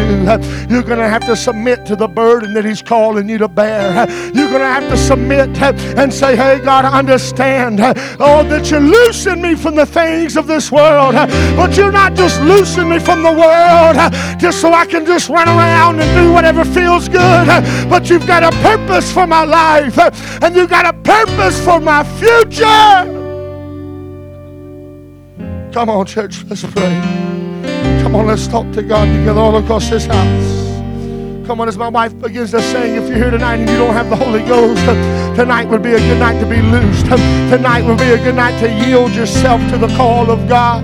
You're 0.74 0.84
going 0.84 1.00
to 1.00 1.10
have 1.10 1.26
to 1.26 1.36
submit 1.36 1.86
to 1.88 1.98
the 1.98 2.08
burden 2.08 2.54
that 2.54 2.64
He's 2.64 2.82
calling 2.82 3.28
you 3.28 3.38
to 3.40 3.50
bear. 3.50 4.08
You're 4.34 4.48
going 4.48 4.62
to 4.62 4.66
have 4.66 4.90
to 4.90 4.96
submit 4.96 5.62
and 5.62 6.14
say, 6.14 6.38
Hey, 6.38 6.62
God, 6.64 6.86
I 6.86 6.98
understand. 6.98 7.82
Oh, 8.20 8.44
that 8.44 8.72
you're 8.72 8.80
loosing 8.80 9.42
me 9.42 9.56
from 9.56 9.76
the 9.76 9.86
things 9.86 10.38
of 10.38 10.48
this 10.48 10.72
world. 10.72 11.14
But 11.14 11.76
you're 11.76 11.92
not 11.92 12.16
just 12.16 12.42
loosing 12.42 12.88
me 12.88 13.00
from 13.00 13.22
the 13.22 13.34
world 13.34 14.40
just 14.40 14.62
so 14.62 14.72
I 14.72 14.86
can 14.86 15.06
just 15.06 15.28
run 15.28 15.50
around 15.50 16.00
and 16.00 16.26
do 16.26 16.32
whatever 16.32 16.64
feels 16.64 17.10
good. 17.10 17.48
But 17.90 18.10
you've 18.10 18.26
got 18.26 18.44
a 18.44 18.52
purpose 18.62 19.12
for 19.12 19.28
my 19.28 19.44
life, 19.44 19.98
and 20.42 20.56
you've 20.56 20.70
got 20.70 20.86
a 20.86 20.94
purpose 20.94 21.60
for 21.66 21.82
my 21.82 22.06
future. 22.18 22.77
Come 25.74 25.90
on, 25.90 26.06
church, 26.08 26.44
let's 26.46 26.64
pray. 26.64 27.02
Come 28.02 28.16
on, 28.16 28.26
let's 28.26 28.48
talk 28.48 28.72
to 28.74 28.82
God 28.82 29.06
together 29.06 29.40
all 29.40 29.58
across 29.58 29.90
this 29.90 30.06
house. 30.06 30.68
Come 31.46 31.62
on, 31.62 31.68
as 31.68 31.78
my 31.78 31.88
wife 31.88 32.20
begins 32.20 32.52
to 32.52 32.62
sing, 32.62 32.96
if 32.96 33.08
you're 33.08 33.18
here 33.18 33.30
tonight 33.30 33.58
and 33.58 33.70
you 33.70 33.78
don't 33.78 33.94
have 33.94 34.10
the 34.10 34.16
Holy 34.16 34.44
Ghost, 34.44 34.84
tonight 35.38 35.66
would 35.66 35.84
be 35.84 35.94
a 35.94 36.00
good 36.00 36.20
night 36.20 36.40
to 36.40 36.46
be 36.46 36.62
loosed. 36.62 37.06
Tonight 37.06 37.84
would 37.84 38.00
be 38.00 38.10
a 38.10 38.18
good 38.18 38.36
night 38.36 38.60
to 38.60 38.70
yield 38.86 39.12
yourself 39.14 39.62
to 39.72 39.78
the 39.78 39.88
call 39.96 40.32
of 40.32 40.50
God. 40.50 40.84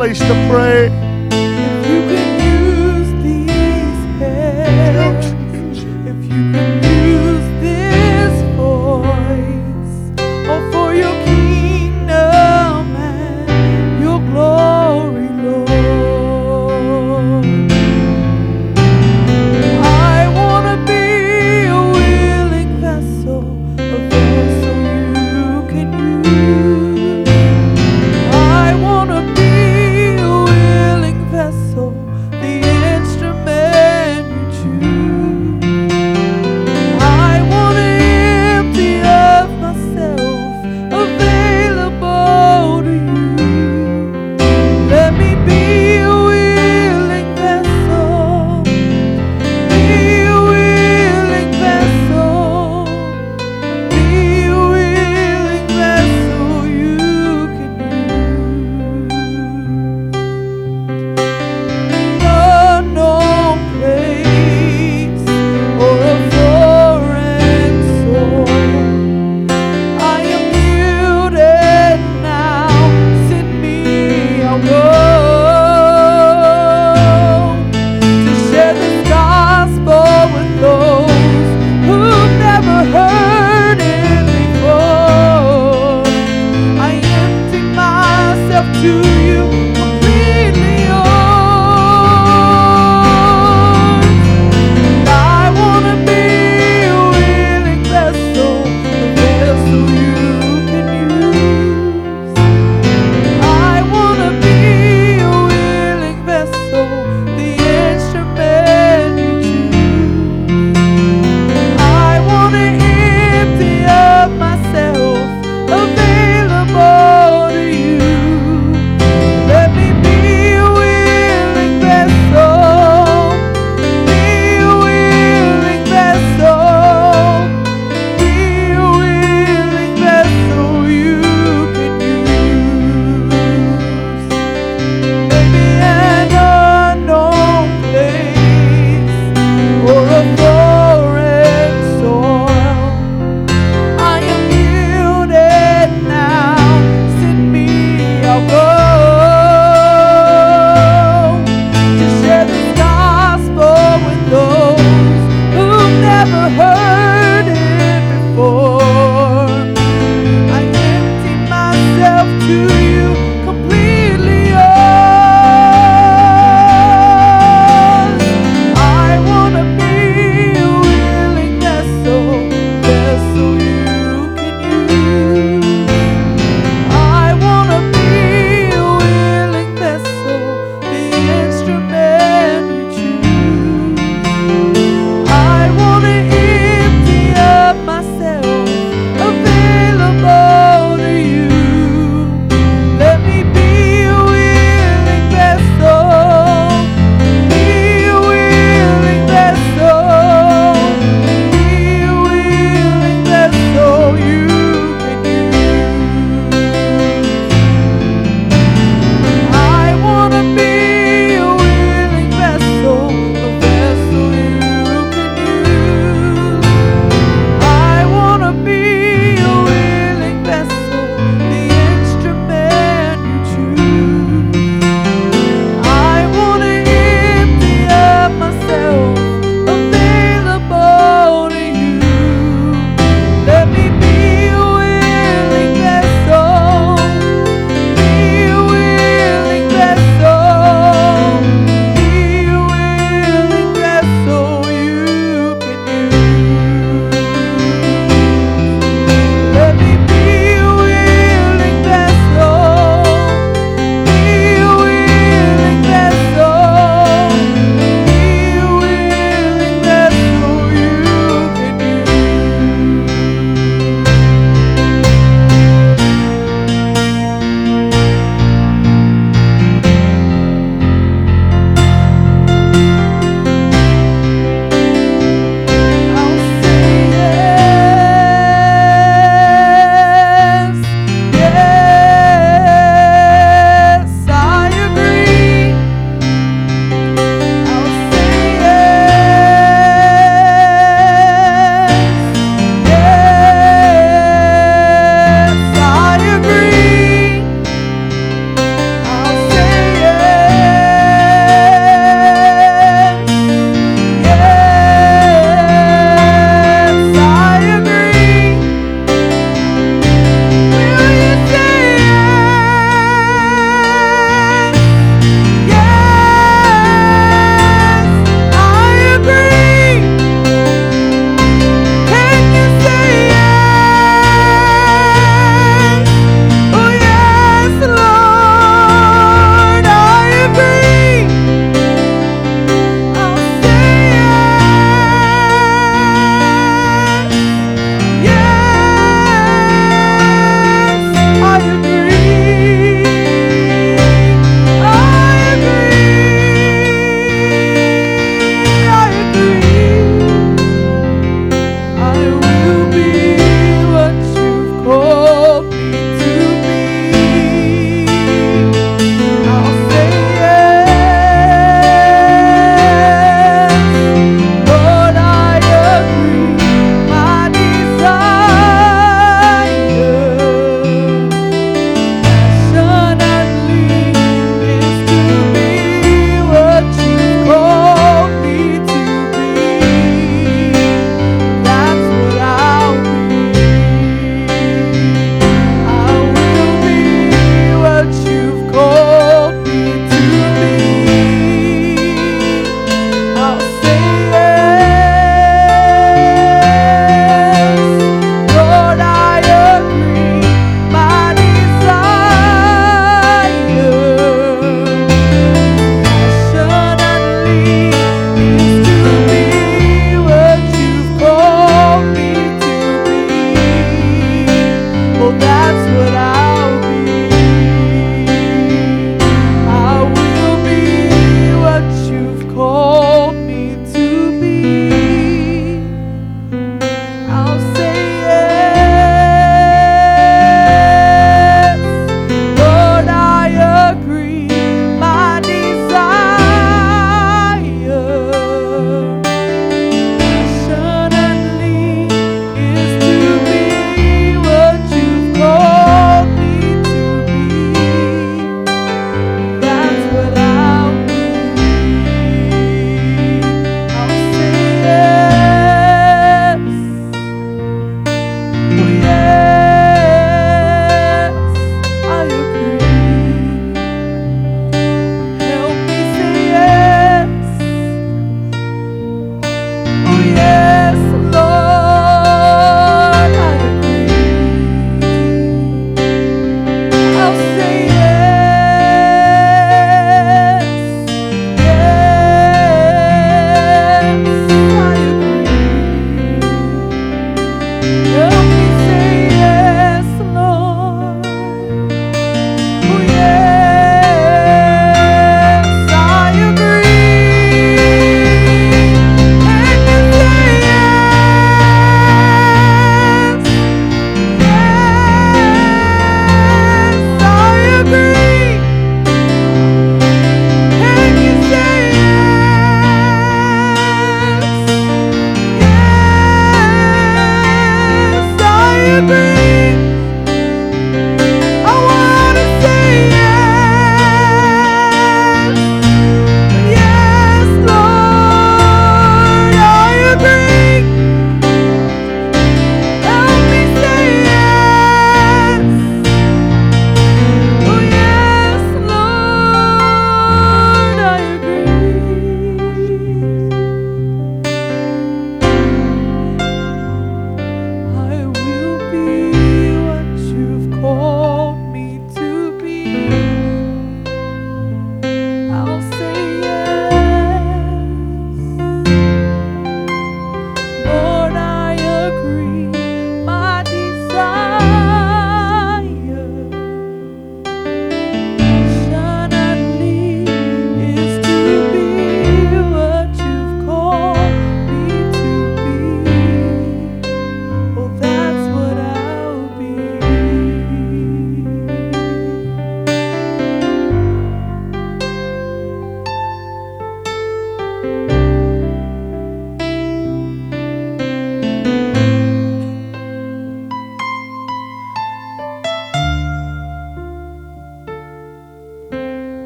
Place 0.00 0.18
to 0.18 0.48
pray? 0.48 1.09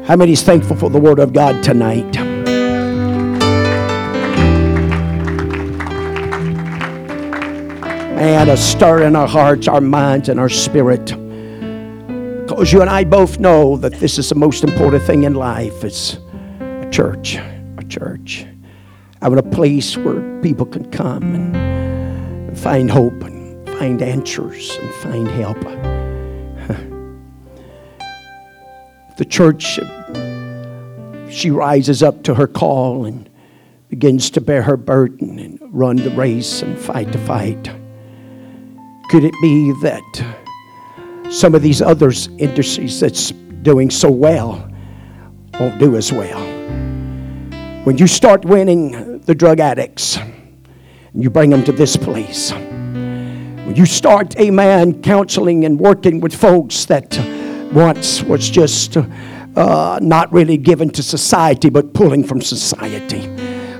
How 0.05 0.15
many 0.15 0.33
is 0.33 0.43
thankful 0.43 0.75
for 0.75 0.91
the 0.91 0.99
Word 0.99 1.17
of 1.17 1.33
God 1.33 1.63
tonight? 1.63 2.15
And 8.15 8.49
a 8.51 8.55
stir 8.55 9.01
in 9.01 9.15
our 9.15 9.27
hearts, 9.27 9.67
our 9.67 9.81
minds, 9.81 10.29
and 10.29 10.39
our 10.39 10.47
spirit. 10.47 11.05
Because 12.45 12.71
you 12.71 12.81
and 12.81 12.89
I 12.89 13.03
both 13.03 13.39
know 13.39 13.77
that 13.77 13.93
this 13.93 14.19
is 14.19 14.29
the 14.29 14.35
most 14.35 14.63
important 14.63 15.01
thing 15.01 15.23
in 15.23 15.33
life 15.33 15.83
is 15.83 16.19
a 16.59 16.87
church. 16.91 17.37
A 17.79 17.83
church. 17.89 18.45
Having 19.23 19.39
a 19.39 19.43
place 19.43 19.97
where 19.97 20.39
people 20.43 20.67
can 20.67 20.91
come 20.91 21.33
and 21.33 22.59
find 22.59 22.91
hope 22.91 23.23
and 23.23 23.67
find 23.79 24.03
answers 24.03 24.77
and 24.77 24.93
find 24.93 25.27
help. 25.27 25.57
The 29.17 29.25
church, 29.25 29.79
she 31.31 31.49
rises 31.49 32.03
up 32.03 32.23
to 32.23 32.33
her 32.35 32.47
call 32.47 33.05
and 33.05 33.29
begins 33.89 34.29
to 34.31 34.41
bear 34.41 34.61
her 34.61 34.75
burden 34.75 35.39
and 35.39 35.59
run 35.71 35.95
the 35.95 36.09
race 36.11 36.61
and 36.61 36.77
fight 36.77 37.11
the 37.11 37.17
fight. 37.19 37.63
Could 39.09 39.23
it 39.23 39.35
be 39.41 39.71
that 39.81 40.35
some 41.31 41.55
of 41.55 41.61
these 41.61 41.81
other 41.81 42.11
industries 42.37 42.99
that's 42.99 43.31
doing 43.31 43.89
so 43.89 44.11
well 44.11 44.69
won't 45.59 45.79
do 45.79 45.95
as 45.95 46.11
well? 46.11 46.41
When 47.85 47.97
you 47.97 48.07
start 48.07 48.43
winning 48.43 49.19
the 49.19 49.35
drug 49.35 49.59
addicts, 49.59 50.17
and 51.15 51.23
you 51.23 51.29
bring 51.29 51.49
them 51.49 51.63
to 51.63 51.71
this 51.71 51.95
place. 51.95 52.51
When 52.51 53.75
you 53.75 53.85
start, 53.85 54.37
amen, 54.37 55.01
counseling 55.01 55.63
and 55.63 55.79
working 55.79 56.19
with 56.19 56.35
folks 56.35 56.85
that 56.85 57.17
once 57.73 58.23
was 58.23 58.49
just 58.49 58.97
uh, 58.97 59.99
not 60.01 60.31
really 60.31 60.57
given 60.57 60.89
to 60.91 61.03
society, 61.03 61.69
but 61.69 61.93
pulling 61.93 62.23
from 62.23 62.41
society. 62.41 63.27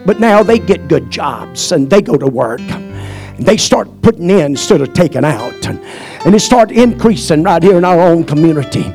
But 0.06 0.20
now 0.20 0.44
they 0.44 0.60
get 0.60 0.88
good 0.88 1.10
jobs 1.10 1.72
and 1.72 1.90
they 1.90 2.02
go 2.02 2.18
to 2.18 2.28
work. 2.28 2.62
And 2.62 3.46
they 3.46 3.58
start 3.58 4.02
putting 4.02 4.30
in 4.30 4.52
instead 4.52 4.82
of 4.82 4.94
taking 4.94 5.26
out. 5.26 5.68
And, 5.68 5.80
and 6.26 6.34
it 6.34 6.40
start 6.40 6.72
increasing 6.72 7.44
right 7.44 7.62
here 7.62 7.78
in 7.78 7.84
our 7.84 8.00
own 8.00 8.24
community 8.24 8.94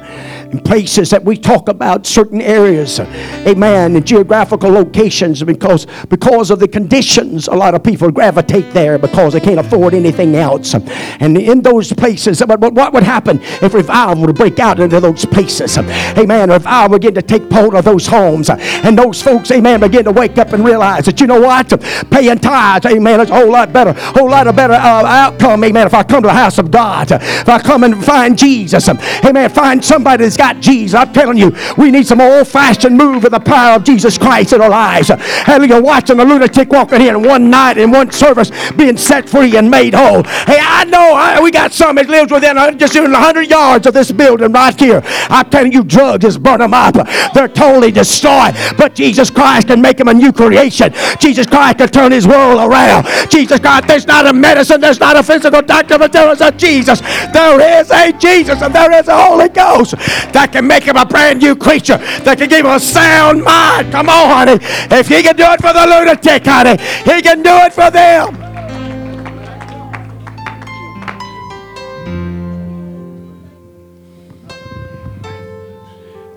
in 0.53 0.61
places 0.61 1.11
that 1.11 1.24
we 1.24 1.36
talk 1.36 1.68
about 1.68 2.07
certain 2.07 2.40
areas 2.40 3.01
amen 3.01 3.96
and 3.96 4.07
geographical 4.07 4.70
locations 4.70 5.42
because 5.42 5.86
because 6.09 6.51
of 6.51 6.59
the 6.59 6.66
conditions 6.68 7.48
a 7.48 7.55
lot 7.55 7.74
of 7.74 7.82
people 7.82 8.11
gravitate 8.11 8.72
there 8.72 8.98
because 8.98 9.32
they 9.32 9.40
can't 9.40 9.61
afford 9.61 9.94
anything 9.94 10.34
else. 10.34 10.74
And 10.74 11.36
in 11.38 11.62
those 11.62 11.92
places 11.92 12.42
but 12.46 12.61
what 12.61 12.92
would 12.92 13.03
happen 13.03 13.40
if 13.62 13.74
revival 13.74 14.26
would 14.26 14.36
break 14.36 14.59
out 14.59 14.80
into 14.80 15.01
those 15.01 15.24
places? 15.24 15.78
Amen 15.78 16.51
If 16.51 16.66
I 16.66 16.88
begin 16.88 17.14
to 17.14 17.22
take 17.22 17.51
hold 17.51 17.74
of 17.74 17.84
those 17.84 18.07
homes 18.07 18.51
and 18.51 18.98
those 18.98 19.22
folks 19.22 19.51
amen 19.51 19.80
begin 19.80 20.05
to 20.05 20.12
wake 20.12 20.38
up 20.38 20.53
and 20.53 20.64
realize 20.64 21.05
that 21.07 21.20
you 21.20 21.26
know 21.26 21.40
what? 21.40 21.68
Paying 22.11 22.38
tithes 22.38 22.86
amen 22.86 23.20
is 23.20 23.30
a 23.30 23.34
whole 23.34 23.51
lot 23.51 23.72
better 23.72 23.90
a 23.90 24.18
whole 24.18 24.30
lot 24.30 24.46
of 24.46 24.57
better 24.57 24.74
uh, 24.74 25.05
outcome 25.05 25.62
amen 25.64 25.86
if 25.86 25.94
I 25.94 26.03
come 26.03 26.22
to 26.22 26.28
the 26.28 26.34
house 26.34 26.59
of 26.59 26.70
God 26.70 27.12
if 27.12 27.48
I 27.48 27.61
come 27.61 27.84
and 27.84 28.05
find 28.05 28.36
Jesus 28.36 28.88
amen 28.88 29.51
find 29.51 29.84
somebody 29.84 30.24
that's 30.24 30.36
got 30.41 30.59
Jesus. 30.59 30.95
I'm 30.95 31.12
telling 31.12 31.36
you, 31.36 31.55
we 31.76 31.91
need 31.91 32.07
some 32.07 32.18
old 32.18 32.49
fashioned 32.49 32.97
move 32.97 33.26
of 33.26 33.30
the 33.30 33.38
power 33.38 33.76
of 33.76 33.84
Jesus 33.84 34.16
Christ 34.16 34.55
in 34.55 34.62
our 34.62 34.70
lives. 34.70 35.09
Hallelujah. 35.09 35.82
Watching 35.82 36.18
a 36.18 36.24
lunatic 36.24 36.72
walking 36.72 37.03
here 37.03 37.14
in 37.14 37.22
one 37.22 37.51
night 37.51 37.76
in 37.76 37.91
one 37.91 38.11
service 38.11 38.51
being 38.72 38.97
set 38.97 39.28
free 39.28 39.55
and 39.59 39.70
made 39.70 39.93
whole. 39.93 40.22
Hey, 40.22 40.59
I 40.59 40.86
know 40.86 41.12
I, 41.14 41.41
we 41.43 41.51
got 41.51 41.74
some 41.74 41.97
that 41.97 42.09
lives 42.09 42.32
within 42.32 42.57
just 42.78 42.97
in 42.97 43.03
100 43.03 43.51
yards 43.51 43.86
of 43.86 43.93
this 43.93 44.11
building 44.11 44.51
right 44.53 44.80
here. 44.80 45.03
I'm 45.28 45.51
telling 45.51 45.72
you, 45.72 45.84
drugs 45.84 46.24
just 46.24 46.43
burn 46.43 46.61
them 46.61 46.72
up. 46.72 46.95
They're 47.34 47.47
totally 47.47 47.91
destroyed. 47.91 48.55
But 48.78 48.95
Jesus 48.95 49.28
Christ 49.28 49.66
can 49.66 49.82
make 49.82 49.99
them 49.99 50.09
a 50.09 50.14
new 50.14 50.32
creation. 50.32 50.95
Jesus 51.18 51.47
Christ 51.47 51.76
can 51.78 51.88
turn 51.88 52.12
his 52.12 52.26
world 52.26 52.61
around. 52.61 53.07
Jesus 53.28 53.61
Christ, 53.61 53.88
there's 53.88 54.07
not 54.07 54.26
a 54.26 54.32
medicine, 54.32 54.80
there's 54.80 55.01
not 55.01 55.16
a 55.16 55.22
physical 55.22 55.61
doctor, 55.61 55.99
but 55.99 56.12
there 56.14 56.32
is 56.32 56.41
a 56.41 56.51
Jesus. 56.51 57.01
There 57.34 57.80
is 57.80 57.91
a 57.91 58.11
Jesus 58.12 58.62
and 58.62 58.74
there 58.74 58.91
is 58.93 59.09
a 59.09 59.22
Holy 59.22 59.51
Ghost 59.51 59.97
that 60.33 60.53
can 60.53 60.66
make 60.66 60.85
him 60.85 60.97
a 60.97 61.07
brand 61.07 61.41
new 61.41 61.57
creature, 61.57 61.99
that 61.99 62.39
can 62.39 62.49
give 62.49 62.64
him 62.64 62.72
a 62.72 62.81
sound 62.81 63.43
mind. 63.43 63.93
Come 63.93 64.09
on, 64.09 64.49
honey. 64.49 64.59
If 64.62 65.09
he 65.09 65.22
can 65.22 65.37
do 65.37 65.45
it 65.45 65.61
for 65.61 65.72
the 65.72 65.87
lunatic, 65.87 66.45
honey, 66.45 66.76
he 67.05 67.22
can 67.22 67.43
do 67.43 67.51
it 67.51 67.72
for 67.72 67.91
them. 67.91 68.47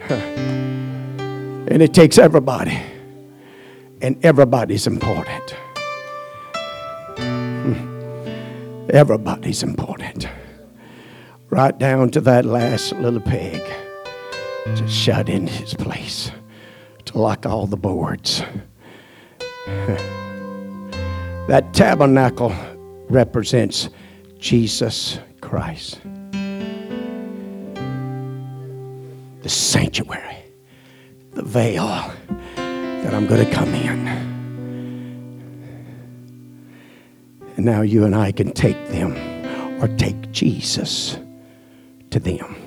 And 1.65 1.81
it 1.81 1.93
takes 1.93 2.17
everybody. 2.19 2.79
And 4.01 4.23
everybody's 4.23 4.85
important. 4.85 5.55
Everybody's 8.89 9.63
important. 9.63 10.27
Right 11.49 11.75
down 11.79 12.11
to 12.11 12.21
that 12.21 12.45
last 12.45 12.91
little 12.93 13.21
peg 13.21 13.61
to 14.65 14.87
shut 14.87 15.29
in 15.29 15.45
his 15.45 15.73
place, 15.73 16.31
to 17.05 17.17
lock 17.17 17.45
all 17.45 17.67
the 17.67 17.77
boards. 17.77 18.41
that 21.47 21.69
tabernacle 21.73 22.55
represents 23.09 23.89
Jesus 24.39 25.19
Christ. 25.41 25.99
The 29.41 29.49
sanctuary, 29.49 30.37
the 31.31 31.43
veil 31.43 31.85
that 32.55 33.13
I'm 33.13 33.27
going 33.27 33.45
to 33.45 33.51
come 33.51 33.73
in. 33.75 34.07
And 37.57 37.65
now 37.65 37.81
you 37.81 38.05
and 38.05 38.15
I 38.15 38.31
can 38.31 38.53
take 38.53 38.87
them 38.87 39.13
or 39.83 39.89
take 39.97 40.31
Jesus 40.31 41.17
to 42.11 42.19
them 42.19 42.62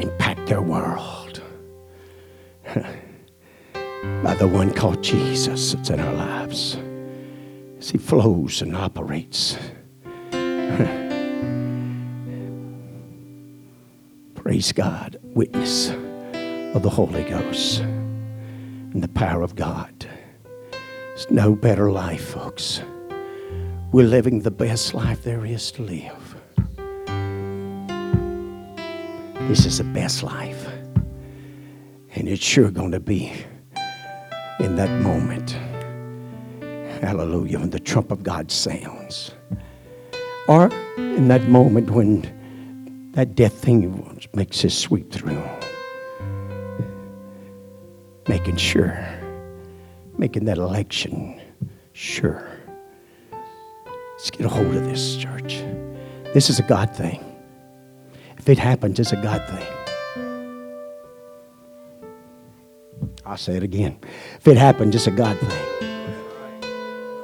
impact 0.00 0.46
their 0.46 0.62
world 0.62 1.42
by 4.22 4.34
the 4.34 4.46
one 4.46 4.72
called 4.72 5.02
Jesus 5.02 5.72
that's 5.72 5.90
in 5.90 6.00
our 6.00 6.14
lives 6.14 6.76
as 7.78 7.90
He 7.90 7.98
flows 7.98 8.62
and 8.62 8.76
operates. 8.76 9.58
Praise 14.34 14.72
God, 14.72 15.18
witness 15.22 15.90
of 16.74 16.82
the 16.82 16.90
Holy 16.90 17.24
Ghost 17.24 17.80
and 17.80 19.02
the 19.02 19.08
power 19.08 19.42
of 19.42 19.54
God. 19.54 20.06
There's 20.70 21.30
no 21.30 21.54
better 21.54 21.90
life, 21.90 22.30
folks. 22.30 22.80
We're 23.92 24.06
living 24.06 24.40
the 24.40 24.50
best 24.50 24.94
life 24.94 25.22
there 25.22 25.44
is 25.44 25.72
to 25.72 25.82
live. 25.82 26.37
This 29.48 29.64
is 29.64 29.78
the 29.78 29.84
best 29.84 30.22
life. 30.22 30.68
And 32.14 32.28
it's 32.28 32.44
sure 32.44 32.70
going 32.70 32.90
to 32.90 33.00
be 33.00 33.32
in 34.60 34.76
that 34.76 34.90
moment. 35.00 35.52
Hallelujah. 37.00 37.58
When 37.58 37.70
the 37.70 37.80
trump 37.80 38.10
of 38.10 38.22
God 38.22 38.50
sounds. 38.50 39.30
Or 40.48 40.70
in 40.98 41.28
that 41.28 41.48
moment 41.48 41.90
when 41.92 43.10
that 43.12 43.34
death 43.34 43.54
thing 43.54 44.20
makes 44.34 44.60
his 44.60 44.76
sweep 44.76 45.10
through. 45.10 45.42
Making 48.28 48.56
sure. 48.56 49.02
Making 50.18 50.44
that 50.44 50.58
election 50.58 51.40
sure. 51.94 52.46
Let's 53.32 54.30
get 54.30 54.44
a 54.44 54.50
hold 54.50 54.74
of 54.74 54.84
this, 54.84 55.16
church. 55.16 55.64
This 56.34 56.50
is 56.50 56.58
a 56.58 56.64
God 56.64 56.94
thing. 56.94 57.24
If 58.48 58.52
it 58.56 58.62
happens, 58.62 58.98
it's 58.98 59.12
a 59.12 59.16
God 59.16 59.46
thing. 59.46 59.66
I'll 63.26 63.36
say 63.36 63.58
it 63.58 63.62
again. 63.62 63.98
If 64.38 64.48
it 64.48 64.56
happens, 64.56 64.94
it's 64.94 65.06
a 65.06 65.10
God 65.10 65.36
thing. 65.38 66.62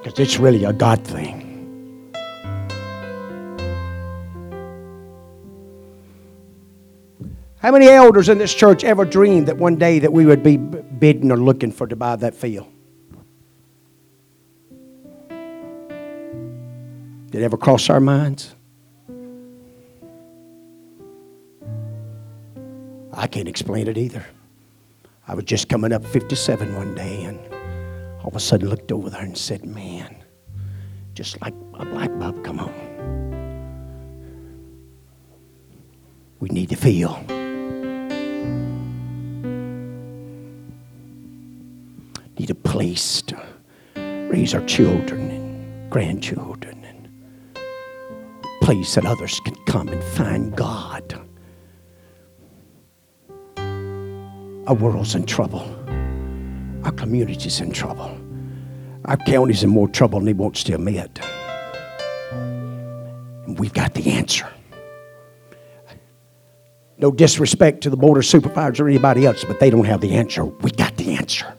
Because 0.02 0.20
it's 0.20 0.38
really 0.38 0.64
a 0.64 0.74
God 0.74 1.02
thing. 1.02 2.12
How 7.56 7.72
many 7.72 7.88
elders 7.88 8.28
in 8.28 8.36
this 8.36 8.52
church 8.52 8.84
ever 8.84 9.06
dreamed 9.06 9.48
that 9.48 9.56
one 9.56 9.76
day 9.76 10.00
that 10.00 10.12
we 10.12 10.26
would 10.26 10.42
be 10.42 10.58
bidding 10.58 11.32
or 11.32 11.38
looking 11.38 11.72
for 11.72 11.86
to 11.86 11.96
buy 11.96 12.16
that 12.16 12.34
field? 12.34 12.66
Did 17.30 17.40
it 17.40 17.42
ever 17.42 17.56
cross 17.56 17.88
our 17.88 18.00
minds? 18.00 18.54
I 23.16 23.26
can't 23.26 23.48
explain 23.48 23.86
it 23.88 23.96
either. 23.96 24.24
I 25.26 25.34
was 25.34 25.44
just 25.44 25.68
coming 25.68 25.92
up 25.92 26.04
57 26.04 26.74
one 26.74 26.94
day 26.94 27.24
and 27.24 27.38
all 28.20 28.28
of 28.28 28.36
a 28.36 28.40
sudden 28.40 28.68
looked 28.68 28.92
over 28.92 29.08
there 29.08 29.22
and 29.22 29.36
said, 29.36 29.64
Man, 29.64 30.16
just 31.14 31.40
like 31.40 31.54
a 31.74 31.84
black 31.86 32.10
bub 32.18 32.42
come 32.44 32.60
on. 32.60 32.72
We 36.40 36.48
need 36.48 36.68
to 36.70 36.76
feel. 36.76 37.24
Need 42.38 42.50
a 42.50 42.54
place 42.54 43.22
to 43.22 43.40
raise 43.96 44.54
our 44.54 44.64
children 44.66 45.30
and 45.30 45.90
grandchildren 45.90 46.84
and 46.84 47.08
a 48.44 48.64
place 48.64 48.96
that 48.96 49.06
others 49.06 49.40
can 49.40 49.54
come 49.66 49.88
and 49.88 50.02
find 50.02 50.54
God. 50.56 51.24
Our 54.66 54.74
world's 54.74 55.14
in 55.14 55.26
trouble. 55.26 55.60
Our 56.84 56.92
community's 56.92 57.60
in 57.60 57.70
trouble. 57.70 58.18
Our 59.04 59.18
county's 59.18 59.62
in 59.62 59.68
more 59.68 59.88
trouble 59.88 60.20
than 60.20 60.28
he 60.28 60.32
wants 60.32 60.64
to 60.64 60.74
admit. 60.74 61.20
And 62.32 63.58
we've 63.58 63.74
got 63.74 63.92
the 63.92 64.10
answer. 64.12 64.48
No 66.96 67.10
disrespect 67.10 67.82
to 67.82 67.90
the 67.90 67.96
board 67.96 68.16
of 68.16 68.24
supervisors 68.24 68.80
or 68.80 68.88
anybody 68.88 69.26
else, 69.26 69.44
but 69.44 69.60
they 69.60 69.68
don't 69.68 69.84
have 69.84 70.00
the 70.00 70.14
answer. 70.14 70.46
We 70.46 70.70
got 70.70 70.96
the 70.96 71.14
answer. 71.14 71.52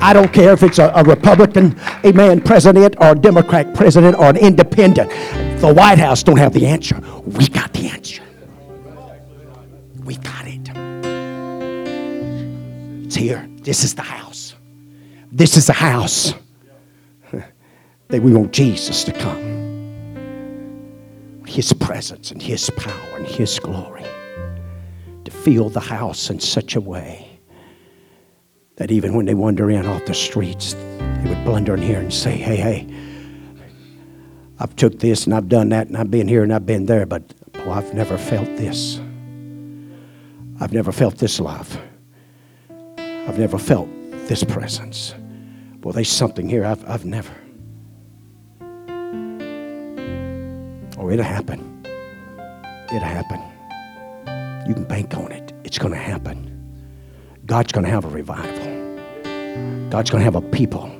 I 0.00 0.12
don't 0.14 0.32
care 0.32 0.52
if 0.52 0.62
it's 0.62 0.78
a, 0.78 1.02
Republican, 1.04 1.78
a 2.02 2.12
man 2.12 2.40
president 2.40 2.96
or 2.98 3.12
a 3.12 3.14
Democrat 3.14 3.74
president 3.74 4.16
or 4.16 4.30
an 4.30 4.38
independent. 4.38 5.10
The 5.60 5.72
White 5.74 5.98
House 5.98 6.22
don't 6.22 6.38
have 6.38 6.54
the 6.54 6.66
answer. 6.66 6.98
We 7.26 7.48
got 7.48 7.74
the 7.74 7.88
answer. 7.88 8.23
We 10.04 10.16
got 10.16 10.46
it. 10.46 10.70
It's 13.04 13.14
here. 13.14 13.48
This 13.62 13.84
is 13.84 13.94
the 13.94 14.02
house. 14.02 14.54
This 15.32 15.56
is 15.56 15.66
the 15.66 15.72
house 15.72 16.34
that 18.08 18.22
we 18.22 18.32
want 18.32 18.52
Jesus 18.52 19.04
to 19.04 19.12
come. 19.12 19.54
His 21.46 21.72
presence 21.72 22.30
and 22.30 22.42
His 22.42 22.70
power 22.70 23.16
and 23.16 23.26
His 23.26 23.58
glory. 23.58 24.04
To 25.24 25.30
fill 25.30 25.70
the 25.70 25.80
house 25.80 26.28
in 26.28 26.38
such 26.38 26.76
a 26.76 26.80
way 26.80 27.34
that 28.76 28.90
even 28.90 29.14
when 29.14 29.26
they 29.26 29.34
wander 29.34 29.70
in 29.70 29.86
off 29.86 30.04
the 30.04 30.14
streets, 30.14 30.74
they 30.74 31.28
would 31.28 31.44
blunder 31.44 31.74
in 31.74 31.82
here 31.82 32.00
and 32.00 32.12
say, 32.12 32.36
hey, 32.36 32.56
hey, 32.56 32.86
I've 34.58 34.74
took 34.76 34.98
this 34.98 35.24
and 35.24 35.34
I've 35.34 35.48
done 35.48 35.70
that 35.70 35.86
and 35.86 35.96
I've 35.96 36.10
been 36.10 36.28
here 36.28 36.42
and 36.42 36.52
I've 36.52 36.66
been 36.66 36.86
there, 36.86 37.06
but 37.06 37.22
oh, 37.54 37.70
I've 37.70 37.94
never 37.94 38.18
felt 38.18 38.46
this. 38.56 39.00
I've 40.60 40.72
never 40.72 40.92
felt 40.92 41.18
this 41.18 41.40
love. 41.40 41.80
I've 42.98 43.38
never 43.38 43.58
felt 43.58 43.88
this 44.28 44.44
presence. 44.44 45.14
Well, 45.82 45.92
there's 45.92 46.10
something 46.10 46.48
here 46.48 46.64
I've, 46.64 46.88
I've 46.88 47.04
never. 47.04 47.34
Oh, 50.96 51.10
it'll 51.10 51.24
happen. 51.24 51.84
It'll 52.86 53.00
happen. 53.00 53.40
You 54.68 54.74
can 54.74 54.84
bank 54.84 55.16
on 55.16 55.32
it. 55.32 55.52
It's 55.64 55.78
going 55.78 55.92
to 55.92 55.98
happen. 55.98 56.50
God's 57.46 57.72
going 57.72 57.84
to 57.84 57.90
have 57.90 58.04
a 58.04 58.08
revival. 58.08 58.74
God's 59.90 60.10
going 60.10 60.20
to 60.20 60.24
have 60.24 60.36
a 60.36 60.40
people 60.40 60.90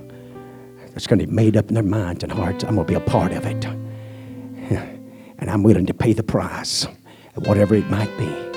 that's 0.92 1.06
going 1.06 1.18
to 1.18 1.26
be 1.26 1.32
made 1.32 1.56
up 1.56 1.68
in 1.68 1.74
their 1.74 1.82
minds 1.82 2.22
and 2.22 2.32
hearts. 2.32 2.64
I'm 2.64 2.74
going 2.74 2.86
to 2.86 2.92
be 2.92 2.96
a 2.96 3.00
part 3.00 3.32
of 3.32 3.46
it. 3.46 3.66
And 5.36 5.50
I'm 5.50 5.62
willing 5.62 5.84
to 5.86 5.92
pay 5.92 6.14
the 6.14 6.22
price, 6.22 6.86
whatever 7.34 7.74
it 7.74 7.90
might 7.90 8.16
be. 8.16 8.53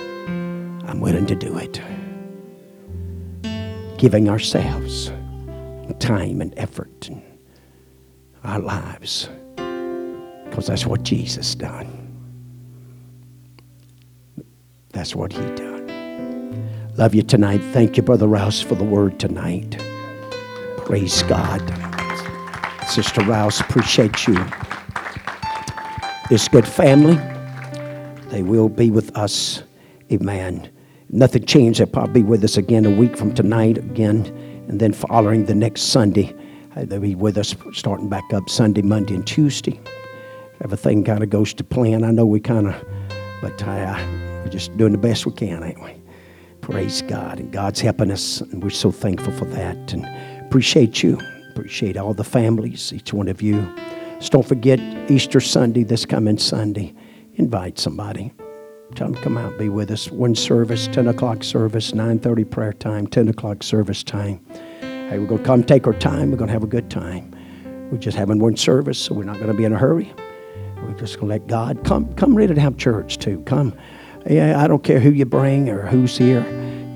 I'm 0.88 1.00
willing 1.02 1.26
to 1.28 1.36
do 1.36 1.58
it. 1.58 1.82
Giving 3.98 4.30
ourselves 4.30 5.12
time 6.00 6.42
and 6.42 6.54
effort 6.58 7.08
and 7.10 7.22
our 8.44 8.60
lives 8.60 9.30
because 10.58 10.68
that's 10.68 10.86
what 10.86 11.04
Jesus 11.04 11.54
done. 11.54 11.88
That's 14.92 15.16
what 15.16 15.32
he 15.32 15.44
done. 15.56 15.88
Love 16.98 17.14
you 17.14 17.22
tonight. 17.22 17.60
Thank 17.74 17.98
you, 17.98 18.04
Brother 18.04 18.28
Rouse, 18.28 18.60
for 18.62 18.74
the 18.76 18.84
word 18.84 19.20
tonight. 19.20 19.78
Praise 20.78 21.22
God. 21.24 21.62
Sister 22.88 23.22
Rouse, 23.22 23.60
appreciate 23.60 24.26
you. 24.26 24.44
This 26.30 26.48
good 26.48 26.68
family, 26.68 27.20
they 28.30 28.42
will 28.42 28.70
be 28.70 28.90
with 28.90 29.16
us. 29.16 29.62
Amen. 30.12 30.72
Nothing 31.10 31.46
changed. 31.46 31.80
They'll 31.80 31.88
probably 31.88 32.22
be 32.22 32.28
with 32.28 32.44
us 32.44 32.58
again 32.58 32.86
a 32.86 32.90
week 32.90 33.16
from 33.16 33.34
tonight 33.34 33.78
again. 33.78 34.26
And 34.68 34.80
then 34.80 34.92
following 34.92 35.46
the 35.46 35.56
next 35.56 35.84
Sunday, 35.84 36.36
uh, 36.76 36.86
they'll 36.86 37.00
be 37.00 37.16
with 37.16 37.38
us 37.38 37.56
starting 37.74 38.10
back 38.10 38.34
up 38.34 38.50
Sunday, 38.50 38.82
Monday, 38.82 39.16
and 39.16 39.26
Tuesday. 39.26 39.80
Everything 40.64 41.04
kind 41.04 41.24
of 41.24 41.30
goes 41.30 41.54
to 41.54 41.64
plan. 41.64 42.04
I 42.04 42.12
know 42.12 42.26
we 42.26 42.40
kind 42.40 42.68
of, 42.68 42.76
but 43.42 43.62
uh, 43.64 43.98
we're 44.44 44.50
just 44.50 44.76
doing 44.78 44.92
the 44.92 44.98
best 44.98 45.26
we 45.26 45.32
can, 45.32 45.64
ain't 45.64 45.82
we? 45.82 45.96
Praise 46.62 47.02
God. 47.04 47.40
And 47.40 47.52
God's 47.54 47.80
helping 47.80 48.12
us, 48.12 48.42
and 48.42 48.62
we're 48.62 48.70
so 48.70 48.92
thankful 48.92 49.32
for 49.32 49.46
that. 49.46 49.94
And 49.94 50.06
appreciate 50.46 51.04
you. 51.04 51.20
Appreciate 51.52 51.96
all 51.96 52.14
the 52.14 52.24
families, 52.24 52.92
each 52.92 53.14
one 53.14 53.30
of 53.30 53.42
you. 53.42 53.74
Just 54.20 54.32
don't 54.32 54.48
forget 54.48 54.80
Easter 55.10 55.40
Sunday, 55.40 55.84
this 55.84 56.06
coming 56.06 56.38
Sunday. 56.38 56.94
Invite 57.36 57.80
somebody. 57.80 58.34
Tell 58.96 59.12
them 59.12 59.22
come 59.22 59.38
out, 59.38 59.58
be 59.58 59.70
with 59.70 59.92
us. 59.92 60.10
One 60.10 60.34
service, 60.34 60.88
10 60.88 61.08
o'clock 61.08 61.44
service, 61.44 61.92
9.30 61.92 62.50
prayer 62.50 62.74
time, 62.74 63.06
10 63.06 63.28
o'clock 63.28 63.62
service 63.62 64.04
time. 64.04 64.44
Hey, 64.82 65.20
we're 65.20 65.28
going 65.28 65.40
to 65.40 65.46
come 65.46 65.64
take 65.64 65.86
our 65.86 65.94
time. 65.94 66.32
We're 66.32 66.38
going 66.38 66.48
to 66.48 66.54
have 66.54 66.64
a 66.64 66.68
good 66.68 66.90
time. 66.90 67.34
We're 67.92 68.00
just 68.00 68.18
having 68.18 68.40
one 68.40 68.58
service, 68.58 68.98
so 68.98 69.14
we're 69.14 69.24
not 69.24 69.36
going 69.36 69.48
to 69.48 69.54
be 69.54 69.66
in 69.66 69.74
a 69.74 69.78
hurry. 69.78 70.12
We're 70.82 70.94
just 70.94 71.20
going 71.20 71.28
to 71.28 71.36
let 71.36 71.48
God 71.48 71.84
come. 71.86 72.14
Come 72.16 72.36
ready 72.36 72.54
to 72.56 72.62
have 72.62 72.78
church 72.78 73.18
too. 73.18 73.42
Come. 73.46 73.74
Yeah, 74.30 74.62
I 74.62 74.68
don't 74.68 74.84
care 74.84 75.00
who 75.00 75.12
you 75.12 75.26
bring 75.26 75.70
or 75.70 75.86
who's 75.86 76.18
here. 76.18 76.44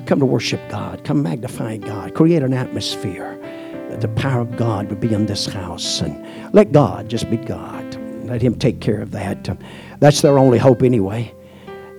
Come 0.06 0.20
to 0.20 0.26
worship 0.26 0.62
God. 0.70 1.04
Come 1.04 1.24
magnify 1.24 1.78
God. 1.78 2.16
Create 2.16 2.42
an 2.42 2.54
atmosphere 2.54 3.38
that 3.90 4.02
the 4.02 4.08
power 4.10 4.42
of 4.42 4.58
God 4.58 4.90
would 4.90 5.00
be 5.00 5.14
in 5.14 5.26
this 5.28 5.46
house. 5.46 6.02
And 6.02 6.54
let 6.54 6.72
God 6.72 7.10
just 7.10 7.30
be 7.30 7.38
God. 7.38 7.96
Let 8.26 8.42
Him 8.42 8.56
take 8.56 8.82
care 8.82 9.02
of 9.02 9.12
that. 9.12 9.58
That's 10.00 10.22
their 10.22 10.40
only 10.40 10.58
hope 10.58 10.84
anyway. 10.84 11.34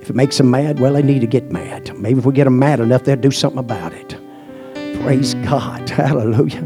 If 0.02 0.10
it 0.10 0.16
makes 0.16 0.36
them 0.36 0.50
mad, 0.50 0.80
well, 0.80 0.94
they 0.94 1.02
need 1.02 1.20
to 1.20 1.28
get 1.28 1.52
mad. 1.52 1.96
Maybe 1.96 2.18
if 2.18 2.26
we 2.26 2.32
get 2.32 2.44
them 2.44 2.58
mad 2.58 2.80
enough, 2.80 3.04
they'll 3.04 3.14
do 3.14 3.30
something 3.30 3.60
about 3.60 3.92
it. 3.92 4.18
Praise 5.00 5.34
God. 5.34 5.88
Hallelujah. 5.90 6.58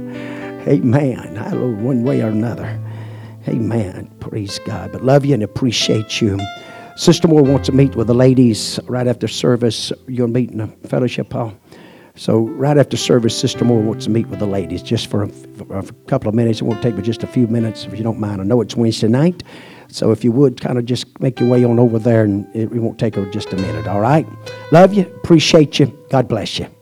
Amen. 0.67 1.37
Hallelujah. 1.37 1.85
One 1.85 2.03
way 2.03 2.23
or 2.23 2.29
another. 2.29 2.81
Amen. 3.47 4.11
Praise 4.21 4.59
God. 4.65 4.91
But 4.91 5.05
love 5.05 5.27
you 5.27 5.35
and 5.35 5.43
appreciate 5.43 6.23
you. 6.23 6.41
Sister 6.97 7.29
Moore 7.29 7.43
wants 7.43 7.67
to 7.67 7.73
meet 7.73 7.95
with 7.95 8.07
the 8.07 8.15
ladies 8.15 8.81
right 8.87 9.07
after 9.07 9.29
service. 9.29 9.93
You're 10.09 10.29
meeting 10.29 10.63
a 10.63 10.69
fellowship 10.89 11.31
hall. 11.31 11.53
So 12.15 12.39
right 12.39 12.79
after 12.79 12.97
service, 12.97 13.39
Sister 13.39 13.67
Moore 13.67 13.83
wants 13.83 14.07
to 14.07 14.11
meet 14.11 14.29
with 14.29 14.39
the 14.39 14.47
ladies 14.47 14.83
just 14.83 15.09
for 15.09 15.25
a, 15.25 15.29
for 15.29 15.79
a 15.79 15.83
couple 16.07 16.31
of 16.31 16.35
minutes. 16.35 16.63
It 16.63 16.65
won't 16.65 16.81
take 16.81 16.97
but 16.97 17.05
just 17.05 17.23
a 17.23 17.27
few 17.27 17.47
minutes 17.49 17.85
if 17.85 17.99
you 17.99 18.03
don't 18.03 18.19
mind. 18.19 18.41
I 18.41 18.45
know 18.45 18.63
it's 18.63 18.75
Wednesday 18.75 19.09
night. 19.09 19.43
So 19.97 20.13
if 20.13 20.23
you 20.23 20.31
would 20.33 20.61
kind 20.61 20.79
of 20.79 20.85
just 20.85 21.19
make 21.21 21.41
your 21.41 21.49
way 21.49 21.65
on 21.65 21.79
over 21.79 21.99
there 21.99 22.23
and 22.25 22.47
it, 22.55 22.71
it 22.71 22.81
won't 22.81 22.99
take 22.99 23.15
just 23.33 23.51
a 23.55 23.57
minute, 23.57 23.87
all 23.87 24.01
right? 24.01 24.27
Love 24.71 24.93
you. 24.93 25.05
Appreciate 25.25 25.79
you. 25.79 25.87
God 26.11 26.29
bless 26.29 26.59
you. 26.59 26.76